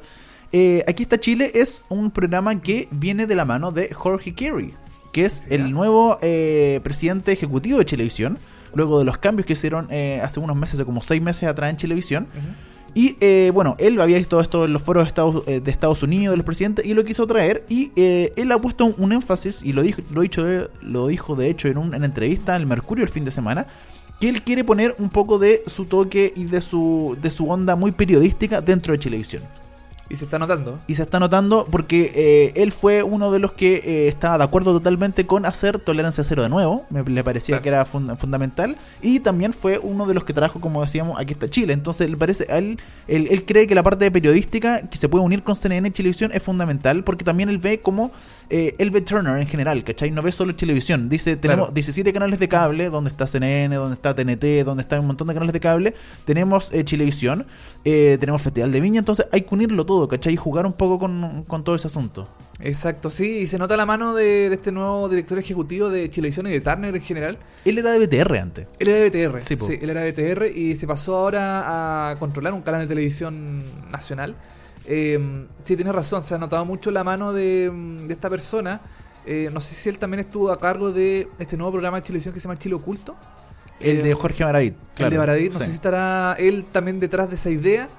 eh, 0.51 0.83
aquí 0.87 1.03
está 1.03 1.19
Chile 1.19 1.51
es 1.55 1.85
un 1.89 2.11
programa 2.11 2.59
que 2.61 2.87
viene 2.91 3.27
de 3.27 3.35
la 3.35 3.45
mano 3.45 3.71
de 3.71 3.93
Jorge 3.93 4.33
Carey, 4.33 4.73
que 5.11 5.25
es 5.25 5.43
el 5.49 5.71
nuevo 5.71 6.17
eh, 6.21 6.79
presidente 6.83 7.31
ejecutivo 7.31 7.77
de 7.79 7.85
Chilevisión, 7.85 8.37
luego 8.73 8.99
de 8.99 9.05
los 9.05 9.17
cambios 9.17 9.45
que 9.45 9.53
hicieron 9.53 9.87
eh, 9.91 10.19
hace 10.23 10.39
unos 10.39 10.55
meses, 10.57 10.75
hace 10.75 10.85
como 10.85 11.01
seis 11.01 11.21
meses 11.21 11.43
atrás 11.47 11.69
en 11.69 11.77
Chilevisión. 11.77 12.27
Y 12.95 13.17
eh, 13.19 13.51
bueno, 13.53 13.75
él 13.77 13.99
había 13.99 14.17
visto 14.17 14.39
esto 14.39 14.63
en 14.63 14.71
los 14.71 14.81
foros 14.81 15.03
de 15.03 15.07
Estados, 15.09 15.43
eh, 15.47 15.59
de 15.59 15.69
Estados 15.69 16.01
Unidos, 16.01 16.31
de 16.31 16.37
los 16.37 16.45
presidentes, 16.45 16.85
y 16.85 16.93
lo 16.93 17.03
quiso 17.03 17.27
traer. 17.27 17.65
Y 17.67 17.91
eh, 17.97 18.31
él 18.37 18.49
ha 18.53 18.57
puesto 18.57 18.85
un, 18.85 19.11
énfasis, 19.11 19.61
y 19.61 19.73
lo 19.73 19.83
dijo, 19.83 20.01
lo, 20.11 20.21
dicho 20.21 20.45
lo 20.81 21.07
dijo 21.07 21.35
de 21.35 21.49
hecho 21.49 21.67
en 21.67 21.77
una 21.77 21.97
entrevista 21.97 22.55
en 22.55 22.61
el 22.61 22.67
Mercurio 22.67 23.03
el 23.03 23.09
fin 23.09 23.25
de 23.25 23.31
semana, 23.31 23.67
que 24.21 24.29
él 24.29 24.41
quiere 24.43 24.63
poner 24.63 24.95
un 24.97 25.09
poco 25.09 25.39
de 25.39 25.63
su 25.67 25.85
toque 25.85 26.31
y 26.37 26.45
de 26.45 26.61
su, 26.61 27.17
de 27.21 27.29
su 27.31 27.49
onda 27.49 27.75
muy 27.75 27.91
periodística 27.91 28.61
dentro 28.61 28.93
de 28.93 28.99
Chilevisión. 28.99 29.43
Y 30.07 30.17
se 30.17 30.25
está 30.25 30.37
notando. 30.37 30.77
Y 30.87 30.95
se 30.95 31.01
está 31.01 31.19
notando 31.19 31.65
porque 31.71 32.11
eh, 32.15 32.61
él 32.61 32.71
fue 32.71 33.01
uno 33.01 33.31
de 33.31 33.39
los 33.39 33.53
que 33.53 33.75
eh, 33.83 34.07
estaba 34.07 34.37
de 34.37 34.43
acuerdo 34.43 34.71
totalmente 34.73 35.25
con 35.25 35.45
hacer 35.47 35.79
tolerancia 35.79 36.23
cero 36.23 36.43
de 36.43 36.49
nuevo. 36.49 36.85
Me 36.91 37.03
le 37.03 37.23
parecía 37.23 37.53
Claro. 37.55 37.63
que 37.63 37.69
era 37.69 37.85
fun- 37.85 38.15
fundamental. 38.17 38.75
Y 39.01 39.19
también 39.19 39.51
fue 39.51 39.79
uno 39.79 40.05
de 40.05 40.13
los 40.13 40.23
que 40.23 40.33
trajo, 40.33 40.59
como 40.61 40.81
decíamos, 40.83 41.19
aquí 41.19 41.33
está 41.33 41.49
Chile. 41.49 41.73
Entonces, 41.73 42.07
él 42.07 42.17
parece, 42.17 42.45
a 42.51 42.59
él, 42.59 42.79
él, 43.07 43.27
él 43.31 43.45
cree 43.45 43.65
que 43.65 43.73
la 43.73 43.81
parte 43.81 44.05
de 44.05 44.11
periodística 44.11 44.87
que 44.87 44.97
se 44.97 45.09
puede 45.09 45.23
unir 45.25 45.41
con 45.41 45.55
CNN 45.55 45.87
y 45.87 45.91
Chilevisión 45.91 46.31
es 46.33 46.43
fundamental 46.43 47.03
porque 47.03 47.25
también 47.25 47.49
él 47.49 47.57
ve 47.57 47.79
como 47.79 48.11
eh, 48.49 48.75
el 48.77 48.91
Turner 49.03 49.39
en 49.39 49.47
general, 49.47 49.83
¿cachai? 49.83 50.11
No 50.11 50.21
ve 50.21 50.31
solo 50.31 50.55
televisión. 50.55 51.09
Dice, 51.09 51.35
tenemos 51.35 51.65
Claro. 51.67 51.73
17 51.73 52.13
canales 52.13 52.39
de 52.39 52.47
cable, 52.47 52.89
donde 52.89 53.09
está 53.09 53.27
CNN, 53.27 53.75
donde 53.75 53.95
está 53.95 54.15
TNT, 54.15 54.63
donde 54.65 54.81
está 54.83 54.99
un 54.99 55.07
montón 55.07 55.27
de 55.27 55.33
canales 55.33 55.53
de 55.53 55.59
cable. 55.59 55.93
Tenemos 56.25 56.71
eh, 56.73 56.83
Chilevisión, 56.83 57.45
eh, 57.83 58.17
tenemos 58.19 58.41
Festival 58.41 58.71
de 58.71 58.81
Viña, 58.81 58.99
entonces 58.99 59.27
hay 59.31 59.41
que 59.41 59.53
unirlo 59.53 59.85
todo, 59.85 60.07
¿cachai? 60.07 60.33
Y 60.33 60.37
jugar 60.37 60.65
un 60.65 60.73
poco 60.73 60.99
con, 60.99 61.43
con 61.47 61.63
todo 61.63 61.75
ese 61.75 61.87
asunto. 61.87 62.27
Exacto, 62.59 63.09
sí, 63.09 63.39
y 63.39 63.47
se 63.47 63.57
nota 63.57 63.75
la 63.75 63.85
mano 63.85 64.13
de, 64.15 64.49
de 64.49 64.55
este 64.55 64.71
nuevo 64.71 65.09
director 65.09 65.37
ejecutivo 65.37 65.89
de 65.89 66.09
Chilevisión 66.09 66.47
y 66.47 66.51
de 66.51 66.61
Turner 66.61 66.95
en 66.95 67.01
general. 67.01 67.37
Él 67.65 67.77
era 67.77 67.91
de 67.91 68.05
BTR 68.05 68.37
antes. 68.37 68.67
Él 68.79 68.87
era 68.87 68.99
de 68.99 69.27
BTR, 69.27 69.43
Sí, 69.43 69.57
sí, 69.59 69.77
él 69.81 69.89
era 69.89 70.01
de 70.01 70.11
BTR 70.11 70.45
y 70.57 70.75
se 70.75 70.87
pasó 70.87 71.17
ahora 71.17 72.11
a 72.11 72.15
controlar 72.15 72.53
un 72.53 72.61
canal 72.61 72.81
de 72.81 72.87
televisión 72.87 73.63
nacional. 73.91 74.35
Eh, 74.87 75.19
sí, 75.63 75.75
tienes 75.75 75.93
razón, 75.95 76.21
se 76.23 76.35
ha 76.35 76.37
notado 76.37 76.65
mucho 76.65 76.91
la 76.91 77.03
mano 77.03 77.33
de, 77.33 77.71
de 78.07 78.13
esta 78.13 78.29
persona. 78.29 78.81
Eh, 79.25 79.49
no 79.51 79.59
sé 79.59 79.73
si 79.73 79.89
él 79.89 79.97
también 79.97 80.19
estuvo 80.21 80.51
a 80.51 80.59
cargo 80.59 80.91
de 80.91 81.27
este 81.39 81.57
nuevo 81.57 81.71
programa 81.71 81.97
de 81.97 82.03
televisión 82.05 82.33
que 82.33 82.39
se 82.39 82.47
llama 82.47 82.57
Chile 82.59 82.75
Oculto. 82.75 83.15
El 83.79 83.97
Eh, 83.99 84.03
de 84.03 84.13
Jorge 84.13 84.45
Maravit. 84.45 84.75
el 84.99 85.09
de 85.09 85.17
Baradit, 85.17 85.51
no 85.53 85.59
sí. 85.59 85.65
sé 85.65 85.71
si 85.71 85.75
estará 85.75 86.35
él 86.37 86.65
también 86.71 86.99
detrás 86.99 87.29
de 87.29 87.35
esa 87.35 87.49
idea. 87.49 87.89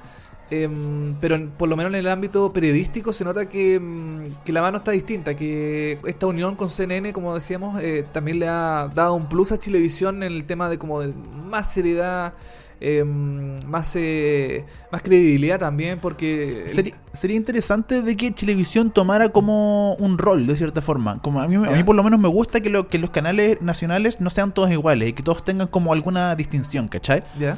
em, 0.49 1.16
pero 1.20 1.34
en- 1.34 1.49
por 1.51 1.68
lo 1.68 1.76
menos 1.76 1.91
en 1.91 1.97
el 1.99 2.07
ámbito 2.09 2.53
periodístico 2.53 3.12
se 3.12 3.24
nota 3.24 3.49
que, 3.49 3.74
em, 3.74 4.32
que 4.45 4.53
la 4.53 4.62
mano 4.62 4.78
está 4.78 4.93
distinta, 4.93 5.34
que 5.34 5.99
esta 6.07 6.28
unión 6.28 6.55
con 6.55 6.70
CNN, 6.70 7.12
como 7.12 7.34
decíamos, 7.34 7.82
eh, 7.82 8.05
también 8.12 8.39
le 8.39 8.47
ha 8.47 8.89
dado 8.95 9.14
un 9.14 9.28
plus 9.28 9.51
a 9.51 9.59
Chilevisión 9.59 10.22
en 10.22 10.32
el 10.32 10.45
tema 10.45 10.68
de 10.70 10.78
como 10.78 11.01
de 11.01 11.12
más 11.51 11.72
seriedad, 11.72 12.34
em, 12.81 13.59
más 13.66 13.95
eh, 13.97 14.64
más 14.93 15.03
credibilidad 15.03 15.59
también, 15.59 15.99
porque 16.01 16.64
Sería, 16.66 16.95
sería 17.12 17.37
interesante 17.37 18.03
de 18.03 18.16
que 18.16 18.31
Televisión 18.31 18.91
tomara 18.91 19.31
como 19.31 19.95
un 19.95 20.18
rol, 20.18 20.47
de 20.47 20.57
cierta 20.57 20.83
forma. 20.83 21.20
Como 21.22 21.41
a 21.41 21.49
mí, 21.49 21.57
a 21.57 21.70
mí 21.70 21.85
por 21.85 21.95
lo 21.97 22.03
menos 22.03 22.20
me 22.20 22.29
gusta 22.29 22.61
que, 22.61 22.68
lo, 22.70 22.89
que 22.89 22.99
los 22.99 23.11
canales 23.11 23.61
nacionales 23.62 24.20
no 24.20 24.31
sean 24.31 24.53
todos 24.53 24.70
iguales 24.70 25.09
y 25.09 25.12
que 25.14 25.22
todos 25.22 25.45
tengan 25.45 25.68
como 25.68 25.93
alguna 25.93 26.35
distinción, 26.37 26.89
¿cachai? 26.89 27.22
ya, 27.39 27.57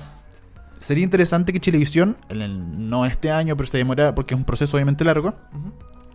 Sería 0.81 1.03
interesante 1.03 1.53
que 1.53 1.59
Televisión, 1.59 2.17
en 2.29 2.41
el- 2.43 2.89
no 2.89 3.05
este 3.05 3.31
año, 3.33 3.57
pero 3.57 3.69
se 3.69 3.79
demora 3.79 4.15
porque 4.15 4.35
es 4.35 4.39
un 4.39 4.45
proceso 4.45 4.77
obviamente 4.77 5.05
largo, 5.05 5.35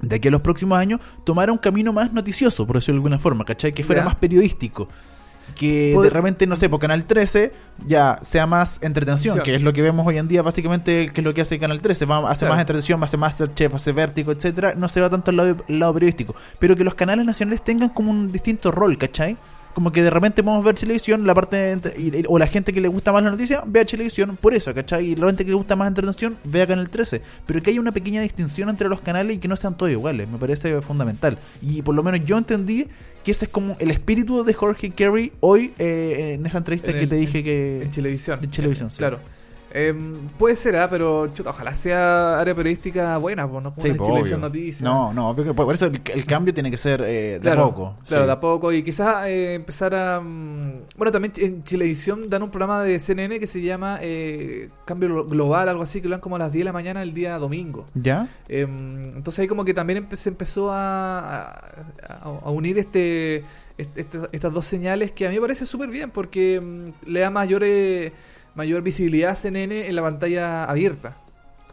de 0.01 0.15
aquí 0.15 0.29
a 0.29 0.31
los 0.31 0.41
próximos 0.41 0.77
años, 0.77 0.99
tomara 1.25 1.51
un 1.51 1.57
camino 1.57 1.91
más 1.91 2.13
noticioso, 2.13 2.65
por 2.65 2.77
decirlo 2.77 2.95
de 2.95 2.99
alguna 2.99 3.19
forma, 3.19 3.43
¿cachai? 3.43 3.73
Que 3.73 3.83
fuera 3.83 4.01
Ya. 4.01 4.05
más 4.05 4.15
periodístico. 4.15 4.87
Que 5.55 5.95
de 6.01 6.09
repente, 6.09 6.47
no 6.47 6.55
sé, 6.55 6.69
por 6.69 6.79
Canal 6.79 7.05
13 7.05 7.51
ya 7.87 8.19
sea 8.21 8.45
más 8.45 8.79
entretención, 8.83 9.39
que 9.41 9.55
es 9.55 9.61
lo 9.61 9.73
que 9.73 9.81
vemos 9.81 10.05
hoy 10.05 10.17
en 10.17 10.27
día, 10.27 10.41
básicamente, 10.41 11.09
que 11.13 11.21
es 11.21 11.25
lo 11.25 11.33
que 11.33 11.41
hace 11.41 11.57
Canal 11.59 11.81
13. 11.81 12.05
Va, 12.05 12.29
hace 12.29 12.39
Claro. 12.39 12.53
más 12.55 12.61
entretención, 12.61 13.03
hace 13.03 13.17
Masterchef, 13.17 13.73
hace 13.75 13.91
Vértigo, 13.91 14.31
etcétera 14.31 14.73
No 14.75 14.87
se 14.89 15.01
va 15.01 15.09
tanto 15.09 15.31
al 15.31 15.37
lado, 15.37 15.57
al 15.67 15.79
lado 15.79 15.93
periodístico. 15.93 16.35
Pero 16.59 16.75
que 16.75 16.83
los 16.83 16.95
canales 16.95 17.25
nacionales 17.25 17.63
tengan 17.63 17.89
como 17.89 18.11
un 18.11 18.31
distinto 18.31 18.71
rol, 18.71 18.97
¿cachai? 18.97 19.37
Como 19.73 19.91
que 19.91 20.03
de 20.03 20.09
repente 20.11 20.43
podemos 20.43 20.63
ver 20.63 20.75
televisión, 20.75 21.25
la 21.25 21.33
parte 21.33 21.71
entre- 21.71 21.99
y- 21.99 22.23
o 22.27 22.37
la 22.37 22.45
gente 22.47 22.71
que 22.73 22.79
le 22.81 22.87
gusta 22.87 23.11
más 23.11 23.23
la 23.23 23.31
noticia, 23.31 23.63
vea 23.65 23.83
televisión 23.85 24.37
por 24.39 24.53
eso, 24.53 24.73
¿cachai? 24.73 25.11
Y 25.11 25.15
la 25.15 25.25
gente 25.27 25.43
que 25.43 25.49
le 25.51 25.55
gusta 25.55 25.75
más 25.75 25.87
entretención, 25.87 26.37
vea 26.43 26.67
Canal 26.67 26.89
13. 26.89 27.21
Pero 27.47 27.61
que 27.63 27.71
haya 27.71 27.79
una 27.81 27.91
pequeña 27.91 28.21
distinción 28.21 28.69
entre 28.69 28.87
los 28.87 29.01
canales 29.01 29.35
y 29.37 29.39
que 29.39 29.47
no 29.47 29.55
sean 29.57 29.75
todos 29.75 29.91
iguales, 29.91 30.29
me 30.29 30.37
parece 30.37 30.79
fundamental. 30.81 31.39
Y 31.61 31.81
por 31.81 31.95
lo 31.95 32.03
menos 32.03 32.23
yo 32.23 32.37
entendí 32.37 32.87
que 33.23 33.31
ese 33.31 33.45
es 33.45 33.51
como 33.51 33.75
el 33.79 33.89
espíritu 33.89 34.43
de 34.43 34.53
Jorge 34.53 34.91
Carey 34.91 35.31
hoy 35.39 35.73
eh, 35.79 36.35
en 36.37 36.45
esa 36.45 36.59
entrevista 36.59 36.91
En 36.91 36.97
que 36.97 37.03
el- 37.03 37.09
te 37.09 37.15
dije 37.15 37.43
que... 37.43 37.81
en 37.81 37.91
Chilevisión. 37.91 38.39
de 38.41 38.49
Chilevisión, 38.49 38.91
sí. 38.91 38.97
Claro. 38.99 39.19
Em, 39.75 40.27
puede 40.37 40.55
ser, 40.55 40.75
ah, 40.75 40.87
pero 40.87 41.27
chuta, 41.33 41.49
ojalá 41.49 41.73
sea 41.73 42.39
área 42.39 42.53
periodística 42.53 43.17
buena, 43.17 43.47
pues, 43.47 43.63
no 43.63 43.73
como 43.73 44.23
Sí, 44.23 44.33
una. 44.33 44.37
Noticias. 44.47 44.81
No, 44.83 45.11
no, 45.13 45.35
por 45.55 45.73
eso 45.73 45.87
el, 45.87 45.99
el 46.13 46.25
cambio 46.25 46.53
tiene 46.53 46.69
que 46.69 46.77
ser 46.77 47.01
eh, 47.01 47.33
de 47.33 47.39
Claro, 47.39 47.63
a 47.63 47.65
poco. 47.69 47.95
Claro, 48.07 48.23
sí. 48.23 48.27
de 48.27 48.31
a 48.33 48.39
poco. 48.39 48.71
Y 48.71 48.83
quizás 48.83 49.25
eh, 49.27 49.55
empezar 49.55 49.95
a. 49.95 50.19
mm, 50.21 50.73
bueno, 50.95 51.11
también 51.11 51.33
en 51.37 51.63
Chilevisión 51.63 52.29
dan 52.29 52.43
un 52.43 52.49
programa 52.51 52.83
de 52.83 52.99
CNN 52.99 53.39
que 53.39 53.47
se 53.47 53.61
llama 53.61 53.97
eh, 54.01 54.69
Cambio 54.85 55.09
Glo- 55.09 55.27
Global, 55.29 55.67
algo 55.67 55.81
así, 55.83 56.01
que 56.01 56.07
lo 56.07 56.13
dan 56.13 56.21
como 56.21 56.35
a 56.35 56.39
las 56.39 56.51
10 56.51 56.61
de 56.61 56.65
la 56.65 56.73
mañana 56.73 57.01
el 57.01 57.13
día 57.15 57.39
domingo. 57.39 57.85
¿Ya? 57.95 58.27
Em, 58.47 59.07
entonces 59.07 59.39
ahí 59.39 59.47
como 59.47 59.65
que 59.65 59.73
también 59.73 60.07
se 60.13 60.29
empezó 60.29 60.71
a, 60.71 61.49
a- 61.49 62.39
a 62.43 62.49
unir 62.51 62.77
este, 62.77 63.43
estas 64.31 64.53
dos 64.53 64.65
señales 64.65 65.11
que 65.11 65.25
a 65.25 65.29
mí 65.29 65.35
me 65.35 65.41
parece 65.41 65.65
súper 65.65 65.89
bien 65.89 66.11
porque 66.11 66.61
mm, 66.61 67.09
le 67.09 67.19
da 67.21 67.29
mayor, 67.31 67.63
eh, 67.65 68.13
mayor 68.55 68.81
visibilidad 68.81 69.31
a 69.31 69.35
CNN 69.35 69.87
en 69.87 69.95
la 69.95 70.01
pantalla 70.01 70.63
abierta. 70.65 71.17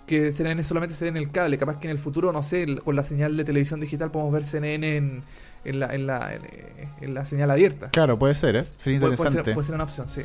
Que 0.06 0.32
CNN 0.32 0.64
solamente 0.64 0.94
se 0.94 1.04
ve 1.04 1.10
en 1.10 1.16
el 1.16 1.30
cable. 1.30 1.56
Capaz 1.56 1.78
que 1.78 1.86
en 1.86 1.92
el 1.92 1.98
futuro, 1.98 2.32
no 2.32 2.42
sé, 2.42 2.66
con 2.84 2.96
la 2.96 3.02
señal 3.02 3.36
de 3.36 3.44
televisión 3.44 3.78
digital 3.80 4.10
podemos 4.10 4.32
ver 4.32 4.44
CNN 4.44 4.96
en, 4.96 5.22
en, 5.64 5.78
la, 5.78 5.94
en, 5.94 6.06
la, 6.06 6.34
en, 6.34 6.44
eh, 6.44 6.88
en 7.00 7.14
la 7.14 7.24
señal 7.24 7.50
abierta. 7.50 7.90
Claro, 7.90 8.18
puede 8.18 8.34
ser, 8.34 8.56
¿eh? 8.56 8.64
Sería 8.78 8.98
puede 8.98 9.12
interesante. 9.12 9.44
ser, 9.44 9.54
puede 9.54 9.66
ser 9.66 9.74
una 9.76 9.84
opción, 9.84 10.08
sí. 10.08 10.22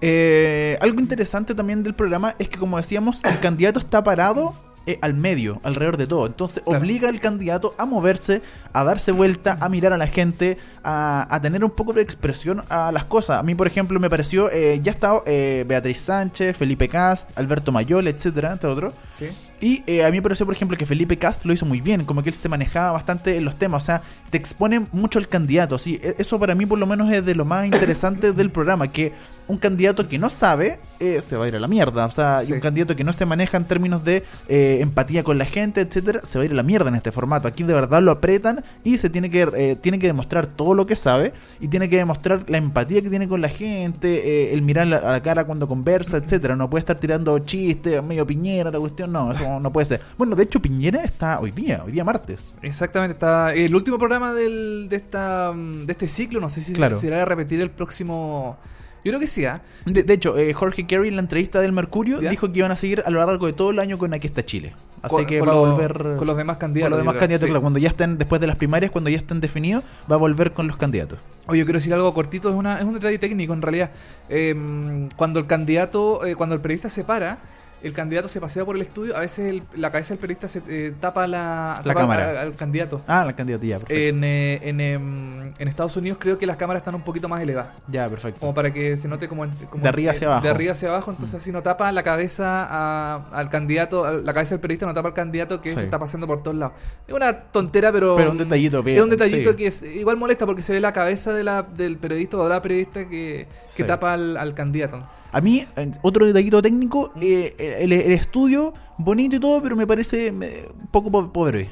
Eh, 0.00 0.78
algo 0.80 0.98
interesante 0.98 1.54
también 1.54 1.82
del 1.82 1.94
programa 1.94 2.34
es 2.38 2.48
que, 2.48 2.58
como 2.58 2.76
decíamos, 2.78 3.22
el 3.24 3.38
candidato 3.38 3.78
está 3.78 4.02
parado 4.02 4.54
eh, 4.92 4.98
al 5.02 5.14
medio, 5.14 5.60
alrededor 5.64 5.96
de 5.96 6.06
todo. 6.06 6.26
Entonces, 6.26 6.62
Claro. 6.64 6.80
obliga 6.80 7.08
al 7.08 7.20
candidato 7.20 7.74
a 7.78 7.86
moverse, 7.86 8.42
a 8.72 8.84
darse 8.84 9.12
vuelta, 9.12 9.56
a 9.60 9.68
mirar 9.68 9.92
a 9.92 9.96
la 9.96 10.06
gente, 10.06 10.58
a, 10.84 11.26
a 11.34 11.40
tener 11.40 11.64
un 11.64 11.70
poco 11.70 11.92
de 11.92 12.02
expresión 12.02 12.62
a 12.68 12.92
las 12.92 13.04
cosas. 13.04 13.38
A 13.38 13.42
mí, 13.42 13.54
por 13.54 13.66
ejemplo, 13.66 13.98
me 14.00 14.08
pareció, 14.10 14.50
eh, 14.50 14.80
ya 14.82 14.92
ha 14.92 14.94
estado 14.94 15.22
eh, 15.26 15.64
Beatriz 15.66 16.00
Sánchez, 16.00 16.56
Felipe 16.56 16.88
Cast, 16.88 17.36
Alberto 17.38 17.72
Mayol, 17.72 18.08
etcétera, 18.08 18.52
entre 18.52 18.68
otros. 18.70 18.94
sí. 19.18 19.26
Y 19.62 19.82
eh, 19.86 20.06
a 20.06 20.10
mí 20.10 20.16
me 20.16 20.22
pareció, 20.22 20.46
por 20.46 20.54
ejemplo, 20.54 20.74
que 20.78 20.86
Felipe 20.86 21.18
Cast 21.18 21.44
lo 21.44 21.52
hizo 21.52 21.66
muy 21.66 21.82
bien, 21.82 22.06
como 22.06 22.22
que 22.22 22.30
él 22.30 22.34
se 22.34 22.48
manejaba 22.48 22.92
bastante 22.92 23.36
en 23.36 23.44
los 23.44 23.56
temas, 23.56 23.82
o 23.82 23.84
sea, 23.86 24.00
te 24.30 24.38
expone 24.38 24.86
mucho 24.92 25.18
el 25.18 25.28
candidato, 25.28 25.78
sí, 25.78 26.00
e- 26.02 26.14
eso 26.16 26.38
para 26.40 26.54
mí 26.54 26.64
por 26.64 26.78
lo 26.78 26.86
menos 26.86 27.12
es 27.12 27.22
de 27.26 27.34
lo 27.34 27.44
más 27.44 27.66
interesante 27.66 28.32
del 28.32 28.50
programa, 28.50 28.90
que 28.90 29.12
un 29.48 29.58
candidato 29.58 30.08
que 30.08 30.18
no 30.18 30.30
sabe 30.30 30.78
eh, 31.00 31.20
se 31.22 31.36
va 31.36 31.46
a 31.46 31.48
ir 31.48 31.56
a 31.56 31.60
la 31.60 31.66
mierda, 31.68 32.06
o 32.06 32.10
sea, 32.10 32.40
Sí. 32.42 32.50
y 32.50 32.54
un 32.54 32.60
candidato 32.60 32.94
que 32.94 33.02
no 33.04 33.12
se 33.12 33.26
maneja 33.26 33.56
en 33.56 33.64
términos 33.64 34.04
de 34.04 34.22
eh, 34.48 34.78
empatía 34.80 35.24
con 35.24 35.38
la 35.38 35.44
gente, 35.46 35.80
etcétera, 35.80 36.20
se 36.24 36.38
va 36.38 36.42
a 36.42 36.44
ir 36.46 36.52
a 36.52 36.54
la 36.54 36.62
mierda 36.62 36.88
en 36.88 36.94
este 36.94 37.10
formato. 37.12 37.48
Aquí 37.48 37.62
de 37.64 37.72
verdad 37.74 38.02
lo 38.02 38.10
apretan 38.12 38.62
y 38.84 38.98
se 38.98 39.10
tiene 39.10 39.30
que 39.30 39.48
eh, 39.56 39.76
tiene 39.80 39.98
que 39.98 40.06
demostrar 40.06 40.46
todo 40.46 40.74
lo 40.74 40.86
que 40.86 40.96
sabe 40.96 41.32
y 41.58 41.68
tiene 41.68 41.88
que 41.88 41.96
demostrar 41.96 42.44
la 42.48 42.58
empatía 42.58 43.02
que 43.02 43.10
tiene 43.10 43.26
con 43.28 43.40
la 43.40 43.48
gente, 43.48 44.50
eh, 44.50 44.54
el 44.54 44.62
mirar 44.62 44.86
a 44.92 45.12
la 45.12 45.22
cara 45.22 45.44
cuando 45.44 45.66
conversa, 45.66 46.18
etcétera. 46.18 46.54
No 46.56 46.68
puede 46.70 46.80
estar 46.80 46.96
tirando 46.96 47.38
chistes, 47.40 48.02
medio 48.04 48.26
piñera, 48.26 48.70
la 48.70 48.78
cuestión, 48.78 49.10
no, 49.12 49.32
eso 49.32 49.58
no 49.60 49.72
puede 49.72 49.86
ser. 49.86 50.00
Bueno, 50.18 50.36
de 50.36 50.44
hecho 50.44 50.60
Piñera 50.60 51.02
está 51.02 51.40
hoy 51.40 51.50
día, 51.50 51.82
hoy 51.84 51.92
día 51.92 52.04
martes. 52.04 52.54
Exactamente, 52.62 53.14
está 53.14 53.54
el 53.54 53.74
último 53.74 53.98
programa 53.98 54.32
del, 54.34 54.86
de 54.88 54.96
esta 54.96 55.52
mm, 55.52 55.86
de 55.86 55.92
este 55.92 56.08
ciclo, 56.08 56.40
no 56.40 56.48
sé 56.48 56.62
si 56.62 56.72
Claro. 56.74 56.98
se 56.98 57.06
irá 57.06 57.22
a 57.22 57.24
repetir 57.24 57.60
el 57.60 57.70
próximo. 57.70 58.58
Yo 59.04 59.10
creo 59.12 59.20
que 59.20 59.26
sí, 59.26 59.44
¿ah? 59.46 59.62
De, 59.86 60.02
de 60.02 60.12
hecho, 60.12 60.36
eh, 60.36 60.52
Jorge 60.52 60.86
Carey 60.86 61.08
en 61.08 61.16
la 61.16 61.22
entrevista 61.22 61.60
del 61.60 61.72
Mercurio 61.72 62.20
¿Ya? 62.20 62.28
dijo 62.30 62.52
que 62.52 62.58
iban 62.58 62.70
a 62.70 62.76
seguir 62.76 63.02
a 63.06 63.10
lo 63.10 63.24
largo 63.24 63.46
de 63.46 63.52
todo 63.54 63.70
el 63.70 63.78
año 63.78 63.96
con 63.98 64.12
Aquí 64.12 64.26
está 64.26 64.44
Chile. 64.44 64.74
Así 65.02 65.14
Con- 65.16 65.26
que 65.26 65.38
con 65.38 65.48
va 65.48 65.52
a 65.52 65.56
los- 65.56 65.70
volver 65.70 66.16
con 66.18 66.26
los 66.26 66.36
demás 66.36 66.56
con 66.58 66.60
candidatos. 66.68 66.90
los 66.90 66.96
yo 66.98 67.00
demás 67.00 67.12
creo, 67.14 67.20
candidatos, 67.20 67.46
sí. 67.46 67.50
claro, 67.50 67.60
cuando 67.62 67.78
ya 67.78 67.88
estén 67.88 68.18
después 68.18 68.40
de 68.42 68.46
las 68.46 68.56
primarias, 68.56 68.90
cuando 68.90 69.08
ya 69.08 69.16
estén 69.16 69.40
definidos, 69.40 69.82
va 70.10 70.16
a 70.16 70.18
volver 70.18 70.52
con 70.52 70.66
los 70.66 70.76
candidatos. 70.76 71.18
Oye, 71.46 71.60
yo 71.60 71.64
quiero 71.64 71.78
decir 71.78 71.94
algo 71.94 72.12
cortito, 72.12 72.50
es, 72.50 72.54
una, 72.54 72.78
es 72.78 72.84
un 72.84 72.92
detalle 72.92 73.18
técnico 73.18 73.54
en 73.54 73.62
realidad. 73.62 73.90
Eh, 74.28 75.08
cuando 75.16 75.40
el 75.40 75.46
candidato, 75.46 76.26
eh, 76.26 76.36
cuando 76.36 76.54
el 76.54 76.60
periodista 76.60 76.90
se 76.90 77.02
para, 77.04 77.38
el 77.82 77.92
candidato 77.92 78.28
se 78.28 78.40
pasea 78.40 78.64
por 78.64 78.76
el 78.76 78.82
estudio, 78.82 79.16
a 79.16 79.20
veces 79.20 79.48
el- 79.50 79.62
la 79.74 79.90
cabeza 79.90 80.14
del 80.14 80.18
periodista 80.18 80.48
se 80.48 80.62
eh, 80.68 80.92
tapa 81.00 81.26
la, 81.26 81.76
La 81.78 81.82
tapa 81.94 82.00
cámara. 82.00 82.30
al, 82.30 82.36
al 82.38 82.56
candidato. 82.56 83.02
Ah, 83.06 83.24
la 83.24 83.34
candidatilla, 83.34 83.78
perfecto. 83.78 83.94
En, 84.16 84.24
eh, 84.24 84.60
en, 84.62 84.80
em, 84.80 85.48
en 85.58 85.68
Estados 85.68 85.96
Unidos 85.96 86.18
creo 86.20 86.38
que 86.38 86.46
las 86.46 86.56
cámaras 86.56 86.80
están 86.82 86.94
un 86.94 87.02
poquito 87.02 87.28
más 87.28 87.40
elevadas. 87.42 87.72
ya, 87.88 88.08
perfecto. 88.08 88.40
Como 88.40 88.54
para 88.54 88.72
que 88.72 88.96
se 88.96 89.08
note 89.08 89.28
como, 89.28 89.46
como 89.70 89.82
De 89.82 89.88
arriba 89.88 90.12
eh, 90.12 90.14
hacia 90.16 90.26
abajo. 90.28 90.42
De 90.42 90.48
arriba 90.50 90.72
hacia 90.72 90.88
abajo, 90.90 91.10
entonces 91.10 91.34
así 91.40 91.50
no 91.52 91.62
tapa 91.62 91.90
la 91.92 92.02
cabeza 92.02 92.66
a- 92.68 93.28
al 93.32 93.48
candidato, 93.48 94.04
a- 94.04 94.12
la 94.12 94.32
cabeza 94.32 94.54
del 94.54 94.60
periodista 94.60 94.86
no 94.86 94.94
tapa 94.94 95.08
al 95.08 95.14
candidato 95.14 95.60
que 95.60 95.70
Sí. 95.70 95.76
se 95.78 95.84
está 95.84 95.98
pasando 95.98 96.26
por 96.26 96.42
todos 96.42 96.56
lados. 96.56 96.74
Es 97.06 97.14
una 97.14 97.32
tontera, 97.34 97.90
pero... 97.92 98.14
Pero 98.16 98.30
un 98.30 98.38
detallito 98.38 98.82
bien, 98.82 98.98
Es 98.98 99.02
un 99.04 99.10
detallito 99.10 99.50
sí. 99.52 99.56
que 99.56 99.66
es, 99.68 99.82
igual 99.82 100.16
molesta 100.16 100.46
porque 100.46 100.62
se 100.62 100.72
ve 100.72 100.80
la 100.80 100.92
cabeza 100.92 101.32
de 101.32 101.44
la, 101.44 101.62
del 101.62 101.96
periodista 101.96 102.36
o 102.36 102.44
de 102.44 102.50
la 102.50 102.60
periodista 102.62 103.00
que, 103.08 103.46
que 103.76 103.82
Sí. 103.82 103.84
tapa 103.84 104.12
al, 104.12 104.36
al 104.36 104.54
candidato. 104.54 105.02
A 105.32 105.40
mí, 105.40 105.64
eh, 105.76 105.90
otro 106.02 106.26
detallito 106.26 106.60
técnico, 106.62 107.12
eh, 107.20 107.54
el, 107.80 107.92
el 107.92 108.12
estudio, 108.12 108.74
bonito 108.98 109.36
y 109.36 109.40
todo, 109.40 109.62
pero 109.62 109.76
me 109.76 109.86
parece 109.86 110.28
eh, 110.28 110.68
un 110.78 110.86
poco 110.88 111.10
po- 111.10 111.32
pobre. 111.32 111.70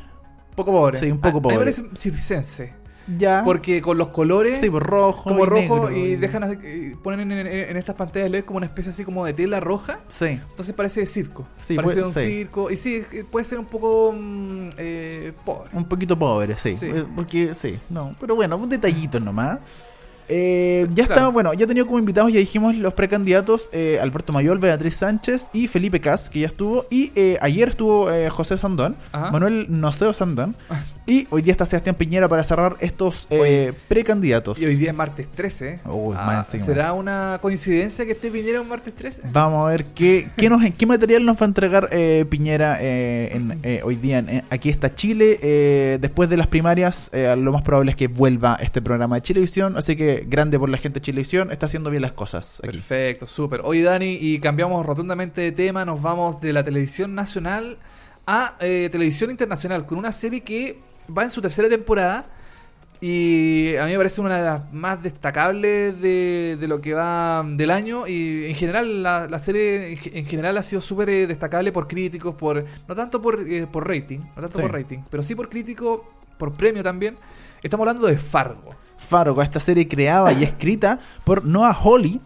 Poco 0.55 0.71
pobre. 0.73 0.99
Sí, 0.99 1.11
un 1.11 1.19
poco 1.19 1.27
A- 1.27 1.31
a 1.31 1.35
mí 1.35 1.41
pobre. 1.43 1.57
me 1.57 1.61
parece 1.61 1.85
circense. 1.97 2.75
Ya. 3.17 3.41
Porque 3.43 3.81
con 3.81 3.97
los 3.97 4.09
colores... 4.09 4.61
Sí, 4.61 4.69
pues 4.69 4.83
rojo. 4.83 5.31
como 5.31 5.43
y 5.45 5.47
rojo 5.47 5.89
negro, 5.89 5.97
y 5.97 6.17
dejan 6.17 6.61
y 6.63 6.95
ponen 6.97 7.33
en, 7.33 7.39
en- 7.47 7.47
en 7.71 7.77
estas 7.79 7.95
pantallas 7.97 8.31
LED 8.31 8.45
como 8.45 8.59
una 8.59 8.67
especie 8.67 8.93
así 8.93 9.03
como 9.03 9.25
de 9.25 9.33
tela 9.33 9.61
roja 9.61 10.01
Sí. 10.09 10.27
Entonces 10.51 10.75
parece 10.75 11.01
de 11.01 11.07
circo. 11.07 11.47
Sí, 11.57 11.75
parece 11.75 11.95
puede- 12.03 12.07
un 12.07 12.13
sí. 12.13 12.21
circo. 12.21 12.71
Y 12.71 12.77
sí, 12.77 13.03
eh, 13.13 13.25
puede 13.25 13.45
ser 13.47 13.59
un 13.61 13.65
poco 13.65 14.13
mm, 14.15 14.69
eh, 14.77 15.33
pobre. 15.43 15.71
Un 15.73 15.87
poquito 15.87 16.19
pobre, 16.19 16.59
sí. 16.59 16.75
Sí. 16.75 16.85
Eh, 16.87 17.05
Porque, 17.17 17.55
sí, 17.55 17.79
no. 17.89 18.15
Pero 18.21 18.37
bueno, 18.37 18.59
un 18.59 18.69
detallito 18.69 19.19
nomás. 19.19 19.59
Eh, 20.29 20.87
ya 20.91 21.07
Claro. 21.07 21.21
está, 21.21 21.29
bueno, 21.29 21.55
ya 21.55 21.65
he 21.65 21.67
tenido 21.69 21.87
como 21.87 21.99
invitados, 21.99 22.33
ya 22.33 22.39
dijimos 22.39 22.77
los 22.77 22.95
precandidatos, 22.95 23.71
eh, 23.73 23.99
Alberto 24.01 24.33
Mayol, 24.33 24.59
Beatriz 24.59 24.97
Sánchez 24.97 25.49
y 25.53 25.69
Felipe 25.69 26.01
Cas, 26.01 26.29
que 26.29 26.41
ya 26.41 26.47
estuvo. 26.47 26.85
Y 26.91 27.13
eh, 27.15 27.39
ayer 27.41 27.69
estuvo 27.71 28.11
eh, 28.13 28.29
José 28.31 28.59
Sandón, 28.59 28.97
Ajá. 29.13 29.31
Manuel 29.31 29.67
Noceo 29.69 30.13
Sandón. 30.13 30.55
Y 31.07 31.27
hoy 31.31 31.41
día 31.41 31.53
está 31.53 31.65
Sebastián 31.65 31.95
Piñera 31.97 32.29
para 32.29 32.45
cerrar 32.45 32.77
estos 32.81 33.27
eh, 33.31 33.41
Oye. 33.41 33.73
precandidatos. 33.89 34.59
Y 34.59 34.67
hoy 34.67 34.77
día 34.77 34.91
es 34.91 34.97
martes 34.97 35.27
13. 35.29 35.69
¿eh? 35.71 35.79
Uy, 35.87 36.15
Ah. 36.19 36.45
¿Será 36.45 36.93
una 36.93 37.39
coincidencia 37.41 38.05
que 38.05 38.13
esté 38.13 38.31
Piñera 38.31 38.61
un 38.61 38.69
martes 38.69 38.95
13? 38.95 39.23
Vamos 39.33 39.67
a 39.67 39.71
ver 39.71 39.87
qué, 39.95 40.29
qué, 40.37 40.51
nos, 40.51 40.63
qué 40.75 40.85
material 40.85 41.25
nos 41.25 41.37
va 41.37 41.43
a 41.43 41.45
entregar 41.47 41.89
eh, 41.93 42.27
Piñera 42.29 42.77
eh, 42.83 43.31
en, 43.63 43.81
hoy 43.85 43.97
día. 43.97 44.19
en- 44.19 44.45
aquí 44.51 44.69
está 44.69 44.95
Chile. 44.95 45.39
después 45.99 46.29
de 46.29 46.37
las 46.37 46.47
primarias, 46.47 47.11
lo 47.39 47.53
más 47.53 47.63
probable 47.63 47.93
es 47.93 47.97
que 47.97 48.09
vuelva 48.09 48.59
este 48.61 48.83
programa 48.83 49.17
de 49.17 49.23
Chilevisión. 49.23 49.79
Así 49.79 49.97
que 49.97 50.18
grande 50.27 50.59
por 50.59 50.69
la 50.69 50.79
gente 50.79 51.01
de 51.01 51.05
Chilevisión. 51.05 51.51
Está 51.53 51.67
haciendo 51.67 51.91
bien 51.91 52.03
las 52.03 52.13
cosas. 52.13 52.59
Aquí. 52.61 52.69
Perfecto, 52.73 53.27
súper. 53.27 53.61
Oye, 53.65 53.83
Dani, 53.83 54.19
y 54.21 54.39
cambiamos 54.41 54.85
rotundamente 54.85 55.41
de 55.41 55.53
tema. 55.53 55.85
Nos 55.85 56.01
vamos 56.03 56.41
de 56.41 56.53
la 56.53 56.65
televisión 56.65 57.15
nacional 57.15 57.79
a 58.27 58.57
eh, 58.61 58.89
televisión 58.93 59.31
internacional 59.31 59.87
con 59.87 59.99
una 59.99 60.13
serie 60.13 60.41
que 60.43 60.79
va 61.17 61.23
en 61.25 61.31
su 61.31 61.41
tercera 61.41 61.69
temporada. 61.69 62.27
Y 63.01 63.77
a 63.77 63.85
mí 63.85 63.93
me 63.93 63.97
parece 63.97 64.21
una 64.21 64.39
de 64.39 64.45
las 64.45 64.73
más 64.73 65.01
destacables 65.01 66.01
de, 66.01 66.57
de 66.59 66.67
lo 66.69 66.81
que 66.81 66.95
va 66.95 67.45
del 67.49 67.71
año. 67.71 68.09
Y 68.09 68.47
en 68.47 68.55
general, 68.57 69.03
la, 69.05 69.29
la 69.29 69.39
serie 69.39 69.93
en 69.93 69.99
ge- 69.99 70.19
en 70.19 70.27
general 70.27 70.59
ha 70.59 70.63
sido 70.65 70.81
súper 70.81 71.09
eh, 71.11 71.27
destacable 71.29 71.71
por 71.71 71.87
críticos, 71.87 72.35
por 72.35 72.65
no 72.89 72.95
tanto 72.97 73.23
por, 73.23 73.49
eh, 73.49 73.69
por 73.71 73.87
rating, 73.87 74.19
no 74.19 74.43
tanto 74.43 74.59
Sí. 74.59 74.63
por 74.63 74.73
rating, 74.73 74.99
pero 75.11 75.23
sí 75.23 75.37
por 75.37 75.49
crítico, 75.49 76.13
por 76.39 76.53
premio 76.57 76.83
también. 76.83 77.17
Estamos 77.63 77.87
hablando 77.87 78.09
de 78.09 78.19
Fargo. 78.19 78.75
Fargo, 78.99 79.41
esta 79.41 79.61
serie 79.61 79.89
creada 79.89 80.33
y 80.33 80.45
escrita 80.45 80.99
por 81.25 81.45
Noah 81.45 81.73
Hawley. 81.73 82.21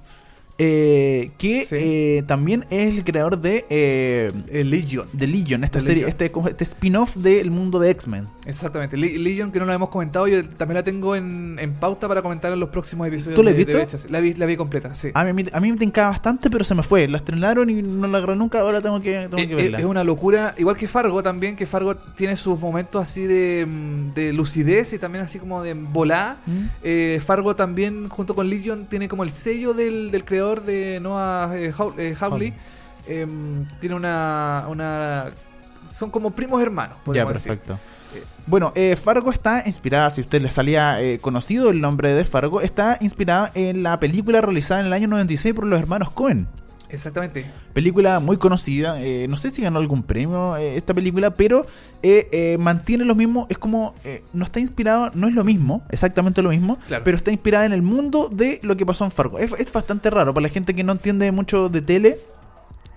Eh, 0.59 1.31
que 1.39 1.67
Sí. 1.67 1.75
eh, 1.79 2.23
también 2.27 2.65
es 2.71 2.89
el 2.95 3.05
creador 3.05 3.39
de, 3.41 3.65
eh, 3.71 4.31
Legion. 4.65 5.07
de 5.13 5.27
Legion, 5.27 5.65
esta 5.65 5.79
The 5.79 5.87
serie, 5.87 6.05
Legion. 6.05 6.09
este, 6.23 6.33
este 6.51 6.65
spin-off 6.65 7.17
del 7.17 7.51
mundo 7.51 7.79
de 7.79 7.91
X-Men. 7.91 8.27
Exactamente, 8.47 8.97
Le- 8.97 9.19
Legion 9.19 9.51
que 9.51 9.59
no 9.59 9.65
la 9.67 9.75
hemos 9.75 9.89
comentado, 9.89 10.29
yo 10.29 10.43
también 10.49 10.77
la 10.77 10.85
tengo 10.85 11.17
en, 11.17 11.59
en 11.59 11.73
pauta 11.75 12.07
para 12.09 12.23
comentar 12.23 12.53
en 12.53 12.61
los 12.61 12.69
próximos 12.69 13.09
episodios. 13.09 13.37
¿Tú 13.37 13.43
la 13.43 13.51
has 13.51 13.57
visto? 13.57 13.77
de. 13.79 14.11
La 14.11 14.21
vi, 14.21 14.35
la 14.35 14.47
vi 14.47 14.57
completa, 14.57 14.95
sí. 14.95 15.09
A 15.15 15.25
mí, 15.25 15.45
a 15.53 15.61
mí 15.61 15.73
me 15.73 15.79
tincaba 15.79 16.11
bastante, 16.11 16.51
pero 16.51 16.65
se 16.65 16.75
me 16.75 16.83
fue. 16.83 17.09
La 17.09 17.17
estrenaron 17.19 17.71
y 17.71 17.83
no 17.83 18.07
la 18.09 18.19
agarré 18.19 18.37
nunca. 18.37 18.61
Ahora 18.61 18.81
tengo 18.83 19.01
que, 19.01 19.29
tengo 19.31 19.37
que 19.37 19.55
verla. 19.55 19.79
es 19.79 19.85
una 19.85 20.05
locura, 20.05 20.55
igual 20.59 20.77
que 20.77 20.87
Fargo 20.87 21.23
también, 21.23 21.57
que 21.57 21.67
Fargo 21.67 21.95
tiene 21.97 22.37
sus 22.37 22.59
momentos 22.61 23.03
así 23.03 23.23
de, 23.23 23.67
mm, 23.67 24.15
de 24.15 24.33
lucidez 24.33 24.93
y 24.93 24.99
también 24.99 25.25
así 25.25 25.39
como 25.39 25.63
de 25.63 25.75
volada. 25.75 26.39
¿Mm? 26.47 27.19
Fargo 27.21 27.57
también, 27.57 28.09
junto 28.09 28.35
con 28.35 28.49
Legion, 28.51 28.87
tiene 28.87 29.09
como 29.09 29.23
el 29.25 29.31
sello 29.31 29.73
del, 29.75 30.11
del 30.11 30.25
creador 30.25 30.41
de 30.64 30.99
Noah 31.01 31.51
eh, 31.57 31.72
eh, 31.99 32.14
Hawley. 32.20 32.53
Em, 33.07 33.64
tiene 33.80 33.95
una, 33.97 34.66
una... 34.68 35.30
Son 35.86 36.11
como 36.11 36.30
primos 36.30 36.62
hermanos, 36.62 36.97
Ya, 37.07 37.24
decir. 37.24 37.51
perfecto. 37.53 37.78
Bueno, 38.47 38.72
eh, 38.74 38.97
Fargo 38.97 39.30
está 39.30 39.62
inspirada, 39.66 40.11
si 40.11 40.20
usted 40.20 40.43
le 40.43 40.51
salía 40.51 41.01
eh, 41.01 41.18
conocido 41.20 41.70
el 41.70 41.80
nombre 41.80 42.12
de 42.12 42.24
Fargo, 42.24 42.61
está 42.61 42.99
inspirada 43.01 43.51
en 43.55 43.82
la 43.82 43.99
película 44.01 44.40
realizada 44.40 44.80
en 44.80 44.86
el 44.86 44.93
año 44.93 45.09
96 45.09 45.55
por 45.55 45.66
los 45.66 45.78
hermanos 45.80 46.11
Cohen. 46.11 46.47
Exactamente. 46.93 47.47
Película 47.72 48.20
muy 48.20 48.36
conocida, 48.36 49.01
eh, 49.03 49.26
no 49.28 49.36
sé 49.38 49.51
si 49.51 49.62
ganó 49.62 49.78
algún 49.78 50.03
premio 50.03 50.57
eh, 50.57 50.76
esta 50.76 50.93
película, 50.93 51.30
pero 51.30 51.66
eh, 52.03 52.28
eh, 52.32 52.59
mantiene 52.59 53.05
lo 53.05 53.14
mismo, 53.14 53.47
es 53.49 53.57
como, 53.59 53.95
eh, 54.05 54.22
no 54.34 54.45
está 54.45 54.61
inspirado, 54.61 55.11
no 55.14 55.26
es 55.26 55.34
lo 55.34 55.43
mismo, 55.43 55.82
exactamente 55.88 56.43
lo 56.43 56.51
mismo, 56.51 56.78
Claro. 56.86 57.03
pero 57.03 57.16
está 57.16 57.30
inspirada 57.32 57.64
en 57.64 57.72
el 57.72 57.80
mundo 57.82 58.28
de 58.30 58.61
lo 58.62 58.76
que 58.76 58.84
pasó 58.84 59.05
en 59.05 59.11
Fargo. 59.11 59.38
Es, 59.38 59.51
es 59.59 59.72
bastante 59.72 60.11
raro 60.11 60.34
para 60.34 60.43
la 60.43 60.49
gente 60.51 60.74
que 60.74 60.84
no 60.84 60.93
entiende 60.93 61.32
mucho 61.32 61.68
de 61.70 61.80
tele. 61.80 62.18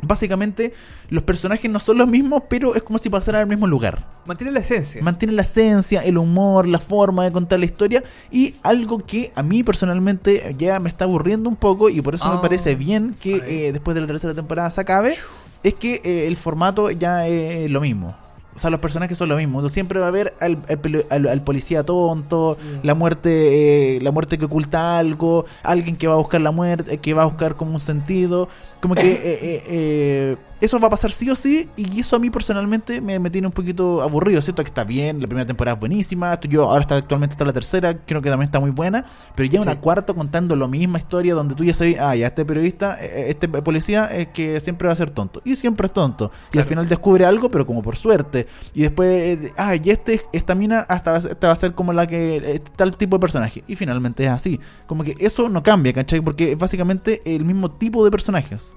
Básicamente, 0.01 0.73
los 1.09 1.23
personajes 1.23 1.69
no 1.71 1.79
son 1.79 1.97
los 1.97 2.07
mismos, 2.07 2.43
pero 2.49 2.75
es 2.75 2.83
como 2.83 2.97
si 2.99 3.09
pasaran 3.09 3.41
al 3.41 3.47
mismo 3.47 3.65
lugar. 3.65 4.05
Mantiene 4.25 4.51
la 4.51 4.59
esencia. 4.59 5.01
Mantiene 5.01 5.33
la 5.33 5.41
esencia, 5.41 6.01
el 6.03 6.17
humor, 6.17 6.67
la 6.67 6.79
forma 6.79 7.23
de 7.23 7.31
contar 7.31 7.59
la 7.59 7.65
historia 7.65 8.03
y 8.31 8.55
algo 8.61 8.99
que 9.05 9.31
a 9.35 9.41
mí 9.43 9.63
personalmente 9.63 10.55
ya 10.57 10.79
me 10.79 10.89
está 10.89 11.05
aburriendo 11.05 11.49
un 11.49 11.55
poco 11.55 11.89
y 11.89 12.01
por 12.01 12.13
eso 12.15 12.27
me 12.29 12.35
Ah. 12.37 12.41
parece 12.41 12.75
bien 12.75 13.15
que 13.19 13.35
eh, 13.67 13.71
después 13.71 13.95
de 13.95 14.01
la 14.01 14.07
tercera 14.07 14.33
temporada 14.33 14.69
se 14.69 14.81
acabe, 14.81 15.15
es 15.63 15.73
que 15.73 16.01
eh, 16.03 16.27
el 16.27 16.37
formato 16.37 16.91
ya 16.91 17.27
es 17.27 17.69
lo 17.71 17.81
mismo. 17.81 18.15
O 18.55 18.59
sea, 18.59 18.69
los 18.69 18.79
personajes 18.79 19.17
son 19.17 19.27
lo 19.29 19.35
mismo. 19.35 19.59
Entonces, 19.59 19.73
siempre 19.73 19.99
va 19.99 20.05
a 20.05 20.09
haber 20.09 20.33
al, 20.39 20.57
al 20.69 20.77
peli- 20.79 21.03
al- 21.09 21.27
al 21.27 21.41
policía 21.43 21.83
tonto, 21.83 22.57
Mm. 22.59 22.85
la 22.85 22.93
muerte, 22.95 23.97
eh, 23.97 24.01
la 24.01 24.11
muerte 24.11 24.37
que 24.37 24.45
oculta 24.45 24.97
algo, 24.97 25.45
alguien 25.63 25.97
que 25.97 26.07
va 26.07 26.13
a 26.13 26.17
buscar 26.17 26.39
la 26.41 26.51
muerte, 26.51 26.97
que 26.99 27.13
va 27.13 27.23
a 27.23 27.25
buscar 27.25 27.55
como 27.55 27.73
un 27.73 27.79
sentido. 27.81 28.47
Como 28.79 28.95
que 28.95 29.01
eh, 29.11 29.19
eh, 29.23 29.63
eh, 29.67 30.35
eso 30.61 30.79
va 30.79 30.87
a 30.87 30.89
pasar 30.91 31.11
sí 31.11 31.29
o 31.29 31.35
sí, 31.35 31.67
y 31.75 31.99
eso 31.99 32.15
a 32.15 32.19
mí 32.19 32.29
personalmente 32.29 33.01
me, 33.01 33.19
me 33.19 33.29
tiene 33.29 33.47
un 33.47 33.53
poquito 33.53 34.01
aburrido. 34.01 34.41
Siento 34.41 34.63
que 34.63 34.69
está 34.69 34.83
bien, 34.83 35.19
la 35.21 35.27
primera 35.27 35.45
temporada 35.45 35.73
es 35.75 35.79
buenísima. 35.79 36.39
Yo 36.41 36.63
ahora 36.69 36.81
está 36.81 36.95
actualmente 36.97 37.33
está 37.33 37.45
la 37.45 37.53
tercera, 37.53 37.97
creo 38.05 38.21
que 38.21 38.29
también 38.29 38.47
está 38.47 38.59
muy 38.59 38.71
buena. 38.71 39.05
Pero 39.35 39.49
ya 39.49 39.61
una 39.61 39.73
Sí. 39.73 39.77
cuarta 39.79 40.13
contando 40.13 40.55
la 40.55 40.67
misma 40.67 40.97
historia 40.99 41.33
donde 41.33 41.55
tú 41.55 41.63
ya 41.63 41.73
sabes, 41.73 41.97
ah, 41.99 42.15
ya 42.15 42.27
este 42.27 42.45
periodista, 42.45 42.97
eh, 43.03 43.25
este 43.29 43.47
policía 43.49 44.05
es 44.05 44.27
que 44.29 44.59
siempre 44.61 44.87
va 44.87 44.93
a 44.93 44.95
ser 44.95 45.09
tonto. 45.09 45.41
Y 45.43 45.55
siempre 45.57 45.87
es 45.87 45.93
tonto. 45.93 46.31
Y 46.53 46.57
al 46.59 46.65
final 46.65 46.87
descubre 46.87 47.25
algo, 47.25 47.49
pero 47.51 47.65
como 47.65 47.81
por 47.81 47.97
suerte. 47.97 48.44
Y 48.73 48.81
después, 48.83 49.39
eh, 49.45 49.51
ah, 49.57 49.75
y 49.75 49.89
este, 49.89 50.21
esta 50.33 50.55
mina 50.55 50.81
hasta 50.81 51.17
esta 51.17 51.47
va 51.47 51.53
a 51.53 51.55
ser 51.55 51.73
como 51.73 51.93
la 51.93 52.07
que, 52.07 52.37
eh, 52.37 52.61
tal 52.75 52.95
tipo 52.97 53.17
de 53.17 53.21
personaje. 53.21 53.63
Y 53.67 53.75
finalmente 53.75 54.23
es 54.25 54.29
así. 54.31 54.59
Como 54.87 55.03
que 55.03 55.15
eso 55.19 55.49
no 55.49 55.63
cambia, 55.63 55.93
¿cachai? 55.93 56.21
Porque 56.21 56.51
es 56.53 56.57
básicamente 56.57 57.21
el 57.25 57.45
mismo 57.45 57.71
tipo 57.71 58.03
de 58.05 58.11
personajes. 58.11 58.75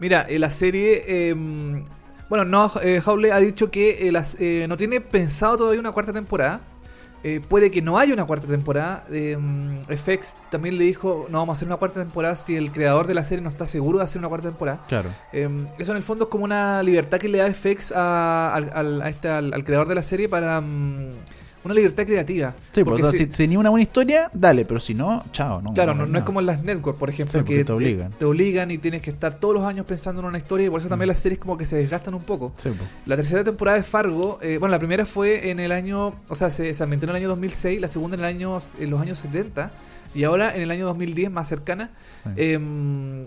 Mira, 0.00 0.22
eh, 0.28 0.38
la 0.38 0.50
serie. 0.50 1.04
eh, 1.06 1.34
bueno, 2.28 2.44
no, 2.44 2.70
eh, 2.82 3.00
Howley 3.04 3.30
ha 3.30 3.38
dicho 3.38 3.70
que 3.70 4.08
eh, 4.08 4.12
las- 4.12 4.36
no 4.68 4.76
tiene 4.76 5.00
pensado 5.00 5.56
todavía 5.58 5.78
una 5.80 5.92
cuarta 5.92 6.12
temporada. 6.12 6.60
Eh, 7.24 7.40
puede 7.46 7.70
que 7.70 7.82
no 7.82 7.98
haya 7.98 8.12
una 8.14 8.24
cuarta 8.24 8.46
temporada. 8.46 9.04
Eh, 9.10 9.36
FX 9.88 10.36
también 10.50 10.78
le 10.78 10.84
dijo: 10.84 11.26
No 11.28 11.38
vamos 11.38 11.54
a 11.54 11.58
hacer 11.58 11.66
una 11.68 11.76
cuarta 11.76 11.98
temporada 12.00 12.36
si 12.36 12.54
el 12.56 12.70
creador 12.72 13.06
de 13.06 13.14
la 13.14 13.22
serie 13.24 13.42
no 13.42 13.48
está 13.50 13.66
seguro 13.66 13.98
de 13.98 14.04
hacer 14.04 14.18
una 14.20 14.28
cuarta 14.28 14.48
temporada. 14.48 14.80
Claro. 14.88 15.10
Eh, 15.32 15.48
eso 15.78 15.90
en 15.92 15.96
el 15.96 16.02
fondo 16.04 16.24
es 16.24 16.30
como 16.30 16.44
una 16.44 16.82
libertad 16.82 17.18
que 17.18 17.28
le 17.28 17.38
da 17.38 17.46
FX 17.52 17.92
a- 17.96 18.54
a 18.54 19.08
este- 19.08 19.28
al- 19.28 19.52
al 19.54 19.64
creador 19.64 19.88
de 19.88 19.94
la 19.96 20.02
serie 20.02 20.28
para. 20.28 20.60
mm, 20.60 21.10
una 21.66 21.74
libertad 21.74 22.04
creativa. 22.06 22.54
Sí, 22.72 22.82
Porque 22.84 23.02
porque 23.02 23.18
si- 23.18 23.24
si, 23.24 23.30
tenía 23.30 23.58
una 23.58 23.70
buena 23.70 23.82
historia, 23.82 24.30
dale, 24.32 24.64
pero 24.64 24.80
si 24.80 24.94
no, 24.94 25.24
chao. 25.32 25.60
No, 25.60 25.74
Claro, 25.74 25.92
no, 25.94 26.06
no, 26.06 26.12
no 26.12 26.18
es 26.18 26.24
como 26.24 26.40
en 26.40 26.46
las 26.46 26.62
network, 26.64 26.96
por 26.98 27.10
ejemplo, 27.10 27.38
Sí, 27.40 27.44
que 27.44 27.64
te 27.64 27.72
obligan. 27.72 28.10
te 28.12 28.24
obligan 28.24 28.70
y 28.70 28.78
tienes 28.78 29.02
que 29.02 29.10
estar 29.10 29.34
todos 29.34 29.54
los 29.54 29.64
años 29.64 29.84
pensando 29.86 30.20
en 30.22 30.26
una 30.28 30.38
historia 30.38 30.66
y 30.66 30.70
por 30.70 30.80
eso 30.80 30.88
también 30.88 31.06
Mm. 31.08 31.10
las 31.10 31.18
series 31.18 31.38
como 31.38 31.56
que 31.56 31.66
se 31.66 31.76
desgastan 31.76 32.14
un 32.14 32.22
poco. 32.22 32.52
Sí. 32.56 32.70
La 33.06 33.16
tercera 33.16 33.44
temporada 33.44 33.76
de 33.76 33.82
Fargo, 33.84 34.38
eh, 34.42 34.58
bueno, 34.58 34.70
la 34.72 34.78
primera 34.78 35.04
fue 35.06 35.50
en 35.50 35.60
el 35.60 35.72
año, 35.72 36.14
o 36.28 36.34
sea, 36.34 36.50
se, 36.50 36.72
se 36.72 36.82
ambientó 36.82 37.06
en 37.06 37.10
el 37.10 37.16
año 37.16 37.28
2006, 37.28 37.80
la 37.80 37.88
segunda 37.88 38.14
en, 38.16 38.20
el 38.20 38.26
año, 38.26 38.58
en 38.78 38.90
los 38.90 39.00
años 39.00 39.18
70 39.18 39.70
y 40.14 40.24
ahora 40.24 40.54
en 40.54 40.62
el 40.62 40.70
año 40.70 40.86
2010, 40.86 41.30
más 41.30 41.48
cercana. 41.48 41.90
Sí. 42.24 42.30
Em, 42.36 43.24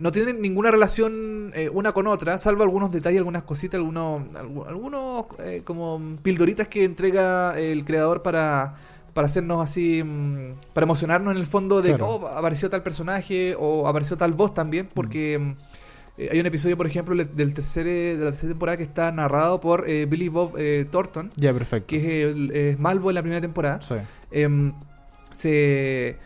no 0.00 0.10
tienen 0.10 0.40
ninguna 0.40 0.70
relación 0.70 1.52
eh, 1.54 1.68
una 1.72 1.92
con 1.92 2.06
otra, 2.06 2.36
salvo 2.38 2.62
algunos 2.62 2.90
detalles, 2.90 3.18
algunas 3.18 3.42
cositas, 3.44 3.78
algunos, 3.78 4.22
algu- 4.32 4.66
algunos 4.66 5.26
eh, 5.44 5.62
como 5.64 6.00
pildoritas 6.22 6.66
que 6.68 6.84
entrega 6.84 7.58
el 7.58 7.84
creador 7.84 8.22
para, 8.22 8.74
para 9.14 9.26
hacernos 9.26 9.62
así, 9.62 10.02
mm, 10.02 10.54
para 10.72 10.84
emocionarnos 10.84 11.32
en 11.32 11.38
el 11.38 11.46
fondo 11.46 11.82
de 11.82 11.90
Claro. 11.90 12.06
oh, 12.08 12.26
apareció 12.28 12.68
tal 12.70 12.82
personaje 12.82 13.54
o 13.58 13.86
apareció 13.86 14.16
tal 14.16 14.32
voz 14.32 14.54
también, 14.54 14.88
porque 14.92 15.38
mm, 15.38 15.50
eh, 16.18 16.28
hay 16.32 16.40
un 16.40 16.46
episodio, 16.46 16.76
por 16.76 16.86
ejemplo, 16.86 17.14
del 17.14 17.54
tercer, 17.54 17.84
de 17.86 18.16
la 18.18 18.24
tercera 18.30 18.52
temporada 18.52 18.76
que 18.78 18.82
está 18.84 19.12
narrado 19.12 19.60
por 19.60 19.84
Billy 19.86 20.28
Bob 20.28 20.54
Thornton, 20.90 21.30
Ya, 21.36 21.52
perfecto. 21.52 21.86
que 21.88 22.70
es 22.70 22.78
Malvo 22.78 23.10
en 23.10 23.14
la 23.14 23.22
primera 23.22 23.40
temporada. 23.40 23.80
Sí. 23.82 23.94
Em, 24.30 24.72
se, 25.36 26.16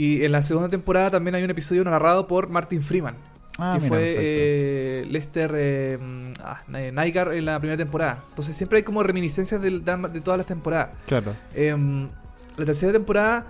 y 0.00 0.24
en 0.24 0.32
la 0.32 0.40
segunda 0.40 0.70
temporada 0.70 1.10
también 1.10 1.34
hay 1.34 1.44
un 1.44 1.50
episodio 1.50 1.84
narrado 1.84 2.26
por 2.26 2.48
Martin 2.48 2.80
Freeman, 2.80 3.16
Ah, 3.58 3.74
que 3.74 3.80
mira, 3.80 3.88
fue 3.88 4.14
eh, 4.16 5.06
Lester 5.10 5.52
eh, 5.54 5.98
ah, 6.42 6.62
Nygaard 6.70 7.34
en 7.34 7.44
la 7.44 7.58
primera 7.58 7.76
temporada. 7.76 8.24
Entonces 8.30 8.56
siempre 8.56 8.78
hay 8.78 8.82
como 8.82 9.02
reminiscencias 9.02 9.60
de, 9.60 9.80
todas 10.24 10.38
las 10.38 10.46
temporadas. 10.46 10.88
Claro. 11.06 11.34
Em, 11.54 12.08
la 12.56 12.64
tercera 12.64 12.92
temporada 12.92 13.44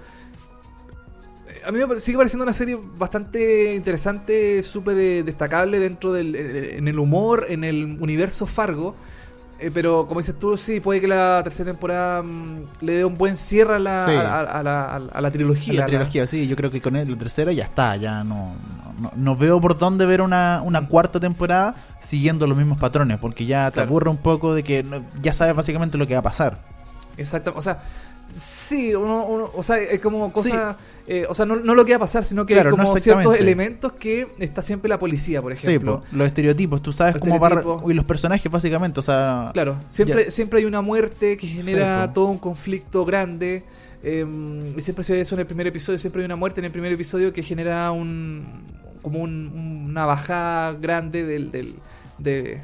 eh, 1.46 1.62
a 1.64 1.70
mí 1.70 1.78
me 1.78 2.01
sigue 2.01 2.18
pareciendo 2.18 2.42
una 2.42 2.53
serie 2.53 2.76
bastante 2.96 3.72
interesante, 3.72 4.61
súper 4.64 4.98
eh, 4.98 5.22
destacable 5.22 5.78
dentro 5.78 6.12
del 6.12 6.34
en 6.34 6.88
el 6.88 6.98
humor, 6.98 7.46
en 7.48 7.62
el 7.62 7.96
universo 8.01 8.44
Fargo. 8.48 8.96
Eh, 9.62 9.70
pero 9.74 10.06
como 10.06 10.20
dices 10.20 10.38
tú, 10.38 10.56
sí, 10.56 10.80
puede 10.80 11.02
que 11.02 11.06
la 11.06 11.40
tercera 11.44 11.70
temporada 11.70 12.22
mm, 12.22 12.56
le 12.80 12.92
dé 12.94 13.04
un 13.04 13.18
buen 13.18 13.36
cierre 13.36 13.74
a 13.74 13.78
la, 13.78 14.04
Sí. 14.06 14.11
a, 14.12 14.20
a- 14.20 14.40
a 14.40 14.62
la, 14.62 14.84
a 14.94 14.98
la- 14.98 15.12
a 15.12 15.20
la 15.20 15.30
trilogía. 15.30 15.80
la 15.80 15.86
trilogía, 15.86 16.26
sí, 16.26 16.48
yo 16.48 16.56
creo 16.56 16.70
que 16.70 16.80
con 16.80 16.94
la 16.94 17.04
tercera 17.04 17.52
ya 17.52 17.64
está, 17.64 17.94
ya 17.96 18.24
no, 18.24 18.54
no, 18.98 19.12
no 19.14 19.36
veo 19.36 19.61
por 19.61 19.78
dónde 19.78 20.06
ver 20.06 20.22
una, 20.22 20.62
una 20.64 20.86
cuarta 20.88 21.20
temporada 21.20 21.74
siguiendo 22.00 22.46
los 22.46 22.56
mismos 22.56 22.78
patrones, 22.78 23.18
porque 23.18 23.44
ya 23.44 23.66
te 23.70 23.74
Claro. 23.74 23.88
aburre 23.90 24.08
un 24.11 24.16
poco 24.16 24.54
de 24.54 24.62
que 24.62 24.82
no- 24.82 25.02
ya 25.20 25.34
sabes 25.34 25.54
básicamente 25.54 25.98
lo 25.98 26.06
que 26.06 26.14
va 26.14 26.20
a 26.20 26.22
pasar. 26.22 26.56
Exacto, 27.18 27.52
o 27.54 27.61
sea, 27.61 27.80
Sí, 28.35 28.95
uno, 28.95 29.26
uno- 29.26 29.51
o 29.55 29.62
sea, 29.62 29.78
es 29.78 30.01
como 30.01 30.33
cosa, 30.33 30.76
eh, 31.07 31.26
o 31.28 31.35
sea, 31.35 31.45
no, 31.47 31.57
no 31.57 31.74
lo 31.74 31.85
que 31.85 31.93
va 31.93 31.97
a 31.97 32.01
pasar, 32.01 32.24
sino 32.24 32.47
que 32.47 32.55
Claro, 32.55 32.70
hay 32.70 32.76
no 32.76 32.85
como 32.85 32.99
ciertos 32.99 33.35
elementos 33.37 33.93
que 33.93 34.28
está 34.39 34.62
siempre 34.62 34.89
la 34.89 34.99
policía, 34.99 35.43
por 35.43 35.57
Sí, 35.57 35.66
ejemplo. 35.68 36.01
po, 36.01 36.07
los 36.16 36.26
estereotipos, 36.28 36.81
tú 36.83 36.93
sabes 36.93 37.14
Los 37.14 37.22
cómo 37.22 37.39
va 37.39 37.91
y 37.91 37.95
los 37.95 38.05
personajes 38.05 38.51
básicamente, 38.51 39.01
o 39.01 39.03
sea, 39.03 39.51
Claro, 39.53 39.76
siempre, 39.89 40.24
Ya. 40.26 40.31
siempre 40.31 40.61
hay 40.61 40.64
una 40.64 40.81
muerte 40.81 41.37
que 41.37 41.47
genera 41.47 42.07
Sí, 42.07 42.12
todo 42.14 42.26
un 42.26 42.39
conflicto 42.39 43.05
grande. 43.05 43.64
eh, 44.03 44.24
y 44.76 44.81
siempre 44.81 45.05
se 45.05 45.12
ve 45.12 45.20
eso 45.20 45.35
en 45.35 45.41
el 45.41 45.47
primer 45.47 45.66
episodio. 45.66 45.99
Siempre 45.99 46.22
hay 46.22 46.24
una 46.26 46.37
muerte 46.37 46.61
en 46.61 46.64
el 46.64 46.70
primer 46.72 46.91
episodio 46.91 47.35
que 47.35 47.43
genera 47.43 47.93
un 47.93 48.47
como 49.03 49.18
un- 49.18 49.87
una 49.91 50.07
bajada 50.07 50.72
grande 50.72 51.24
del, 51.24 51.51
del 51.51 51.74
de 52.16 52.61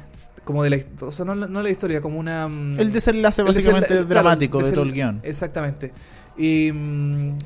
como 0.47 0.63
de 0.63 0.69
la 0.71 0.79
o 1.01 1.11
sea 1.11 1.25
no, 1.25 1.35
la- 1.35 1.47
no 1.47 1.61
la 1.61 1.69
historia 1.69 1.99
como 2.01 2.17
una 2.17 2.47
mm, 2.47 2.79
el 2.79 2.91
desenlace 2.91 3.41
el 3.41 3.47
básicamente 3.47 3.87
claro, 3.89 4.05
dramático 4.05 4.63
de 4.63 4.71
todo 4.71 4.83
el 4.85 4.93
guion. 4.93 5.19
Exactamente. 5.23 5.91
Y 6.37 6.71
mm, 6.71 7.37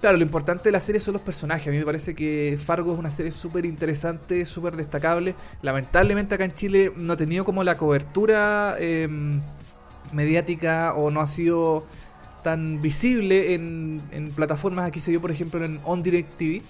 claro, 0.00 0.16
lo 0.16 0.22
importante 0.22 0.64
de 0.64 0.70
la 0.70 0.78
serie 0.80 1.00
son 1.00 1.14
los 1.14 1.22
personajes. 1.22 1.66
A 1.66 1.70
mí 1.72 1.78
me 1.78 1.84
parece 1.84 2.14
que 2.14 2.56
Fargo 2.62 2.92
es 2.92 2.98
una 2.98 3.10
serie 3.10 3.32
súper 3.32 3.66
interesante, 3.66 4.44
súper 4.46 4.76
destacable. 4.76 5.34
Lamentablemente 5.62 6.36
acá 6.36 6.44
en 6.44 6.54
Chile 6.54 6.92
no 6.96 7.14
ha 7.14 7.16
tenido 7.16 7.44
como 7.44 7.64
la 7.64 7.76
cobertura 7.76 8.76
eh, 8.78 9.08
mediática 10.12 10.94
o 10.94 11.10
no 11.10 11.20
ha 11.20 11.26
sido 11.26 11.84
tan 12.44 12.80
visible 12.80 13.54
en, 13.54 14.00
en 14.12 14.30
plataformas. 14.30 14.86
Aquí 14.86 15.00
se 15.00 15.10
vio, 15.10 15.20
por 15.20 15.32
ejemplo, 15.32 15.64
en 15.64 15.80
On 15.84 16.00
Direct 16.02 16.32
TV. 16.38 16.62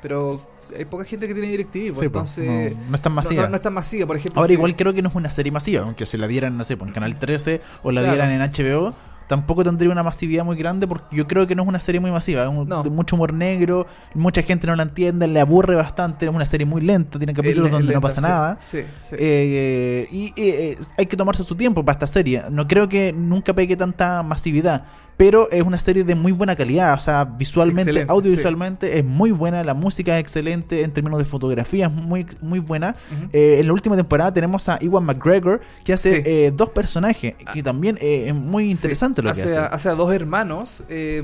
Pero 0.00 0.40
hay 0.76 0.84
poca 0.84 1.04
gente 1.04 1.26
que 1.28 1.34
tiene 1.34 1.48
Direct 1.50 1.70
TV. 1.70 1.88
pues, 1.92 2.00
Sí, 2.00 2.08
po, 2.08 2.18
entonces 2.20 2.76
no, 2.76 2.90
no 2.90 2.96
es 2.96 3.02
tan 3.02 3.12
masiva. 3.12 3.42
No, 3.44 3.48
no 3.50 3.56
es 3.56 3.62
tan 3.62 3.72
masiva, 3.74 4.06
por 4.06 4.16
ejemplo. 4.16 4.40
Ahora 4.40 4.48
si- 4.48 4.54
igual 4.54 4.76
creo 4.76 4.92
que 4.94 5.02
no 5.02 5.08
es 5.08 5.14
una 5.14 5.30
serie 5.30 5.52
masiva, 5.52 5.82
aunque 5.82 6.06
se 6.06 6.18
la 6.18 6.26
dieran, 6.26 6.56
no 6.56 6.64
sé, 6.64 6.76
por 6.76 6.92
Canal 6.92 7.16
13 7.18 7.60
o 7.82 7.92
la 7.92 8.00
Claro. 8.02 8.14
dieran 8.16 8.30
en 8.32 8.40
HBO, 8.42 8.94
tampoco 9.28 9.64
tendría 9.64 9.90
una 9.90 10.02
masividad 10.02 10.44
muy 10.44 10.56
grande 10.56 10.86
porque 10.86 11.16
yo 11.16 11.26
creo 11.26 11.46
que 11.46 11.54
no 11.54 11.62
es 11.62 11.68
una 11.68 11.80
serie 11.80 12.00
muy 12.00 12.10
masiva, 12.10 12.42
es 12.42 12.48
un- 12.50 12.68
No. 12.68 12.82
de 12.82 12.90
mucho 12.90 13.16
humor 13.16 13.32
negro, 13.32 13.86
mucha 14.14 14.42
gente 14.42 14.66
no 14.66 14.76
la 14.76 14.82
entiende, 14.82 15.26
le 15.26 15.40
aburre 15.40 15.74
bastante, 15.74 16.26
es 16.26 16.32
una 16.34 16.44
serie 16.44 16.66
muy 16.66 16.82
lenta, 16.82 17.18
tiene 17.18 17.32
capítulos 17.32 17.70
donde 17.70 17.94
no 17.94 18.00
pasa 18.00 18.16
sí, 18.16 18.22
nada. 18.22 18.58
Sí, 18.60 18.80
sí. 19.04 19.16
Eh, 19.18 20.08
y 20.10 20.32
eh, 20.36 20.76
hay 20.98 21.06
que 21.06 21.16
tomarse 21.16 21.44
su 21.44 21.54
tiempo 21.54 21.82
para 21.84 21.94
esta 21.94 22.06
serie. 22.06 22.42
No 22.50 22.66
creo 22.68 22.88
que 22.88 23.12
nunca 23.12 23.54
pegue 23.54 23.74
tanta 23.76 24.22
masividad. 24.22 24.84
Pero 25.16 25.48
es 25.50 25.62
una 25.62 25.78
serie 25.78 26.02
de 26.04 26.14
muy 26.14 26.32
buena 26.32 26.56
calidad. 26.56 26.94
O 26.94 27.00
sea, 27.00 27.24
visualmente, 27.24 27.90
Excelente, 27.90 28.10
audiovisualmente 28.12 28.98
es 28.98 29.04
muy 29.04 29.30
buena. 29.30 29.62
La 29.62 29.74
música 29.74 30.14
es 30.18 30.20
excelente. 30.20 30.82
En 30.82 30.90
términos 30.90 31.18
de 31.18 31.24
fotografía 31.24 31.86
es 31.86 31.92
muy, 31.92 32.26
muy 32.40 32.58
buena. 32.58 32.96
Eh, 33.32 33.58
en 33.60 33.66
la 33.66 33.72
última 33.72 33.94
temporada 33.94 34.32
tenemos 34.34 34.68
a 34.68 34.78
Iwan 34.80 35.04
McGregor 35.04 35.60
que 35.84 35.92
hace 35.92 36.16
Sí. 36.16 36.22
eh, 36.24 36.52
dos 36.54 36.70
personajes. 36.70 37.34
Que 37.52 37.62
también 37.62 37.98
eh, 38.00 38.24
es 38.28 38.34
muy 38.34 38.70
interesante 38.70 39.20
Sí, 39.20 39.26
lo 39.28 39.32
que 39.34 39.40
hace. 39.42 39.50
hace. 39.50 39.58
a- 39.58 39.66
hace 39.66 39.88
a 39.90 39.94
dos 39.94 40.12
hermanos 40.12 40.82
eh, 40.88 41.22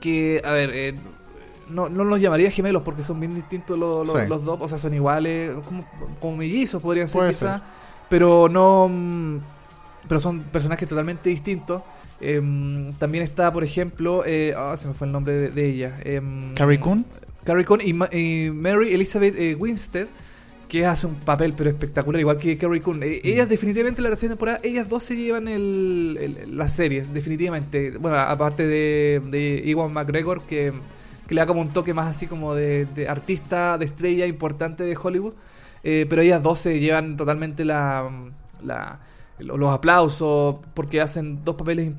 que, 0.00 0.40
a 0.44 0.52
ver, 0.52 0.70
eh, 0.72 0.94
no, 1.70 1.88
no 1.88 2.04
los 2.04 2.20
llamaría 2.20 2.50
gemelos 2.50 2.82
porque 2.82 3.02
son 3.02 3.20
bien 3.20 3.34
distintos 3.34 3.78
los, 3.78 4.06
los- 4.06 4.20
Sí. 4.22 4.26
los 4.28 4.44
dos, 4.44 4.58
o 4.60 4.68
sea, 4.68 4.78
son 4.78 4.94
iguales, 4.94 5.54
como, 5.64 5.84
como 6.20 6.36
mellizos 6.36 6.82
podrían 6.82 7.08
ser 7.08 7.20
Puede 7.20 7.34
ser. 7.34 7.60
pero 8.08 8.48
no... 8.48 8.88
mm, 8.88 9.38
Pero 10.08 10.20
son 10.20 10.40
personajes 10.40 10.88
totalmente 10.88 11.28
distintos. 11.28 11.82
Em, 12.20 12.92
también 12.94 13.22
está, 13.24 13.52
por 13.52 13.62
ejemplo, 13.64 14.24
eh, 14.26 14.52
ah, 14.56 14.76
se 14.76 14.88
me 14.88 14.94
fue 14.94 15.06
el 15.06 15.12
nombre 15.12 15.34
de, 15.34 15.50
de 15.50 15.66
ella. 15.66 15.96
em, 16.04 16.54
Carrie 16.54 16.80
Coon. 16.80 17.04
Carrie 17.44 17.64
Coon 17.64 17.80
y, 17.82 17.92
Ma- 17.92 18.08
y 18.12 18.50
Mary 18.52 18.92
Elizabeth 18.92 19.34
eh, 19.38 19.54
Winstead, 19.54 20.06
que 20.68 20.84
hace 20.84 21.06
un 21.06 21.14
papel 21.14 21.54
pero 21.56 21.70
espectacular, 21.70 22.20
igual 22.20 22.38
que 22.38 22.58
Carrie 22.58 22.80
Coon. 22.82 23.02
Eh, 23.02 23.20
ellas 23.24 23.48
definitivamente 23.48 24.02
la 24.02 24.10
tercera 24.10 24.32
temporada, 24.32 24.60
ellas 24.62 24.88
dos 24.88 25.04
se 25.04 25.16
llevan 25.16 25.48
el, 25.48 26.18
el- 26.20 26.56
las 26.58 26.72
series, 26.74 27.12
definitivamente. 27.14 27.92
Bueno, 27.98 28.18
aparte 28.18 28.66
de, 28.66 29.22
de 29.30 29.62
Iwan 29.64 29.92
McGregor, 29.92 30.42
que, 30.42 30.72
que 31.26 31.34
le 31.34 31.40
da 31.40 31.46
como 31.46 31.60
un 31.62 31.68
toque 31.72 31.94
más 31.94 32.08
así 32.08 32.26
como 32.26 32.54
de, 32.54 32.84
de 32.94 33.08
artista, 33.08 33.78
de 33.78 33.84
estrella 33.86 34.26
importante 34.26 34.82
de 34.84 34.96
Hollywood. 35.00 35.34
Eh, 35.84 36.04
pero 36.10 36.20
ellas 36.22 36.42
dos 36.42 36.58
se 36.58 36.80
llevan 36.80 37.16
totalmente 37.16 37.64
la, 37.64 38.10
la- 38.64 38.98
los 39.38 39.72
aplausos 39.72 40.56
porque 40.74 41.00
hacen 41.00 41.44
dos 41.44 41.54
papeles 41.56 41.92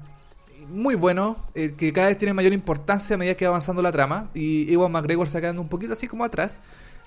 muy 0.70 0.96
buenos 0.96 1.38
eh, 1.56 1.74
que 1.78 1.92
cada 1.94 2.08
vez 2.08 2.18
tienen 2.18 2.36
mayor 2.36 2.54
importancia 2.54 3.16
a 3.16 3.18
medida 3.18 3.36
que 3.36 3.46
va 3.46 3.50
avanzando 3.50 3.82
la 3.82 3.92
trama 3.92 4.30
y 4.36 4.72
Ewan 4.72 4.92
McGregor 4.92 5.28
se 5.28 5.38
va 5.38 5.42
quedando 5.42 5.62
un 5.62 5.70
poquito 5.70 5.94
así 5.94 6.08
como 6.08 6.24
atrás 6.24 6.60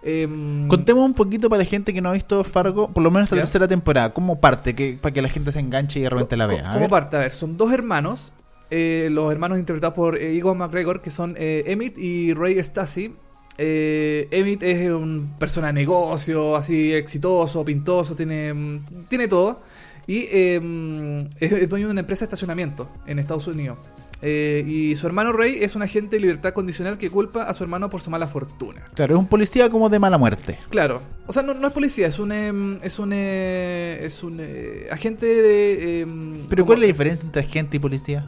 Em, 0.02 0.66
Contemos 0.66 1.04
un 1.04 1.14
poquito 1.14 1.48
para 1.48 1.62
la 1.62 1.68
gente 1.68 1.94
que 1.94 2.00
no 2.00 2.08
ha 2.08 2.12
visto 2.12 2.42
Fargo, 2.42 2.88
por 2.92 3.02
lo 3.02 3.10
menos 3.10 3.30
la 3.30 3.36
Ya. 3.36 3.42
tercera 3.42 3.68
temporada. 3.68 4.12
¿Cómo 4.12 4.40
parte? 4.40 4.74
Que, 4.74 4.98
para 5.00 5.12
que 5.12 5.22
la 5.22 5.28
gente 5.28 5.52
se 5.52 5.60
enganche 5.60 6.00
y 6.00 6.02
de 6.02 6.10
repente 6.10 6.36
la 6.36 6.46
vea. 6.46 6.70
¿Cómo 6.72 6.88
parte? 6.88 7.16
A 7.16 7.20
ver, 7.20 7.30
son 7.30 7.56
dos 7.56 7.72
hermanos, 7.72 8.32
eh, 8.70 9.08
los 9.12 9.30
hermanos 9.30 9.58
interpretados 9.58 9.94
por 9.94 10.16
eh, 10.16 10.36
Ewan 10.36 10.58
McGregor, 10.58 11.00
que 11.00 11.10
son 11.10 11.36
Emmett 11.38 11.96
y 11.98 12.34
Ray 12.34 12.58
Stasi. 12.62 13.14
Eh, 13.58 14.26
Emmett 14.32 14.62
es 14.64 14.90
un 14.90 15.34
persona 15.38 15.68
de 15.68 15.74
negocio, 15.74 16.56
así 16.56 16.92
exitoso, 16.92 17.64
pintoso, 17.64 18.16
tiene, 18.16 18.52
mm, 18.52 18.84
tiene 19.08 19.28
todo. 19.28 19.60
Y 20.06 20.26
eh, 20.30 21.28
es, 21.40 21.52
es 21.52 21.68
dueño 21.68 21.86
de 21.86 21.92
una 21.92 22.00
empresa 22.00 22.20
de 22.20 22.26
estacionamiento 22.26 22.88
en 23.06 23.18
Estados 23.18 23.46
Unidos. 23.46 23.78
Eh, 24.24 24.64
y 24.68 24.94
su 24.94 25.04
hermano 25.08 25.32
Ray 25.32 25.58
es 25.64 25.74
un 25.74 25.82
agente 25.82 26.14
de 26.14 26.20
libertad 26.22 26.52
condicional 26.52 26.96
que 26.96 27.10
culpa 27.10 27.42
a 27.42 27.54
su 27.54 27.64
hermano 27.64 27.90
por 27.90 28.00
su 28.00 28.08
mala 28.08 28.28
fortuna. 28.28 28.82
Claro, 28.94 29.16
es 29.16 29.18
un 29.18 29.26
policía 29.26 29.68
como 29.68 29.88
de 29.88 29.98
mala 29.98 30.16
muerte. 30.16 30.58
Claro, 30.70 31.02
o 31.26 31.32
sea, 31.32 31.42
no, 31.42 31.54
no 31.54 31.66
es 31.66 31.72
policía, 31.74 32.06
es 32.06 32.20
un 32.20 32.30
em, 32.30 32.78
es 32.84 33.00
un 33.00 33.10
eh, 33.12 33.98
es 34.02 34.22
un 34.22 34.38
eh, 34.40 34.86
agente 34.92 35.26
de 35.26 36.00
em, 36.02 36.46
Pero 36.48 36.64
¿cuál 36.64 36.78
es 36.78 36.82
la 36.82 36.86
diferencia 36.86 37.26
entre 37.26 37.42
agente 37.42 37.78
y 37.78 37.80
policía? 37.80 38.26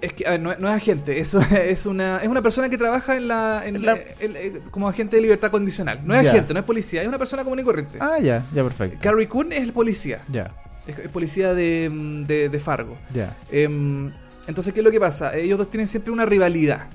Es 0.00 0.12
que 0.14 0.26
a 0.26 0.30
ver, 0.30 0.40
no, 0.40 0.56
no 0.58 0.68
es 0.68 0.74
agente, 0.74 1.20
es, 1.20 1.32
es 1.52 1.86
una 1.86 2.18
es 2.18 2.26
una 2.28 2.42
persona 2.42 2.68
que 2.68 2.76
trabaja 2.76 3.16
en 3.16 3.28
la, 3.28 3.62
en 3.66 3.84
La- 3.84 3.92
eh, 3.94 4.14
el- 4.18 4.36
eh, 4.36 4.60
como 4.72 4.88
agente 4.88 5.14
de 5.14 5.22
libertad 5.22 5.52
condicional. 5.52 6.00
No 6.04 6.12
es 6.16 6.26
agente, 6.26 6.52
no 6.54 6.58
es 6.58 6.66
policía, 6.66 7.02
es 7.02 7.08
una 7.08 7.18
persona 7.18 7.44
común 7.44 7.60
y 7.60 7.62
corriente. 7.62 7.98
Ah, 8.00 8.18
ya, 8.20 8.44
ya, 8.52 8.64
perfecto. 8.64 8.98
Carrie 9.00 9.28
Coon 9.28 9.52
es 9.52 9.60
el 9.62 9.72
policía, 9.72 10.22
Ya, 10.28 10.50
es, 10.88 10.98
es 10.98 11.08
policía 11.10 11.54
de, 11.54 12.24
de, 12.26 12.48
de 12.48 12.58
Fargo. 12.58 12.96
ya. 13.14 13.36
Em, 13.52 14.10
entonces, 14.46 14.72
¿qué 14.72 14.80
es 14.80 14.84
lo 14.84 14.90
que 14.90 14.98
pasa? 15.00 15.36
Ellos 15.36 15.58
dos 15.58 15.68
tienen 15.70 15.86
siempre 15.88 16.10
una 16.10 16.24
rivalidad. 16.26 16.86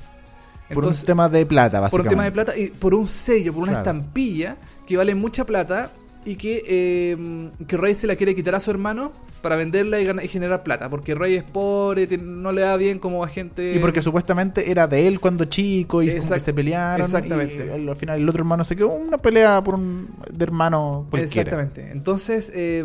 Por 0.73 0.87
un 0.87 0.93
tema 0.95 1.29
de 1.29 1.45
plata, 1.45 1.87
por 1.89 2.01
un 2.01 2.07
básicamente. 2.07 2.09
tema 2.09 2.23
de 2.23 2.31
plata 2.31 2.57
y 2.57 2.69
por 2.77 2.95
un 2.95 3.07
sello, 3.07 3.53
por 3.53 3.63
una 3.63 3.73
Claro. 3.73 3.81
estampilla 3.91 4.55
que 4.87 4.97
vale 4.97 5.13
mucha 5.13 5.45
plata 5.45 5.91
y 6.25 6.35
que, 6.35 6.63
eh, 6.65 7.49
que 7.67 7.77
Rey 7.77 7.93
se 7.93 8.07
la 8.07 8.15
quiere 8.15 8.33
quitar 8.33 8.55
a 8.55 8.59
su 8.59 8.71
hermano 8.71 9.11
para 9.43 9.55
venderla 9.57 9.99
y, 9.99 10.05
ganar- 10.05 10.23
y 10.25 10.29
generar 10.29 10.63
plata. 10.63 10.89
Porque 10.89 11.13
Rey 11.13 11.35
es 11.35 11.43
pobre, 11.43 12.07
tiene- 12.07 12.23
no 12.23 12.51
le 12.53 12.61
da 12.61 12.75
bien 12.77 12.97
como 12.97 13.23
agente. 13.23 13.75
Y 13.75 13.79
porque 13.79 14.01
supuestamente 14.01 14.71
era 14.71 14.87
de 14.87 15.05
él 15.05 15.19
cuando 15.19 15.45
chico 15.45 16.01
y 16.01 16.09
Exact- 16.09 16.39
se 16.39 16.53
pelearon. 16.53 17.05
exactamente. 17.05 17.67
Y 17.67 17.69
al 17.69 17.89
al 17.89 17.95
final 17.97 18.19
el 18.21 18.27
otro 18.29 18.39
hermano 18.39 18.63
se 18.63 18.75
quedó 18.75 18.87
una 18.93 19.17
pelea 19.19 19.61
por 19.63 19.75
un 19.75 20.07
de 20.31 20.43
hermano 20.43 21.05
cualquiera. 21.11 21.41
Exactamente. 21.51 21.91
Entonces, 21.91 22.51
eh, 22.55 22.83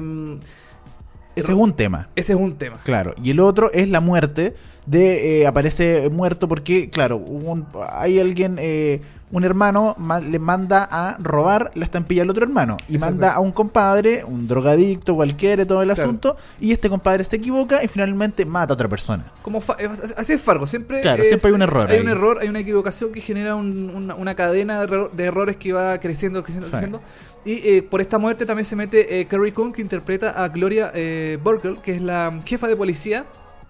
Ese 1.38 1.52
es 1.52 1.58
un 1.58 1.72
tema. 1.74 2.08
ese 2.16 2.32
es 2.34 2.38
un 2.38 2.56
tema. 2.56 2.78
Claro. 2.84 3.14
Y 3.22 3.30
el 3.30 3.40
otro 3.40 3.70
es 3.72 3.88
la 3.88 4.00
muerte 4.00 4.54
de... 4.86 5.40
eh, 5.42 5.46
aparece 5.46 6.08
muerto 6.10 6.48
porque, 6.48 6.88
claro, 6.90 7.16
un- 7.16 7.66
hay 7.92 8.18
alguien... 8.20 8.56
eh, 8.58 9.00
un 9.30 9.44
hermano 9.44 9.94
ma- 9.98 10.20
le 10.20 10.38
manda 10.38 10.88
a 10.90 11.18
robar 11.18 11.70
la 11.74 11.84
estampilla 11.84 12.22
al 12.22 12.30
otro 12.30 12.44
hermano 12.46 12.78
y 12.88 12.96
manda 12.96 13.34
a 13.34 13.40
un 13.40 13.52
compadre, 13.52 14.24
un 14.24 14.48
drogadicto 14.48 15.14
cualquiera, 15.14 15.66
todo 15.66 15.82
el 15.82 15.88
Claro. 15.90 16.02
asunto, 16.02 16.36
y 16.58 16.72
este 16.72 16.88
compadre 16.88 17.24
se 17.24 17.36
equivoca 17.36 17.84
y 17.84 17.88
finalmente 17.88 18.46
mata 18.46 18.72
a 18.72 18.74
otra 18.74 18.88
persona. 18.88 19.30
Como 19.42 19.60
así 20.16 20.32
es 20.32 20.40
Fargo, 20.40 20.66
siempre, 20.66 21.02
Claro, 21.02 21.22
es- 21.22 21.28
siempre 21.28 21.48
hay 21.48 21.54
un 21.54 21.60
error 21.60 21.90
Hay 21.90 21.96
ahí. 21.96 22.02
un 22.02 22.08
error, 22.08 22.38
hay 22.40 22.48
una 22.48 22.60
equivocación 22.60 23.12
que 23.12 23.20
genera 23.20 23.54
un- 23.54 23.90
una, 23.94 24.14
una 24.14 24.34
cadena 24.34 24.78
de, 24.78 24.84
error- 24.84 25.12
de 25.12 25.24
errores 25.24 25.58
que 25.58 25.74
va 25.74 25.98
creciendo, 26.00 26.42
creciendo, 26.42 26.68
Sí. 26.68 26.70
creciendo. 26.70 27.02
Y 27.48 27.66
eh, 27.66 27.82
por 27.82 28.00
esta 28.02 28.18
muerte 28.18 28.44
también 28.44 28.66
se 28.66 28.76
mete 28.76 29.20
eh, 29.20 29.24
Carrie 29.24 29.52
Coon, 29.54 29.72
que 29.72 29.80
interpreta 29.80 30.30
a 30.30 30.48
Gloria 30.48 30.90
eh, 30.94 31.38
Burkle, 31.42 31.76
que 31.82 31.92
es 31.92 32.02
la 32.02 32.38
jefa 32.44 32.68
de 32.68 32.76
policía 32.76 33.24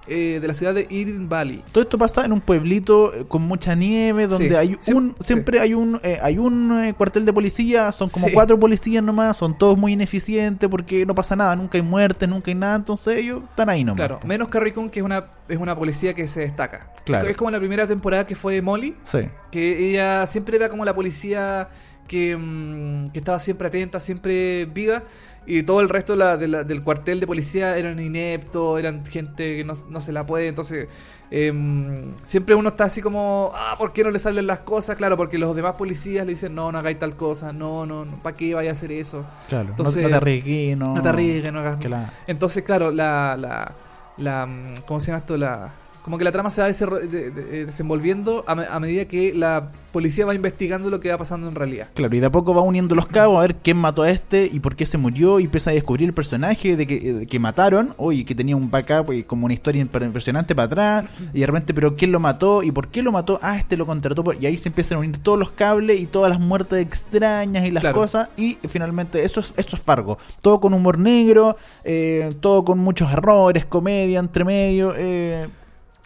eh, 0.09 0.39
de 0.41 0.49
la 0.49 0.55
ciudad 0.55 0.75
de 0.75 0.87
Eden 0.91 1.29
Valley. 1.29 1.63
Todo 1.71 1.83
esto 1.85 1.97
pasa 1.99 2.25
en 2.25 2.33
un 2.33 2.41
pueblito 2.41 3.15
eh, 3.15 3.25
con 3.29 3.43
mucha 3.43 3.75
nieve, 3.77 4.27
donde 4.27 4.49
Sí, 4.49 4.55
hay 4.57 4.79
un, 4.95 5.15
siempre 5.21 5.61
hay 5.61 5.75
un, 5.75 6.01
eh, 6.03 6.19
hay 6.23 6.39
un 6.39 6.77
eh, 6.83 6.95
cuartel 6.95 7.25
de 7.27 7.33
policía, 7.33 7.93
son 7.93 8.09
como 8.09 8.27
Sí. 8.27 8.33
cuatro 8.33 8.59
policías 8.59 9.05
nomás, 9.05 9.37
son 9.37 9.57
todos 9.57 9.79
muy 9.79 9.93
ineficientes 9.93 10.69
porque 10.69 11.07
no 11.07 11.15
pasa 11.15 11.37
nada, 11.37 11.55
nunca 11.55 11.79
hay 11.79 11.83
muerte, 11.83 12.27
nunca 12.27 12.51
hay 12.51 12.55
nada, 12.57 12.75
entonces 12.77 13.17
ellos 13.17 13.43
están 13.51 13.69
ahí 13.69 13.85
nomás. 13.85 13.99
Claro, 13.99 14.19
menos 14.25 14.49
Carrie 14.49 14.73
Coon, 14.73 14.91
que 14.91 14.99
es 15.01 15.05
una, 15.05 15.27
es 15.49 15.59
una 15.59 15.77
policía 15.77 16.15
que 16.15 16.27
se 16.27 16.41
destaca. 16.41 16.91
Claro. 17.05 17.29
Es 17.29 17.37
como 17.37 17.51
la 17.53 17.59
primera 17.61 17.87
temporada 17.87 18.27
que 18.27 18.35
fue 18.35 18.61
Molly, 18.63 18.97
Sí. 19.05 19.21
que 19.53 19.91
ella 19.91 20.27
siempre 20.27 20.57
era 20.57 20.69
como 20.69 20.85
la 20.85 20.95
policía 20.95 21.69
que, 22.09 22.37
mm, 22.37 23.11
que 23.11 23.19
estaba 23.21 23.39
siempre 23.39 23.69
atenta, 23.69 24.01
siempre 24.01 24.65
viva. 24.65 25.05
Y 25.47 25.63
todo 25.63 25.81
el 25.81 25.89
resto 25.89 26.13
de 26.13 26.19
la- 26.19 26.37
de 26.37 26.47
la- 26.49 26.65
del 26.65 26.83
cuartel 26.83 27.21
de 27.21 27.27
policía 27.27 27.79
eran 27.79 27.99
ineptos, 28.01 28.79
eran 28.79 29.07
gente 29.07 29.57
que 29.57 29.65
no, 29.65 29.73
no 29.89 30.01
se 30.01 30.13
la 30.13 30.27
puede. 30.27 30.47
Entonces, 30.49 30.89
em, 31.31 32.15
siempre 32.23 32.55
uno 32.55 32.69
está 32.71 32.85
así 32.85 33.01
como, 33.01 33.51
ah, 33.55 33.75
¿por 33.79 33.93
qué 33.95 34.03
no 34.05 34.11
le 34.11 34.19
salen 34.19 34.47
las 34.47 34.59
cosas? 34.61 34.97
Claro, 34.97 35.17
porque 35.17 35.39
los 35.39 35.57
demás 35.57 35.75
policías 35.77 36.27
le 36.27 36.33
dicen, 36.33 36.55
no, 36.55 36.71
no 36.73 36.79
hagáis 36.79 36.99
tal 36.99 37.17
cosa, 37.17 37.53
no, 37.53 37.87
no, 37.87 38.05
no 38.05 38.17
¿para 38.23 38.37
qué 38.37 38.55
vaya 38.55 38.71
a 38.71 38.73
hacer 38.73 38.93
eso? 38.93 39.25
Claro, 39.49 39.71
Entonces, 39.71 40.03
no, 40.03 40.09
te 40.11 40.15
arriesgues, 40.17 40.77
no, 40.77 40.95
No 40.95 41.03
te 41.03 41.09
arriesgues, 41.09 41.53
no 41.53 41.61
hagas 41.61 41.85
la- 41.85 42.13
entonces, 42.27 42.63
claro, 42.65 42.91
la, 42.91 43.37
la, 43.39 43.73
la 44.19 44.45
mm, 44.47 44.75
¿cómo 44.87 45.01
se 45.01 45.07
llama 45.09 45.21
esto? 45.21 45.37
La 45.39 45.73
como 46.09 46.17
que 46.17 46.25
la 46.25 46.33
trama 46.33 46.49
se 46.49 46.63
va 46.63 46.69
deserro- 46.69 47.01
de- 47.01 47.31
de- 47.31 47.61
eh, 47.61 47.67
desenvolviendo 47.67 48.43
a, 48.47 48.55
me- 48.55 48.65
a 48.65 48.81
medida 48.81 49.05
que 49.05 49.35
la 49.35 49.69
policía 49.93 50.25
va 50.25 50.35
investigando 50.35 50.89
lo 50.89 51.01
que 51.01 51.11
va 51.11 51.19
pasando 51.19 51.49
en 51.49 51.55
realidad. 51.55 51.89
Claro, 51.93 52.17
y 52.17 52.21
de 52.21 52.25
a 52.27 52.31
poco 52.33 52.55
va 52.55 52.63
uniendo 52.63 52.95
los 52.95 53.07
cabos 53.09 53.37
a 53.39 53.43
ver 53.43 53.57
quién 53.57 53.77
mató 53.77 54.03
a 54.05 54.11
este 54.11 54.49
y 54.51 54.59
por 54.61 54.75
qué 54.75 54.87
se 54.87 54.97
murió 54.97 55.39
y 55.39 55.45
empieza 55.45 55.69
a 55.69 55.75
descubrir 55.75 56.09
el 56.09 56.15
personaje 56.15 56.77
de 56.77 56.87
que, 56.87 57.13
de 57.13 57.27
que 57.27 57.39
mataron, 57.39 57.93
oye, 57.99 58.25
que 58.25 58.35
tenía 58.35 58.57
un 58.57 58.71
backup 58.71 59.13
y 59.13 59.23
como 59.25 59.45
una 59.45 59.53
historia 59.53 59.83
imp- 59.85 60.03
impresionante 60.03 60.55
para 60.55 60.67
atrás 60.67 61.05
y 61.35 61.41
de 61.41 61.47
repente, 61.47 61.75
pero 61.75 61.95
quién 61.95 62.11
lo 62.13 62.21
mató 62.21 62.63
y 62.63 62.71
por 62.71 62.89
qué 62.89 63.03
lo 63.03 63.13
mató, 63.13 63.39
ah, 63.43 63.59
este 63.59 63.77
lo 63.77 63.85
contrató 63.85 64.25
por- 64.25 64.43
y 64.43 64.47
ahí 64.47 64.57
se 64.57 64.71
empiezan 64.71 64.97
a 64.97 65.01
unir 65.01 65.19
todos 65.19 65.39
los 65.39 65.51
cables 65.51 66.01
y 66.01 66.07
todas 66.07 66.31
las 66.31 66.41
muertes 66.41 66.81
extrañas 66.81 67.67
y 67.67 67.71
las 67.71 67.83
Claro. 67.83 67.97
cosas 68.01 68.31
y 68.39 68.57
finalmente 68.69 69.25
eso 69.25 69.41
es, 69.41 69.53
esto 69.59 69.77
es 69.77 69.83
Fargo, 69.83 70.17
todo 70.41 70.59
con 70.61 70.73
humor 70.73 70.99
negro, 70.99 71.57
eh, 71.85 72.33
todo 72.41 72.65
con 72.65 72.79
muchos 72.79 73.11
errores, 73.13 73.65
comedia 73.67 74.19
entre 74.21 74.45
medio, 74.45 74.95
eh, 74.97 75.49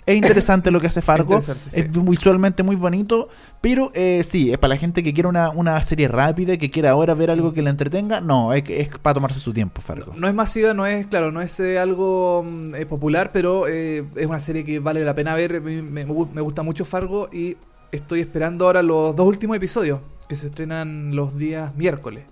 es 0.06 0.16
interesante 0.16 0.70
lo 0.70 0.80
que 0.80 0.88
hace 0.88 1.00
Fargo. 1.02 1.40
Sí. 1.42 1.52
Es 1.74 1.88
visualmente 2.04 2.62
muy 2.62 2.76
bonito. 2.76 3.28
Pero 3.60 3.90
eh, 3.94 4.22
sí, 4.28 4.50
es 4.52 4.58
para 4.58 4.74
la 4.74 4.76
gente 4.76 5.02
que 5.02 5.12
quiere 5.14 5.28
una, 5.28 5.50
una 5.50 5.80
serie 5.82 6.08
rápida, 6.08 6.56
que 6.56 6.70
quiera 6.70 6.90
ahora 6.90 7.14
ver 7.14 7.30
algo 7.30 7.52
que 7.52 7.62
le 7.62 7.70
entretenga. 7.70 8.20
No, 8.20 8.52
es, 8.52 8.64
es 8.68 8.88
para 8.98 9.14
tomarse 9.14 9.38
su 9.38 9.52
tiempo, 9.52 9.80
Fargo. 9.80 10.12
No 10.16 10.26
es 10.28 10.34
masiva, 10.34 10.74
no 10.74 10.84
es, 10.86 11.06
claro, 11.06 11.30
no 11.30 11.40
es 11.40 11.58
eh, 11.60 11.78
algo 11.78 12.42
mm, 12.44 12.74
eh, 12.74 12.86
popular, 12.86 13.30
pero 13.32 13.68
eh, 13.68 14.04
es 14.16 14.26
una 14.26 14.38
serie 14.40 14.64
que 14.64 14.78
vale 14.80 15.04
la 15.04 15.14
pena 15.14 15.34
ver. 15.34 15.60
Me, 15.60 15.82
me- 15.82 16.04
me 16.04 16.40
gusta 16.40 16.62
mucho 16.62 16.84
Fargo 16.84 17.28
y 17.32 17.56
estoy 17.92 18.20
esperando 18.20 18.66
ahora 18.66 18.82
los 18.82 19.14
dos 19.14 19.26
últimos 19.26 19.56
episodios 19.56 20.00
que 20.28 20.34
se 20.34 20.46
estrenan 20.46 21.14
los 21.14 21.36
días 21.36 21.74
miércoles 21.76 22.24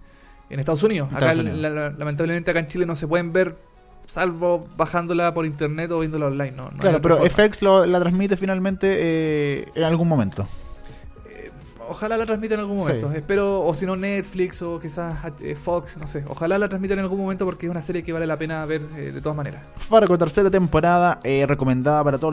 en 0.48 0.58
Estados 0.58 0.82
Unidos. 0.82 1.08
Acá, 1.12 1.32
Unidos. 1.32 1.58
la- 1.58 1.68
la- 1.70 1.90
lamentablemente, 1.90 2.50
acá 2.50 2.60
en 2.60 2.66
Chile 2.66 2.86
no 2.86 2.96
se 2.96 3.06
pueden 3.06 3.32
ver, 3.32 3.56
salvo 4.10 4.66
bajándola 4.76 5.32
por 5.32 5.46
internet 5.46 5.90
o 5.92 6.00
viéndola 6.00 6.26
online. 6.26 6.50
No, 6.52 6.64
no 6.70 6.78
claro, 6.78 7.00
pero 7.00 7.16
forma. 7.18 7.30
FX 7.30 7.62
lo- 7.62 7.86
la 7.86 8.00
transmite 8.00 8.36
finalmente 8.36 8.96
eh, 8.98 9.68
en 9.74 9.84
algún 9.84 10.08
momento. 10.08 10.46
Ojalá 11.90 12.16
la 12.16 12.24
transmita 12.24 12.54
en 12.54 12.60
algún 12.60 12.76
momento. 12.76 13.08
Sí. 13.08 13.16
Espero, 13.16 13.62
o 13.62 13.74
si 13.74 13.84
no, 13.84 13.96
Netflix 13.96 14.62
o 14.62 14.78
quizás 14.78 15.18
eh, 15.40 15.56
Fox, 15.56 15.96
no 15.96 16.06
sé. 16.06 16.24
Ojalá 16.28 16.56
la 16.56 16.68
transmitan 16.68 16.98
en 16.98 17.02
algún 17.02 17.20
momento 17.20 17.44
porque 17.44 17.66
es 17.66 17.70
una 17.70 17.82
serie 17.82 18.04
que 18.04 18.12
vale 18.12 18.28
la 18.28 18.36
pena 18.36 18.64
ver 18.64 18.82
eh, 18.96 19.10
de 19.10 19.20
todas 19.20 19.36
maneras. 19.36 19.64
Fargo, 19.76 20.16
tercera 20.16 20.48
temporada, 20.52 21.18
eh, 21.24 21.46
recomendada 21.48 22.04
para 22.04 22.16
toda 22.16 22.32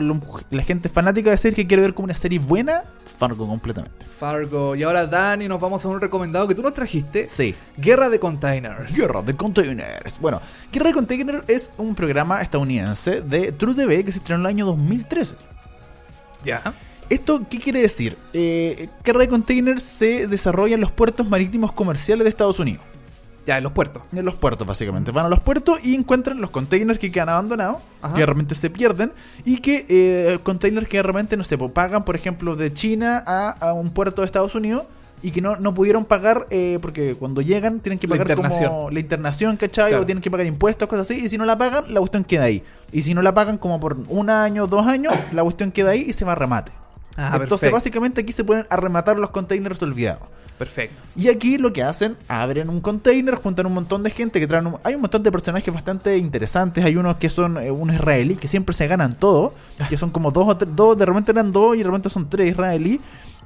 la 0.50 0.62
gente 0.62 0.88
fanática 0.88 1.30
de 1.30 1.36
serie 1.38 1.56
que 1.56 1.66
quiere 1.66 1.82
ver 1.82 1.92
como 1.92 2.04
una 2.04 2.14
serie 2.14 2.38
buena. 2.38 2.84
Fargo 3.18 3.48
completamente. 3.48 4.06
Fargo. 4.06 4.76
Y 4.76 4.84
ahora, 4.84 5.06
Dani, 5.06 5.48
nos 5.48 5.60
vamos 5.60 5.84
a 5.84 5.88
un 5.88 6.00
recomendado 6.00 6.46
que 6.46 6.54
tú 6.54 6.62
nos 6.62 6.72
trajiste. 6.72 7.28
Sí. 7.28 7.52
Guerra 7.76 8.08
de 8.08 8.20
Containers. 8.20 8.94
Guerra 8.94 9.22
de 9.22 9.34
Containers. 9.34 10.20
Bueno, 10.20 10.40
Guerra 10.72 10.90
de 10.90 10.94
Containers 10.94 11.48
es 11.48 11.72
un 11.78 11.96
programa 11.96 12.42
estadounidense 12.42 13.22
de 13.22 13.50
True 13.50 13.74
TV 13.74 14.04
que 14.04 14.12
se 14.12 14.18
estrenó 14.18 14.38
en 14.38 14.46
el 14.46 14.50
año 14.50 14.66
2013. 14.66 15.34
Ya. 16.44 16.62
¿Esto 17.10 17.40
qué 17.48 17.58
quiere 17.58 17.80
decir? 17.80 18.16
Eh, 18.32 18.88
Guerra 19.02 19.20
de 19.20 19.28
Containers 19.28 19.82
se 19.82 20.26
desarrolla 20.26 20.74
en 20.74 20.80
los 20.80 20.90
puertos 20.90 21.28
marítimos 21.28 21.72
comerciales 21.72 22.24
de 22.24 22.30
Estados 22.30 22.58
Unidos. 22.58 22.82
Ya, 23.46 23.56
en 23.56 23.64
los 23.64 23.72
puertos. 23.72 24.02
En 24.12 24.26
los 24.26 24.34
puertos, 24.34 24.66
básicamente. 24.66 25.10
Van 25.10 25.24
a 25.24 25.28
los 25.30 25.40
puertos 25.40 25.78
y 25.82 25.94
encuentran 25.94 26.38
los 26.38 26.50
containers 26.50 26.98
que 26.98 27.10
quedan 27.10 27.30
abandonados, 27.30 27.78
Ajá. 28.02 28.12
que 28.12 28.20
de 28.20 28.26
repente 28.26 28.54
se 28.54 28.68
pierden, 28.68 29.10
y 29.46 29.56
que 29.58 29.86
eh, 29.88 30.38
containers 30.42 30.86
que 30.86 30.98
de 30.98 31.02
repente, 31.02 31.34
no 31.38 31.44
sé, 31.44 31.56
pues, 31.56 31.72
pagan, 31.72 32.04
por 32.04 32.14
ejemplo, 32.14 32.56
de 32.56 32.74
China 32.74 33.24
a, 33.26 33.48
a 33.52 33.72
un 33.72 33.88
puerto 33.90 34.20
de 34.20 34.26
Estados 34.26 34.54
Unidos 34.54 34.84
y 35.22 35.30
que 35.30 35.40
no, 35.40 35.56
no 35.56 35.72
pudieron 35.74 36.04
pagar 36.04 36.46
eh, 36.50 36.78
porque 36.80 37.14
cuando 37.14 37.40
llegan 37.40 37.80
tienen 37.80 37.98
que 37.98 38.06
La 38.06 38.16
pagar 38.16 38.36
como 38.36 38.46
internación. 38.48 38.94
la 38.94 39.00
internación, 39.00 39.56
¿cachai? 39.56 39.88
Claro. 39.88 40.02
O 40.02 40.06
tienen 40.06 40.22
que 40.22 40.30
pagar 40.30 40.46
impuestos, 40.46 40.86
cosas 40.86 41.10
así, 41.10 41.24
y 41.24 41.28
si 41.30 41.38
no 41.38 41.46
la 41.46 41.56
pagan, 41.56 41.84
la 41.92 42.00
cuestión 42.00 42.24
queda 42.24 42.44
ahí. 42.44 42.62
Y 42.92 43.00
si 43.00 43.14
no 43.14 43.22
la 43.22 43.32
pagan 43.32 43.56
como 43.56 43.80
por 43.80 43.96
un 44.08 44.28
año, 44.28 44.66
dos 44.66 44.86
años, 44.86 45.14
la 45.32 45.42
cuestión 45.42 45.72
queda 45.72 45.92
ahí 45.92 46.04
y 46.06 46.12
se 46.12 46.26
va 46.26 46.32
a 46.32 46.34
remate. 46.34 46.70
Ah, 47.20 47.30
Entonces, 47.32 47.48
perfecto. 47.48 47.74
básicamente 47.74 48.20
aquí 48.22 48.32
se 48.32 48.44
pueden 48.44 48.64
arrematar 48.70 49.18
los 49.18 49.30
containers 49.30 49.82
olvidados. 49.82 50.22
Perfecto. 50.58 51.00
Y 51.16 51.28
aquí 51.28 51.58
lo 51.58 51.72
que 51.72 51.82
hacen, 51.82 52.16
abren 52.28 52.68
un 52.70 52.80
container, 52.80 53.34
juntan 53.36 53.66
un 53.66 53.74
montón 53.74 54.02
de 54.02 54.10
gente 54.10 54.40
que 54.40 54.46
traen 54.46 54.66
un- 54.68 54.76
Hay 54.84 54.94
un 54.94 55.00
montón 55.02 55.22
de 55.22 55.30
personajes 55.30 55.72
bastante 55.72 56.16
interesantes. 56.16 56.84
Hay 56.84 56.96
unos 56.96 57.16
que 57.16 57.28
son 57.30 57.58
eh, 57.58 57.70
un 57.70 57.92
israelí 57.92 58.36
que 58.36 58.48
siempre 58.48 58.74
se 58.74 58.86
ganan 58.88 59.14
todo. 59.18 59.52
Que 59.88 59.98
son 59.98 60.10
como 60.10 60.30
dos 60.30 60.48
o 60.48 60.56
tres, 60.56 60.74
dos, 60.74 60.96
de 60.98 61.06
repente 61.06 61.30
eran 61.32 61.52
dos 61.52 61.74
y 61.76 61.78
de 61.78 61.84
repente 61.84 62.08
son 62.10 62.28
tres 62.30 62.50
israelí. 62.50 63.00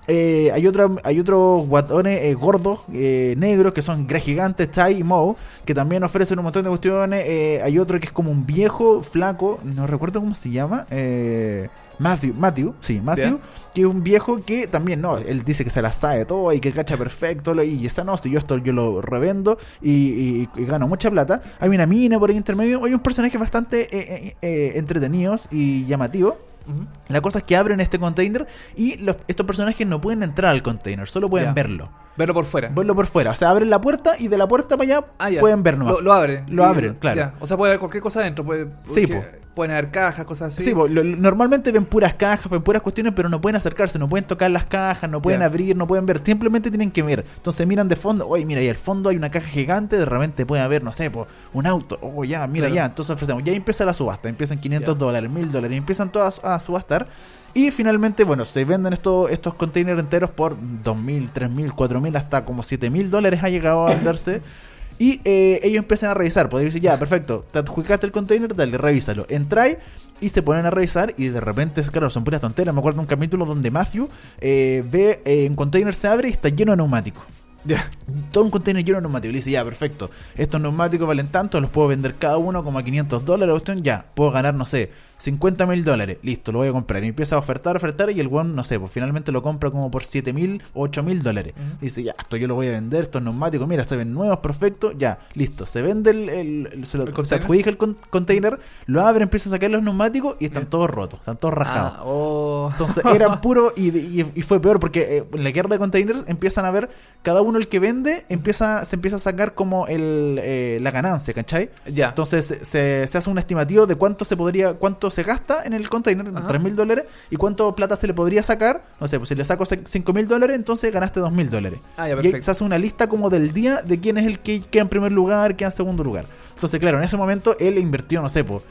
Eh, 0.08 0.50
hay 0.52 0.66
otro, 0.66 0.96
hay 1.04 1.20
otros 1.20 1.68
guatones 1.68 2.20
eh, 2.22 2.34
gordos, 2.34 2.80
eh, 2.92 3.34
negros, 3.38 3.72
que 3.72 3.82
son 3.82 4.06
Greg 4.06 4.22
Gigantes, 4.22 4.70
Tai 4.70 4.96
y 4.98 5.04
Moe, 5.04 5.36
que 5.64 5.74
también 5.74 6.02
ofrecen 6.02 6.38
un 6.38 6.44
montón 6.44 6.64
de 6.64 6.70
cuestiones. 6.70 7.24
Eh, 7.26 7.60
hay 7.62 7.78
otro 7.78 8.00
que 8.00 8.06
es 8.06 8.12
como 8.12 8.30
un 8.30 8.44
viejo, 8.44 9.02
flaco, 9.02 9.60
no 9.64 9.86
recuerdo 9.86 10.18
cómo 10.20 10.34
se 10.34 10.50
llama. 10.50 10.86
Eh, 10.90 11.68
Matthew, 12.02 12.34
Matthew, 12.34 12.74
sí, 12.80 13.00
Matthew, 13.00 13.38
que 13.74 13.80
es 13.82 13.86
un 13.86 14.02
viejo 14.02 14.42
que 14.44 14.66
también, 14.66 15.00
no, 15.00 15.16
él 15.18 15.44
dice 15.44 15.64
que 15.64 15.70
se 15.70 15.80
la 15.80 15.92
sabe 15.92 16.24
todo 16.24 16.52
y 16.52 16.60
que 16.60 16.72
cacha 16.72 16.96
perfecto, 16.96 17.54
y 17.62 17.86
esa 17.86 18.04
no, 18.04 18.20
yo 18.22 18.38
esto 18.38 18.58
yo 18.58 18.72
lo 18.72 19.00
revendo 19.00 19.58
y, 19.80 19.90
y- 19.92 20.48
y 20.56 20.64
gano 20.66 20.88
mucha 20.88 21.10
plata. 21.10 21.40
Hay 21.60 21.68
una 21.70 21.86
mina 21.86 22.18
por 22.18 22.30
ahí 22.30 22.36
intermedio, 22.36 22.84
hay 22.84 22.92
un 22.94 23.00
personaje 23.00 23.38
bastante 23.38 23.82
eh, 23.84 23.88
eh, 23.92 24.36
eh, 24.42 24.72
entretenidos 24.76 25.48
y 25.50 25.86
llamativos. 25.86 26.34
Ujú. 26.64 26.84
La 27.08 27.20
cosa 27.20 27.38
es 27.38 27.44
que 27.44 27.56
abren 27.56 27.80
este 27.80 27.98
container 27.98 28.46
y 28.76 28.96
los- 28.98 29.16
estos 29.26 29.44
personajes 29.46 29.84
no 29.86 30.00
pueden 30.00 30.22
entrar 30.22 30.50
al 30.52 30.62
container, 30.62 31.08
solo 31.08 31.28
pueden 31.28 31.54
verlo. 31.54 31.90
Verlo 32.16 32.34
por 32.34 32.44
fuera. 32.44 32.68
Verlo 32.68 32.94
por 32.94 33.06
fuera. 33.06 33.30
O 33.30 33.34
sea, 33.34 33.50
abren 33.50 33.70
la 33.70 33.80
puerta 33.80 34.12
y 34.18 34.28
de 34.28 34.36
la 34.38 34.46
puerta 34.46 34.76
para 34.76 34.82
allá 34.98 35.06
Ah, 35.18 35.28
pueden 35.40 35.62
ver 35.62 35.78
nomás. 35.78 35.94
Lo, 35.94 36.00
lo 36.02 36.12
abren. 36.12 36.44
Lo 36.48 36.64
abren, 36.64 36.94
claro. 37.00 37.32
O 37.40 37.46
sea, 37.46 37.56
puede 37.56 37.70
haber 37.72 37.80
cualquier 37.80 38.02
cosa 38.02 38.20
adentro. 38.20 38.44
Puede, 38.44 38.68
Sí, 38.84 39.06
po. 39.06 39.24
Pueden 39.54 39.72
haber 39.72 39.90
cajas, 39.90 40.24
cosas 40.24 40.54
así. 40.54 40.64
Sí, 40.64 40.72
po, 40.74 40.88
lo- 40.88 41.04
lo- 41.04 41.16
normalmente 41.16 41.70
ven 41.72 41.84
puras 41.84 42.14
cajas, 42.14 42.50
ven 42.50 42.62
puras 42.62 42.80
cuestiones, 42.80 43.12
pero 43.14 43.28
no 43.28 43.38
pueden 43.38 43.56
acercarse, 43.56 43.98
no 43.98 44.08
pueden 44.08 44.26
tocar 44.26 44.50
las 44.50 44.64
cajas, 44.64 45.10
no 45.10 45.20
pueden 45.20 45.42
abrir, 45.42 45.76
no 45.76 45.86
pueden 45.86 46.06
ver, 46.06 46.22
simplemente 46.24 46.70
tienen 46.70 46.90
que 46.90 47.02
ver. 47.02 47.26
Entonces 47.36 47.66
miran 47.66 47.86
de 47.86 47.96
fondo, 47.96 48.26
oye, 48.26 48.46
mira, 48.46 48.60
ahí 48.62 48.68
al 48.70 48.76
fondo 48.76 49.10
hay 49.10 49.16
una 49.16 49.30
caja 49.30 49.48
gigante, 49.48 49.98
de 49.98 50.06
repente 50.06 50.46
puede 50.46 50.62
haber, 50.62 50.82
no 50.82 50.92
sé, 50.94 51.10
po, 51.10 51.26
un 51.52 51.66
auto, 51.66 51.98
oh, 52.00 52.24
ya, 52.24 52.46
mira, 52.46 52.68
Claro. 52.68 52.74
ya, 52.76 52.84
entonces 52.86 53.10
ofrecemos, 53.14 53.44
ya 53.44 53.52
empieza 53.52 53.84
la 53.84 53.92
subasta, 53.92 54.30
empiezan 54.30 54.58
500 54.58 54.94
Ya. 54.94 54.98
dólares, 54.98 55.30
1000 55.30 55.52
dólares, 55.52 55.74
y 55.74 55.78
empiezan 55.78 56.10
todas 56.10 56.40
a 56.42 56.58
subastar. 56.58 57.08
Y 57.52 57.70
finalmente, 57.70 58.24
bueno, 58.24 58.46
se 58.46 58.64
venden 58.64 58.94
estos, 58.94 59.30
estos 59.30 59.52
containers 59.52 60.00
enteros 60.00 60.30
por 60.30 60.56
2.000, 60.56 61.28
3.000, 61.30 61.72
4.000, 61.74 62.16
hasta 62.16 62.46
como 62.46 62.62
7.000 62.62 63.10
dólares 63.10 63.42
ha 63.42 63.50
llegado 63.50 63.86
a 63.86 63.90
venderse. 63.90 64.40
Y 64.98 65.20
eh, 65.24 65.60
ellos 65.62 65.82
empiezan 65.82 66.10
a 66.10 66.14
revisar, 66.14 66.48
podría 66.48 66.66
decir, 66.66 66.82
ya, 66.82 66.98
perfecto, 66.98 67.44
te 67.50 67.58
adjudicaste 67.58 68.06
el 68.06 68.12
container, 68.12 68.54
dale, 68.54 68.78
revísalo. 68.78 69.26
Entráis 69.28 69.76
y 70.20 70.28
se 70.28 70.40
ponen 70.40 70.64
a 70.64 70.70
revisar 70.70 71.12
y 71.18 71.28
de 71.28 71.40
repente, 71.40 71.82
claro, 71.82 72.08
son 72.08 72.24
puras 72.24 72.40
tonteras. 72.40 72.72
Me 72.72 72.78
acuerdo 72.78 72.98
de 72.98 73.00
un 73.02 73.06
capítulo 73.06 73.44
donde 73.44 73.70
Matthew 73.70 74.08
eh, 74.40 74.84
ve 74.88 75.20
eh, 75.24 75.48
un 75.48 75.56
container 75.56 75.94
se 75.94 76.06
abre 76.08 76.28
y 76.28 76.32
está 76.32 76.48
lleno 76.48 76.72
de 76.72 76.76
neumáticos. 76.76 77.24
Ya. 77.64 77.90
Todo 78.30 78.44
un 78.44 78.50
container 78.50 78.84
lleno 78.84 78.98
de 78.98 79.02
neumáticos. 79.02 79.30
Y 79.30 79.32
le 79.32 79.38
dice, 79.38 79.50
ya, 79.50 79.64
perfecto. 79.64 80.10
Estos 80.36 80.60
neumáticos 80.60 81.08
valen 81.08 81.28
tanto, 81.28 81.60
los 81.60 81.70
puedo 81.70 81.88
vender 81.88 82.14
cada 82.14 82.38
uno 82.38 82.62
como 82.62 82.78
a 82.78 82.84
500 82.84 83.24
dólares. 83.24 83.52
cuestión, 83.52 83.82
Ya, 83.82 84.04
puedo 84.14 84.30
ganar, 84.30 84.54
no 84.54 84.64
sé, 84.64 84.90
50 85.22 85.66
mil 85.66 85.84
dólares. 85.84 86.18
Listo, 86.22 86.50
lo 86.50 86.58
voy 86.58 86.68
a 86.68 86.72
comprar. 86.72 87.04
Y 87.04 87.08
empieza 87.08 87.36
a 87.36 87.38
ofertar, 87.38 87.76
ofertar. 87.76 88.10
Y 88.10 88.18
el 88.18 88.28
one, 88.32 88.52
no 88.54 88.64
sé, 88.64 88.80
pues 88.80 88.90
finalmente 88.90 89.30
lo 89.30 89.40
compra 89.42 89.70
como 89.70 89.88
por 89.90 90.02
7 90.04 90.32
mil 90.32 90.60
o 90.74 90.82
8 90.82 91.02
mil 91.04 91.22
dólares. 91.22 91.54
Dice, 91.80 92.02
ya, 92.02 92.14
esto 92.18 92.36
yo 92.36 92.48
lo 92.48 92.54
voy 92.56 92.66
a 92.66 92.70
vender. 92.70 93.02
Estos 93.02 93.22
neumáticos, 93.22 93.68
mira, 93.68 93.84
se 93.84 93.94
ven 93.96 94.12
nuevos, 94.12 94.38
perfecto. 94.40 94.92
Ya, 94.92 95.18
listo. 95.34 95.64
Se 95.66 95.80
vende 95.80 96.10
el. 96.10 96.28
el- 96.28 96.68
el- 96.72 96.86
se, 96.86 96.98
lo- 96.98 97.04
¿El 97.06 97.26
se 97.26 97.36
adjudica 97.36 97.70
el 97.70 97.76
con- 97.76 97.96
container, 98.10 98.58
lo 98.86 99.06
abre, 99.06 99.22
empieza 99.22 99.48
a 99.48 99.52
sacar 99.52 99.70
los 99.70 99.82
neumáticos 99.82 100.36
y 100.40 100.46
están 100.46 100.66
todos 100.66 100.90
rotos, 100.90 101.20
están 101.20 101.36
todos 101.36 101.54
rajados. 101.54 101.92
Ah, 101.96 102.02
oh. 102.04 102.68
Entonces 102.72 103.04
eran 103.14 103.40
puro 103.40 103.72
y, 103.76 103.96
y- 103.96 104.32
y 104.34 104.42
fue 104.42 104.60
peor 104.60 104.80
porque 104.80 105.18
eh, 105.18 105.24
en 105.32 105.44
la 105.44 105.50
guerra 105.52 105.68
de 105.68 105.78
containers 105.78 106.24
empiezan 106.28 106.64
a 106.64 106.70
ver 106.72 106.90
cada 107.22 107.42
uno 107.42 107.58
el 107.58 107.68
que 107.68 107.78
vende 107.78 108.24
empieza 108.28 108.84
se 108.84 108.96
empieza 108.96 109.16
a 109.16 109.20
sacar 109.20 109.54
como 109.54 109.86
el 109.86 110.38
eh, 110.42 110.78
la 110.82 110.90
ganancia, 110.90 111.32
¿cachai? 111.32 111.70
Ya. 111.86 112.08
Entonces 112.08 112.46
se, 112.62 113.06
se 113.06 113.18
hace 113.18 113.30
un 113.30 113.38
estimativo 113.38 113.86
de 113.86 113.94
cuánto 113.94 114.24
se 114.24 114.36
podría 114.36 114.74
cuánto 114.74 115.10
se 115.12 115.22
gasta 115.22 115.62
en 115.64 115.72
el 115.72 115.88
container, 115.88 116.26
Ajá. 116.34 116.48
3 116.48 116.62
mil 116.62 116.74
dólares 116.74 117.04
y 117.30 117.36
cuánto 117.36 117.74
plata 117.74 117.96
se 117.96 118.06
le 118.06 118.14
podría 118.14 118.42
sacar. 118.42 118.82
No 119.00 119.06
sé, 119.08 119.18
pues 119.18 119.28
si 119.28 119.34
le 119.34 119.44
saco 119.44 119.64
5 119.64 120.12
mil 120.12 120.26
dólares, 120.26 120.56
entonces 120.56 120.90
ganaste 120.92 121.20
2 121.20 121.32
mil 121.32 121.50
dólares. 121.50 121.78
Ah, 121.96 122.08
ya, 122.08 122.16
y 122.20 122.42
se 122.42 122.50
hace 122.50 122.64
una 122.64 122.78
lista 122.78 123.08
como 123.08 123.30
del 123.30 123.52
día 123.52 123.82
de 123.82 124.00
quién 124.00 124.18
es 124.18 124.26
el 124.26 124.40
que 124.40 124.60
queda 124.60 124.82
en 124.82 124.88
primer 124.88 125.12
lugar, 125.12 125.56
queda 125.56 125.68
en 125.68 125.72
segundo 125.72 126.02
lugar. 126.02 126.26
Entonces, 126.54 126.80
claro, 126.80 126.98
en 126.98 127.04
ese 127.04 127.16
momento 127.16 127.56
él 127.58 127.78
invirtió, 127.78 128.22
no 128.22 128.28
sé, 128.28 128.44
pues, 128.44 128.62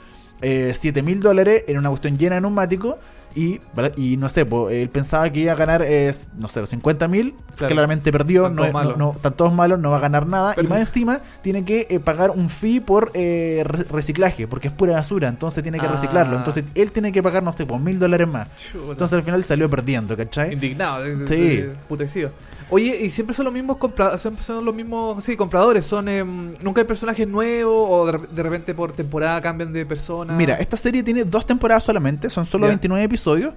7 0.41 1.03
mil 1.03 1.19
dólares 1.19 1.65
en 1.67 1.77
una 1.77 1.89
cuestión 1.89 2.17
llena 2.17 2.35
de 2.35 2.41
neumáticos 2.41 2.95
y, 3.35 3.59
y 3.97 4.17
no 4.17 4.29
sé, 4.29 4.45
pues, 4.45 4.73
él 4.75 4.89
pensaba 4.89 5.29
que 5.29 5.39
iba 5.41 5.53
a 5.53 5.55
ganar, 5.55 5.81
eh, 5.85 6.11
no 6.37 6.47
sé, 6.49 6.65
50 6.65 7.07
mil, 7.07 7.33
Claro. 7.55 7.73
claramente 7.75 8.11
perdió, 8.11 8.47
Están 8.47 8.55
no, 8.55 8.71
todos 8.71 8.91
es- 8.91 8.97
no, 8.97 9.11
están 9.15 9.33
todos 9.33 9.53
malos, 9.53 9.79
no 9.79 9.91
va 9.91 9.97
a 9.97 9.99
ganar 9.99 10.25
nada 10.27 10.53
Pero- 10.55 10.67
y 10.67 10.69
más 10.69 10.79
encima 10.79 11.19
tiene 11.41 11.63
que 11.65 11.87
eh, 11.89 11.99
pagar 11.99 12.31
un 12.31 12.49
fee 12.49 12.79
por 12.79 13.11
eh, 13.13 13.63
re- 13.65 13.83
reciclaje, 13.91 14.47
porque 14.47 14.67
es 14.69 14.73
pura 14.73 14.93
basura, 14.93 15.27
entonces 15.27 15.61
tiene 15.63 15.79
que 15.79 15.85
Ah. 15.85 15.91
reciclarlo, 15.91 16.37
entonces 16.37 16.63
él 16.75 16.91
tiene 16.91 17.11
que 17.11 17.21
pagar, 17.21 17.43
no 17.43 17.53
sé, 17.53 17.65
pues 17.65 17.79
mil 17.81 17.99
dólares 17.99 18.27
más. 18.27 18.47
Chuta. 18.57 18.91
Entonces 18.91 19.17
al 19.17 19.23
final 19.23 19.43
salió 19.43 19.69
perdiendo, 19.69 20.15
¿cachai? 20.17 20.53
Indignado, 20.53 21.03
de- 21.03 21.27
Sí. 21.27 21.65
putecido. 21.87 22.31
Oye, 22.71 22.99
y 23.01 23.09
siempre 23.09 23.35
son 23.35 23.45
los 23.45 23.53
mismos 23.53 23.77
compradores, 23.77 24.21
siempre 24.21 24.43
son 24.43 24.63
los 24.65 24.73
mismos, 24.73 25.23
sí, 25.23 25.35
compradores, 25.35 25.85
son 25.85 26.07
em, 26.07 26.53
nunca 26.61 26.81
hay 26.81 26.87
personajes 26.87 27.27
nuevos 27.27 27.87
o 27.89 28.05
de, 28.05 28.13
rep- 28.13 28.29
de 28.29 28.43
repente 28.43 28.73
por 28.73 28.93
temporada 28.93 29.39
cambian 29.41 29.71
de 29.73 29.85
persona. 29.85 30.33
Mira, 30.33 30.55
esta 30.55 30.77
serie 30.77 31.03
tiene 31.03 31.25
dos 31.25 31.45
temporadas 31.45 31.83
solamente, 31.83 32.29
son 32.29 32.45
solo 32.45 32.65
Ya. 32.65 32.69
29 32.69 33.03
episodios. 33.05 33.53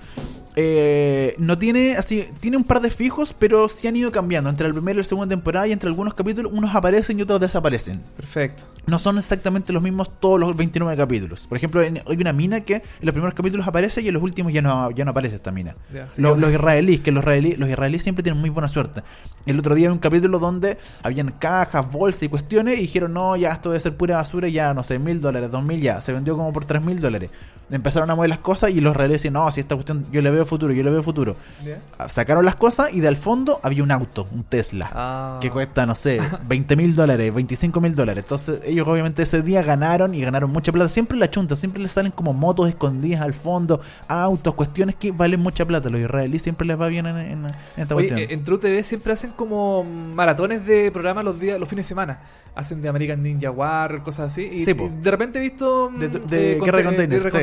Eh, 0.57 1.35
no 1.39 1.59
tiene 1.59 1.97
así, 1.97 2.27
tiene 2.41 2.57
un 2.57 2.65
par 2.65 2.81
de 2.81 2.91
fijos, 2.91 3.35
pero 3.39 3.69
sí 3.69 3.87
han 3.89 3.97
ido 3.97 4.13
cambiando. 4.13 4.51
Entre 4.51 4.67
la 4.69 4.73
primera 4.75 4.95
y 4.95 4.99
la 4.99 5.05
segunda 5.05 5.29
temporada 5.35 5.67
y 5.69 5.73
entre 5.73 5.89
algunos 5.89 6.15
capítulos, 6.15 6.53
unos 6.55 6.75
aparecen 6.75 7.19
y 7.19 7.23
otros 7.23 7.41
desaparecen. 7.41 8.01
Perfecto. 8.17 8.63
No 8.87 8.99
son 8.99 9.17
exactamente 9.17 9.73
los 9.73 9.83
mismos 9.83 10.11
todos 10.21 10.39
los 10.39 10.55
29 10.55 10.97
capítulos. 10.97 11.47
Por 11.47 11.57
ejemplo, 11.57 11.83
en- 11.83 12.03
hay 12.07 12.17
una 12.17 12.33
mina 12.35 12.61
que 12.61 12.75
en 12.77 12.83
los 13.01 13.13
primeros 13.13 13.35
capítulos 13.35 13.67
aparece 13.67 14.03
y 14.03 14.09
en 14.09 14.15
los 14.15 14.23
últimos 14.23 14.53
ya 14.53 14.61
no, 14.61 14.91
ya 14.91 15.05
no 15.07 15.13
aparece 15.13 15.37
esta 15.37 15.51
mina. 15.53 15.75
Sí, 16.11 16.21
los 16.39 16.53
israelíes, 16.53 17.01
que 17.01 17.11
los 17.11 17.23
israelíes, 17.23 17.59
los 17.59 17.69
israelíes 17.71 18.03
siempre 18.03 18.23
tienen 18.23 18.41
muy 18.41 18.51
buena 18.51 18.69
suerte. 18.69 19.03
El 19.47 19.59
otro 19.59 19.75
día 19.75 19.87
había 19.89 19.93
un 19.95 19.99
capítulo 20.01 20.39
donde 20.39 20.77
habían 21.03 21.31
cajas, 21.33 21.91
bolsas 21.91 22.25
y 22.25 22.29
cuestiones 22.29 22.77
y 22.79 22.83
dijeron, 22.83 23.13
no, 23.15 23.37
ya 23.37 23.53
esto 23.53 23.71
debe 23.71 23.81
ser 23.81 23.97
pura 23.97 24.17
basura, 24.17 24.49
ya 24.49 24.75
no 24.75 24.85
sé, 24.85 24.99
mil 24.99 25.21
dólares, 25.21 25.51
dos 25.51 25.65
mil 25.65 25.81
ya. 25.81 26.03
Se 26.03 26.13
vendió 26.13 26.37
como 26.37 26.53
por 26.53 26.65
tres 26.67 26.83
mil 26.83 27.01
dólares. 27.01 27.31
Empezaron 27.71 28.11
a 28.11 28.15
mover 28.15 28.29
las 28.29 28.39
cosas 28.41 28.71
y 28.71 28.81
los 28.81 28.93
israelíes 28.93 29.23
decían, 29.23 29.35
no, 29.35 29.51
si 29.51 29.61
esta 29.61 29.75
cuestión 29.75 30.05
yo 30.13 30.21
le 30.21 30.31
veo 30.31 30.45
futuro, 30.45 30.73
yo 30.75 30.83
le 30.83 30.91
veo 30.91 31.03
futuro. 31.03 31.35
Ya. 31.65 32.09
Sacaron 32.11 32.45
las 32.45 32.57
cosas 32.57 32.93
y 32.93 33.01
del 33.01 33.17
fondo 33.17 33.59
había 33.63 33.83
un 33.83 33.91
auto, 33.91 34.27
un 34.33 34.45
Tesla 34.45 34.91
Ah. 34.95 35.39
que 35.41 35.51
cuesta, 35.51 35.87
no 35.87 35.95
sé, 35.95 36.21
20 36.47 36.77
mil 36.77 36.95
dólares, 36.95 37.33
25 37.35 37.81
mil 37.81 37.95
dólares. 37.95 38.23
Entonces 38.25 38.61
ellos 38.65 38.87
obviamente 38.87 39.23
ese 39.23 39.41
día 39.43 39.63
ganaron 39.63 40.15
y 40.15 40.21
ganaron 40.21 40.51
mucha 40.51 40.73
plata. 40.73 40.89
Siempre 40.91 41.17
la 41.17 41.31
chunta, 41.31 41.57
siempre 41.57 41.83
les 41.83 41.93
salen 41.93 42.13
como 42.13 42.33
motos 42.35 42.69
escondidas 42.69 43.23
al 43.23 43.33
fondo, 43.35 43.81
autos, 44.09 44.55
cuestiones 44.55 44.95
que 44.97 45.11
valen 45.13 45.41
mucha 45.41 45.65
plata. 45.65 45.89
Los 45.89 46.01
israelíes 46.01 46.43
siempre 46.43 46.67
les 46.67 46.79
va 46.81 46.89
bien 46.89 47.07
en, 47.07 47.17
en- 47.17 47.45
en 47.47 47.51
esta 47.77 47.95
Oye, 47.95 48.09
cuestión. 48.09 48.19
eh, 48.19 48.27
en 48.35 48.45
True 48.45 48.59
TV 48.59 48.83
siempre 48.83 49.13
hacen 49.15 49.31
como 49.31 49.85
maratones 49.85 50.67
de 50.67 50.91
programas 50.93 51.25
los 51.25 51.41
días, 51.41 51.59
los 51.59 51.69
fines 51.69 51.87
de 51.87 51.89
semana. 51.89 52.19
Hacen 52.57 52.81
de 52.81 52.89
American 52.89 53.21
Ninja 53.21 53.51
War, 53.51 54.03
cosas 54.05 54.33
así. 54.33 54.43
Y, 54.53 54.61
Sí, 54.61 54.71
y 54.71 54.75
de 55.03 55.11
repente 55.11 55.41
he 55.41 55.43
visto 55.43 55.91
mm, 55.91 55.99
De- 55.99 56.09
de 56.09 56.19
conte- 56.21 56.65
Guerra 56.65 56.79
de 56.79 56.85
Container, 56.85 57.23
de 57.23 57.31
sí. 57.31 57.37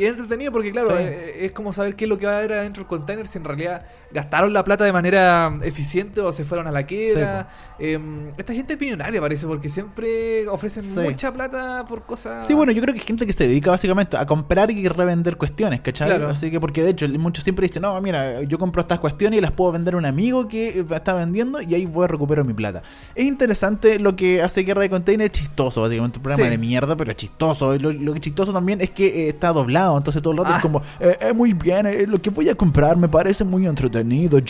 Y 0.00 0.04
es 0.04 0.10
entretenido 0.12 0.50
porque 0.52 0.70
claro, 0.72 0.88
Sí. 0.90 0.94
eh, 0.98 1.44
es 1.46 1.52
como 1.52 1.72
saber 1.74 1.94
qué 1.94 2.04
es 2.04 2.08
lo 2.08 2.18
que 2.18 2.24
va 2.26 2.36
a 2.36 2.38
haber 2.38 2.54
adentro 2.54 2.82
del 2.84 2.88
container 2.88 3.26
si 3.26 3.36
en 3.36 3.44
realidad 3.44 3.84
gastaron 4.12 4.52
la 4.52 4.64
plata 4.64 4.84
de 4.84 4.92
manera 4.92 5.52
eficiente 5.62 6.20
o 6.20 6.32
se 6.32 6.44
fueron 6.44 6.66
a 6.66 6.70
la 6.70 6.84
quiebra. 6.84 7.48
Em, 7.78 8.28
esta 8.38 8.54
gente 8.54 8.74
es 8.74 8.80
millonaria 8.80 9.20
parece 9.20 9.46
porque 9.46 9.68
siempre 9.68 10.46
ofrecen 10.48 10.82
Sí. 10.82 10.98
mucha 11.00 11.32
plata 11.32 11.84
por 11.86 12.02
cosas... 12.02 12.46
Sí, 12.46 12.54
bueno, 12.54 12.72
yo 12.72 12.80
creo 12.80 12.94
que 12.94 13.00
hay 13.00 13.06
gente 13.06 13.26
que 13.26 13.32
se 13.32 13.46
dedica 13.46 13.70
básicamente 13.70 14.16
a 14.16 14.24
comprar 14.26 14.70
y 14.70 14.88
revender 14.88 15.36
cuestiones, 15.36 15.80
¿cachai? 15.80 16.08
Claro. 16.08 16.28
Así 16.28 16.50
que, 16.50 16.58
porque 16.60 16.82
de 16.82 16.90
hecho, 16.90 17.08
muchos 17.18 17.44
siempre 17.44 17.66
dicen, 17.66 17.82
no, 17.82 18.00
mira, 18.00 18.42
yo 18.42 18.58
compro 18.58 18.80
estas 18.82 18.98
cuestiones 18.98 19.38
y 19.38 19.40
las 19.42 19.50
puedo 19.52 19.72
vender 19.72 19.94
a 19.94 19.96
un 19.98 20.06
amigo 20.06 20.48
que 20.48 20.78
eh, 20.80 20.84
está 20.90 21.12
vendiendo 21.14 21.60
y 21.60 21.74
ahí 21.74 21.84
voy 21.86 22.04
a 22.04 22.08
recuperar 22.08 22.44
mi 22.44 22.54
plata. 22.54 22.82
Es 23.14 23.26
interesante 23.26 23.98
lo 23.98 24.16
que 24.16 24.42
hace 24.42 24.62
Guerra 24.62 24.82
de 24.82 24.90
Container, 24.90 25.26
es 25.26 25.32
chistoso, 25.32 25.82
básicamente 25.82 26.18
un 26.18 26.22
programa 26.22 26.44
Sí. 26.44 26.50
de 26.50 26.58
mierda, 26.58 26.96
pero 26.96 27.10
es 27.10 27.16
chistoso. 27.16 27.74
Y 27.74 27.78
Lo, 27.78 27.92
lo 27.92 28.12
que 28.12 28.18
es 28.18 28.24
chistoso 28.24 28.52
también 28.52 28.80
es 28.80 28.90
que 28.90 29.06
eh, 29.06 29.28
está 29.28 29.52
doblado, 29.52 29.96
entonces 29.98 30.22
todo 30.22 30.32
el 30.32 30.38
rato 30.38 30.50
Ah. 30.52 30.56
es 30.56 30.62
como, 30.62 30.82
eh, 31.00 31.16
eh, 31.20 31.32
muy 31.32 31.52
bien, 31.52 31.86
eh, 31.86 32.06
lo 32.06 32.20
que 32.22 32.30
voy 32.30 32.48
a 32.48 32.54
comprar 32.54 32.96
me 32.96 33.08
parece 33.08 33.44
muy 33.44 33.66
entretenido, 33.66 33.95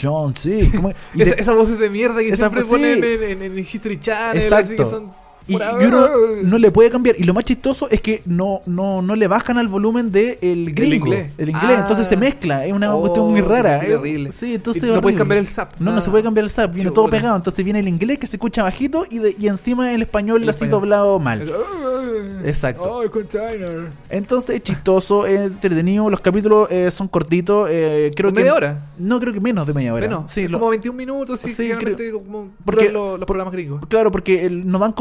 John, 0.00 0.34
sí. 0.36 0.70
como- 0.74 0.90
y 1.14 1.22
Esa- 1.22 1.34
de- 1.34 1.40
esas 1.40 1.54
voces 1.56 1.78
de 1.78 1.90
mierda 1.90 2.20
que 2.20 2.28
Esa- 2.28 2.36
siempre 2.36 2.62
sí. 2.62 2.68
ponen 2.68 3.02
en, 3.04 3.22
en- 3.22 3.42
en 3.42 3.58
History 3.58 3.98
Channel, 4.00 4.42
Exacto. 4.42 4.64
así 4.64 4.76
que 4.76 4.84
son... 4.84 5.25
Y, 5.48 5.54
y 5.54 5.84
uno 5.86 6.08
no 6.42 6.58
le 6.58 6.70
puede 6.72 6.90
cambiar. 6.90 7.16
Y 7.18 7.22
lo 7.22 7.32
más 7.34 7.44
chistoso 7.44 7.88
es 7.90 8.00
que 8.00 8.22
no, 8.26 8.62
no, 8.66 9.00
no 9.02 9.14
le 9.14 9.28
bajan 9.28 9.58
al 9.58 9.68
volumen 9.68 10.10
del 10.10 10.38
el 10.40 10.74
gringo. 10.74 11.06
inglés. 11.06 11.32
El 11.38 11.50
inglés. 11.50 11.72
Ah. 11.76 11.80
Entonces 11.82 12.06
se 12.08 12.16
mezcla. 12.16 12.66
Es 12.66 12.72
una 12.72 12.94
Oh, 12.94 13.00
cuestión 13.00 13.30
muy 13.30 13.40
rara. 13.40 13.78
Es- 13.78 13.88
terrible. 13.88 14.32
Sí, 14.32 14.54
entonces 14.54 14.82
Y 14.82 14.86
no 14.86 14.96
es 14.96 15.00
puedes 15.02 15.16
cambiar 15.18 15.38
el 15.38 15.46
zap, 15.46 15.72
No, 15.78 15.92
no 15.92 16.00
se 16.00 16.10
puede 16.10 16.24
cambiar 16.24 16.44
el 16.44 16.50
zap. 16.50 16.72
Viene 16.74 16.90
todo 16.90 17.08
pegado. 17.08 17.36
Entonces 17.36 17.64
viene 17.64 17.78
el 17.80 17.88
inglés 17.88 18.18
que 18.18 18.26
se 18.26 18.36
escucha 18.36 18.62
bajito 18.62 19.04
y, 19.10 19.18
de- 19.18 19.36
y 19.38 19.46
encima 19.48 19.92
el 19.92 20.02
español 20.02 20.42
El 20.42 20.48
así 20.48 20.56
español. 20.64 20.80
doblado 20.80 21.18
mal. 21.20 21.42
Exacto. 21.42 22.46
Exacto. 22.46 22.82
Oh, 22.92 23.02
el 23.02 23.10
container. 23.10 23.88
Entonces 24.10 24.56
es 24.56 24.62
chistoso, 24.62 25.26
es 25.26 25.40
entretenido. 25.40 26.08
Los 26.10 26.20
capítulos 26.20 26.68
eh, 26.70 26.90
son 26.90 27.08
cortitos. 27.08 27.68
eh, 27.70 28.10
creo 28.14 28.30
que 28.32 28.40
¿Media 28.40 28.54
hora? 28.54 28.86
No, 28.98 29.18
creo 29.20 29.32
que 29.32 29.40
menos 29.40 29.66
de 29.66 29.74
media 29.74 29.92
hora. 29.94 30.06
Bueno, 30.06 30.24
sí, 30.28 30.42
es 30.42 30.50
lo- 30.50 30.58
como 30.58 30.70
21 30.70 30.96
minutos, 30.96 31.40
sí, 31.40 31.48
Sí, 31.48 31.64
generalmente 31.68 32.10
como 32.12 32.48
porque- 32.64 32.90
los, 32.90 33.18
los 33.18 33.26
programas 33.26 33.52
gringos. 33.52 33.82
Claro, 33.88 34.10
porque 34.10 34.46
el- 34.46 34.66
nos 34.68 34.80
dan 34.80 34.92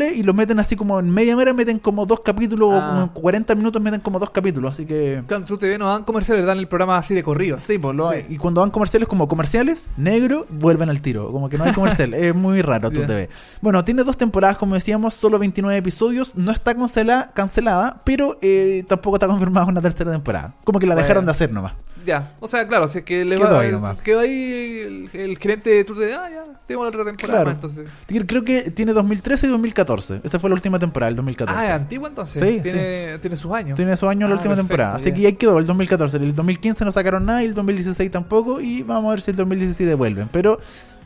y 0.00 0.22
los 0.22 0.34
meten 0.34 0.58
así 0.60 0.76
como 0.76 0.98
en 0.98 1.10
media 1.10 1.36
hora, 1.36 1.52
meten 1.52 1.78
como 1.78 2.06
dos 2.06 2.20
capítulos, 2.20 2.68
o 2.70 2.80
Ah. 2.80 2.88
como 2.88 3.02
en 3.02 3.08
40 3.08 3.54
minutos 3.54 3.82
meten 3.82 4.00
como 4.00 4.18
dos 4.18 4.30
capítulos, 4.30 4.72
así 4.72 4.86
que... 4.86 5.22
Claro, 5.26 5.44
True 5.44 5.58
TV 5.58 5.78
nos 5.78 5.88
dan 5.94 6.04
comerciales, 6.04 6.46
dan 6.46 6.58
el 6.58 6.68
programa 6.68 6.96
así 6.98 7.14
de 7.14 7.22
corrido. 7.22 7.58
Sí, 7.58 7.78
pues 7.78 7.94
lo 7.96 8.08
Sí. 8.10 8.14
hay. 8.16 8.26
Y 8.30 8.36
cuando 8.38 8.60
dan 8.60 8.70
comerciales 8.70 9.08
como 9.08 9.28
comerciales, 9.28 9.90
negro, 9.96 10.46
vuelven 10.50 10.88
al 10.88 11.00
tiro. 11.00 11.30
Como 11.32 11.48
que 11.48 11.58
no 11.58 11.64
hay 11.64 11.72
comercial. 11.72 12.14
es 12.14 12.34
muy 12.34 12.62
raro, 12.62 12.90
tú 12.90 13.00
Ya. 13.00 13.06
te 13.06 13.14
ves. 13.14 13.28
Bueno, 13.60 13.84
tiene 13.84 14.04
dos 14.04 14.16
temporadas, 14.16 14.56
como 14.56 14.74
decíamos, 14.74 15.14
solo 15.14 15.38
29 15.38 15.76
episodios. 15.78 16.32
No 16.34 16.52
está 16.52 16.74
cancela- 16.74 17.30
cancelada, 17.34 18.00
pero 18.04 18.38
eh, 18.42 18.84
tampoco 18.88 19.16
está 19.16 19.26
confirmada 19.26 19.66
una 19.66 19.80
tercera 19.80 20.10
temporada. 20.12 20.54
Como 20.64 20.78
que 20.78 20.86
la 20.86 20.94
dejaron 20.94 21.24
de 21.24 21.30
hacer 21.32 21.52
nomás. 21.52 21.74
Ya, 22.04 22.32
o 22.40 22.48
sea, 22.48 22.66
claro, 22.66 22.88
si 22.88 22.98
es 22.98 23.04
que 23.04 23.24
le 23.24 23.36
Quedó 23.36 23.50
va 23.50 23.60
ahí 23.60 23.70
nomás. 23.72 23.98
quedó 24.00 24.20
ahí 24.20 24.80
el, 25.12 25.20
el 25.20 25.38
gerente 25.38 25.70
de 25.70 25.84
True 25.84 25.98
TV, 25.98 26.14
ah, 26.14 26.28
ya, 26.30 26.44
tenemos 26.66 26.84
la 26.86 26.88
otra 26.90 27.04
temporada 27.04 27.44
Claro. 27.44 27.46
más, 27.46 27.54
entonces. 27.54 27.86
Creo 28.26 28.44
que 28.44 28.70
tiene 28.70 28.92
2013 28.92 29.46
y 29.46 29.50
2014. 29.50 30.20
Esa 30.24 30.38
fue 30.38 30.50
la 30.50 30.54
última 30.54 30.78
temporada, 30.78 31.10
el 31.10 31.16
2014. 31.16 31.60
Ah, 31.60 31.64
es 31.66 31.70
antigua 31.72 32.08
entonces. 32.08 32.42
Sí, 32.42 32.60
tiene, 32.62 33.18
tiene 33.18 33.36
sus 33.36 33.52
años. 33.52 33.76
Tiene 33.76 33.96
su 33.96 34.08
año 34.08 34.26
la 34.26 34.34
Ah, 34.34 34.36
última 34.36 34.54
perfecto, 34.54 34.68
temporada. 34.68 34.96
Así 34.96 35.10
ya. 35.10 35.14
que 35.14 35.20
ya 35.22 35.32
quedó 35.32 35.58
el 35.58 35.66
2014. 35.66 36.16
El 36.16 36.34
2015 36.34 36.84
no 36.84 36.92
sacaron 36.92 37.24
nada 37.26 37.42
y 37.42 37.46
el 37.46 37.54
2016 37.54 38.10
tampoco. 38.10 38.60
Y 38.60 38.82
vamos 38.82 39.06
a 39.06 39.10
ver 39.10 39.20
si 39.22 39.30
el 39.30 39.36
2017 39.36 39.94
vuelven. 39.94 40.28
Pero 40.32 40.58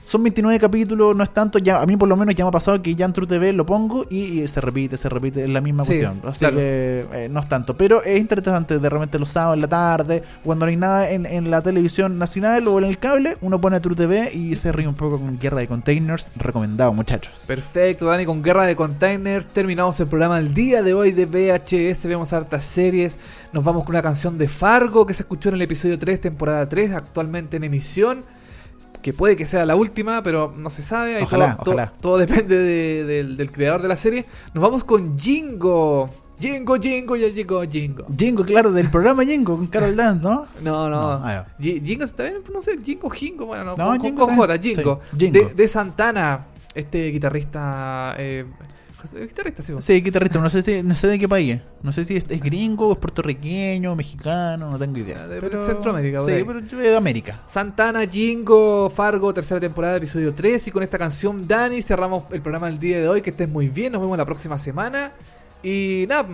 son 0.07 0.23
29 0.23 0.61
capítulos, 0.61 1.17
no 1.17 1.25
es 1.25 1.31
tanto. 1.31 1.59
Ya, 1.59 1.83
a 1.83 1.87
mí 1.87 1.97
por 1.97 2.09
lo 2.09 2.17
menos 2.17 2.35
ya 2.37 2.45
me 2.45 2.49
ha 2.49 2.53
pasado 2.53 2.81
que 2.81 2.95
ya 2.95 3.07
en 3.07 3.13
True 3.13 3.27
TV 3.27 3.53
lo 3.53 3.67
pongo 3.67 4.07
y, 4.09 4.41
y 4.43 4.49
se 4.49 4.61
repite, 4.61 4.97
se 4.97 5.09
repite. 5.09 5.43
Es 5.43 5.51
la 5.51 5.61
misma 5.61 5.83
Sí, 5.85 5.99
cuestión. 5.99 6.21
Así 6.31 6.39
claro. 6.39 6.57
que 6.57 7.07
eh, 7.13 7.29
no 7.29 7.41
es 7.41 7.49
tanto. 7.49 7.77
Pero 7.77 8.03
es 8.05 8.21
interesante 8.21 8.79
de 8.79 8.89
repente 8.89 9.19
los 9.19 9.29
sábados 9.31 9.57
en 9.57 9.63
la 9.63 9.69
tarde, 9.69 10.23
cuando 10.45 10.65
no 10.65 10.71
hay 10.71 10.77
nada 10.77 11.11
en, 11.11 11.27
en 11.27 11.51
la 11.51 11.61
televisión 11.61 12.19
nacional 12.19 12.69
o 12.69 12.79
en 12.79 12.85
el 12.85 12.99
cable, 12.99 13.37
uno 13.41 13.61
pone 13.61 13.81
True 13.81 13.97
TV 13.97 14.33
y 14.33 14.55
se 14.55 14.71
ríe 14.71 14.87
un 14.87 14.95
poco 14.95 15.19
con 15.19 15.39
Guerra 15.39 15.59
de 15.59 15.67
Containers. 15.67 16.31
Recomendado, 16.37 16.93
muchachos. 16.93 17.35
Perfecto, 17.47 18.07
Dani, 18.07 18.25
con 18.25 18.43
Guerra 18.43 18.65
de 18.65 18.77
Container 18.77 19.43
terminamos 19.43 19.99
el 19.99 20.07
programa 20.07 20.37
del 20.37 20.55
día 20.55 20.83
de 20.83 20.95
hoy 20.95 21.11
de 21.11 21.27
VHS, 21.27 22.07
vemos 22.07 22.33
hartas 22.33 22.65
series, 22.65 23.19
nos 23.53 23.65
vamos 23.65 23.83
con 23.85 23.95
una 23.95 24.03
canción 24.03 24.39
de 24.39 24.47
Fargo 24.47 25.05
que 25.07 25.15
se 25.15 25.23
escuchó 25.25 25.49
en 25.49 25.57
el 25.57 25.63
episodio 25.63 25.99
3, 25.99 26.21
temporada 26.21 26.69
3, 26.69 26.93
actualmente 26.93 27.57
en 27.57 27.65
emisión, 27.65 28.23
que 29.07 29.13
puede 29.13 29.37
que 29.37 29.45
sea 29.47 29.65
la 29.65 29.77
última, 29.77 30.21
pero 30.21 30.53
no 30.57 30.69
se 30.69 30.83
sabe, 30.83 31.15
ahí 31.15 31.23
Ojalá, 31.23 31.57
todo, 31.59 31.75
ojalá. 31.77 31.93
todo 32.01 32.19
depende 32.19 32.59
de- 32.59 33.05
del, 33.05 33.37
del 33.37 33.53
creador 33.53 33.81
de 33.81 33.87
la 33.87 33.95
serie. 33.95 34.25
Nos 34.53 34.61
vamos 34.61 34.83
con 34.83 35.17
Jingo, 35.17 36.11
Jingo, 36.41 36.75
Jingo, 36.75 37.15
ya 37.15 37.29
llegó 37.29 37.63
Jingo. 37.63 38.05
Jingo, 38.19 38.43
claro, 38.45 38.73
del 38.73 38.91
programa 38.91 39.25
Jingo 39.25 39.55
con 39.57 39.69
Carol 39.69 39.95
Dance, 40.03 40.21
¿no? 40.25 40.45
No, 40.61 40.89
no. 40.91 41.23
Jingo 41.61 42.03
está 42.03 42.25
bien, 42.25 42.39
no 42.53 42.61
sé, 42.61 42.79
Jingo, 42.83 43.09
Jingo, 43.11 43.47
bueno, 43.47 43.63
no, 43.65 43.77
No, 43.77 43.87
con, 43.91 44.01
Jingo 44.01 44.27
con 44.27 44.35
J. 44.35 44.59
Jingo. 44.59 45.01
Sí, 45.13 45.17
Jingo. 45.31 45.49
De, 45.51 45.55
de 45.55 45.69
Santana, 45.69 46.47
este 46.75 47.07
guitarrista. 47.13 48.17
Eh, 48.19 48.45
guitarrista, 49.15 49.63
sí. 49.63 49.75
Sí, 49.81 50.01
guitarrista, 50.03 50.39
no 50.41 50.49
sé, 50.51 50.63
si, 50.63 50.83
no 50.83 50.95
sé 50.95 51.07
de 51.09 51.19
qué 51.19 51.29
país 51.29 51.55
es. 51.57 51.61
No 51.83 51.93
sé 51.93 52.05
si 52.05 52.17
es, 52.17 52.25
es 52.29 52.41
gringo, 52.41 52.93
es 52.93 52.99
puertorriqueño, 52.99 53.95
mexicano, 53.97 54.71
no 54.71 54.79
tengo 54.79 54.99
idea. 54.99 55.27
De- 55.27 55.41
de 55.41 55.61
Centroamérica, 55.61 56.19
por 56.19 56.31
Sí, 56.31 56.43
pero 56.47 56.61
yo 56.61 56.79
de 56.79 56.97
América. 56.97 57.43
Santana, 57.47 58.07
Jingo, 58.07 58.91
Fargo, 58.91 59.33
tercera 59.35 59.61
temporada, 59.61 59.97
episodio 59.97 60.35
3. 60.35 60.69
Y 60.69 60.71
con 60.71 60.83
esta 60.83 60.99
canción, 60.99 61.47
Dani, 61.47 61.83
cerramos 61.83 62.25
el 62.33 62.41
programa 62.43 62.67
del 62.69 62.79
día 62.79 63.01
de 63.01 63.09
hoy. 63.09 63.23
Que 63.23 63.31
estés 63.31 63.49
muy 63.49 63.69
bien, 63.69 63.93
nos 63.93 64.01
vemos 64.03 64.17
la 64.19 64.25
próxima 64.25 64.59
semana. 64.59 65.13
Y 65.63 66.07
nada, 66.09 66.29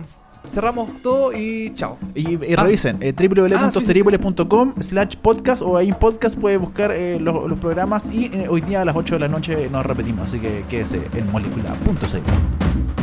cerramos 0.51 1.01
todo 1.01 1.33
y 1.33 1.73
chao. 1.75 1.97
Y, 2.15 2.37
revisen, 2.55 2.97
eh, 3.01 3.13
www.cerebole.com 3.13 4.73
slash 4.79 5.15
podcast 5.17 5.61
o 5.61 5.77
ahí 5.77 5.89
en 5.89 5.95
podcast 5.95 6.37
puede 6.37 6.57
buscar 6.57 6.91
eh, 6.91 7.19
los, 7.19 7.57
programas 7.59 8.09
y 8.13 8.25
eh, 8.25 8.47
hoy 8.49 8.61
día 8.61 8.81
a 8.81 8.85
las 8.85 8.95
8 8.95 9.15
de 9.15 9.19
la 9.19 9.27
noche 9.27 9.69
nos 9.69 9.85
repetimos, 9.85 10.25
así 10.25 10.39
que 10.39 10.63
quédese 10.69 11.01
en 11.13 11.31
molecular.c. 11.31 13.02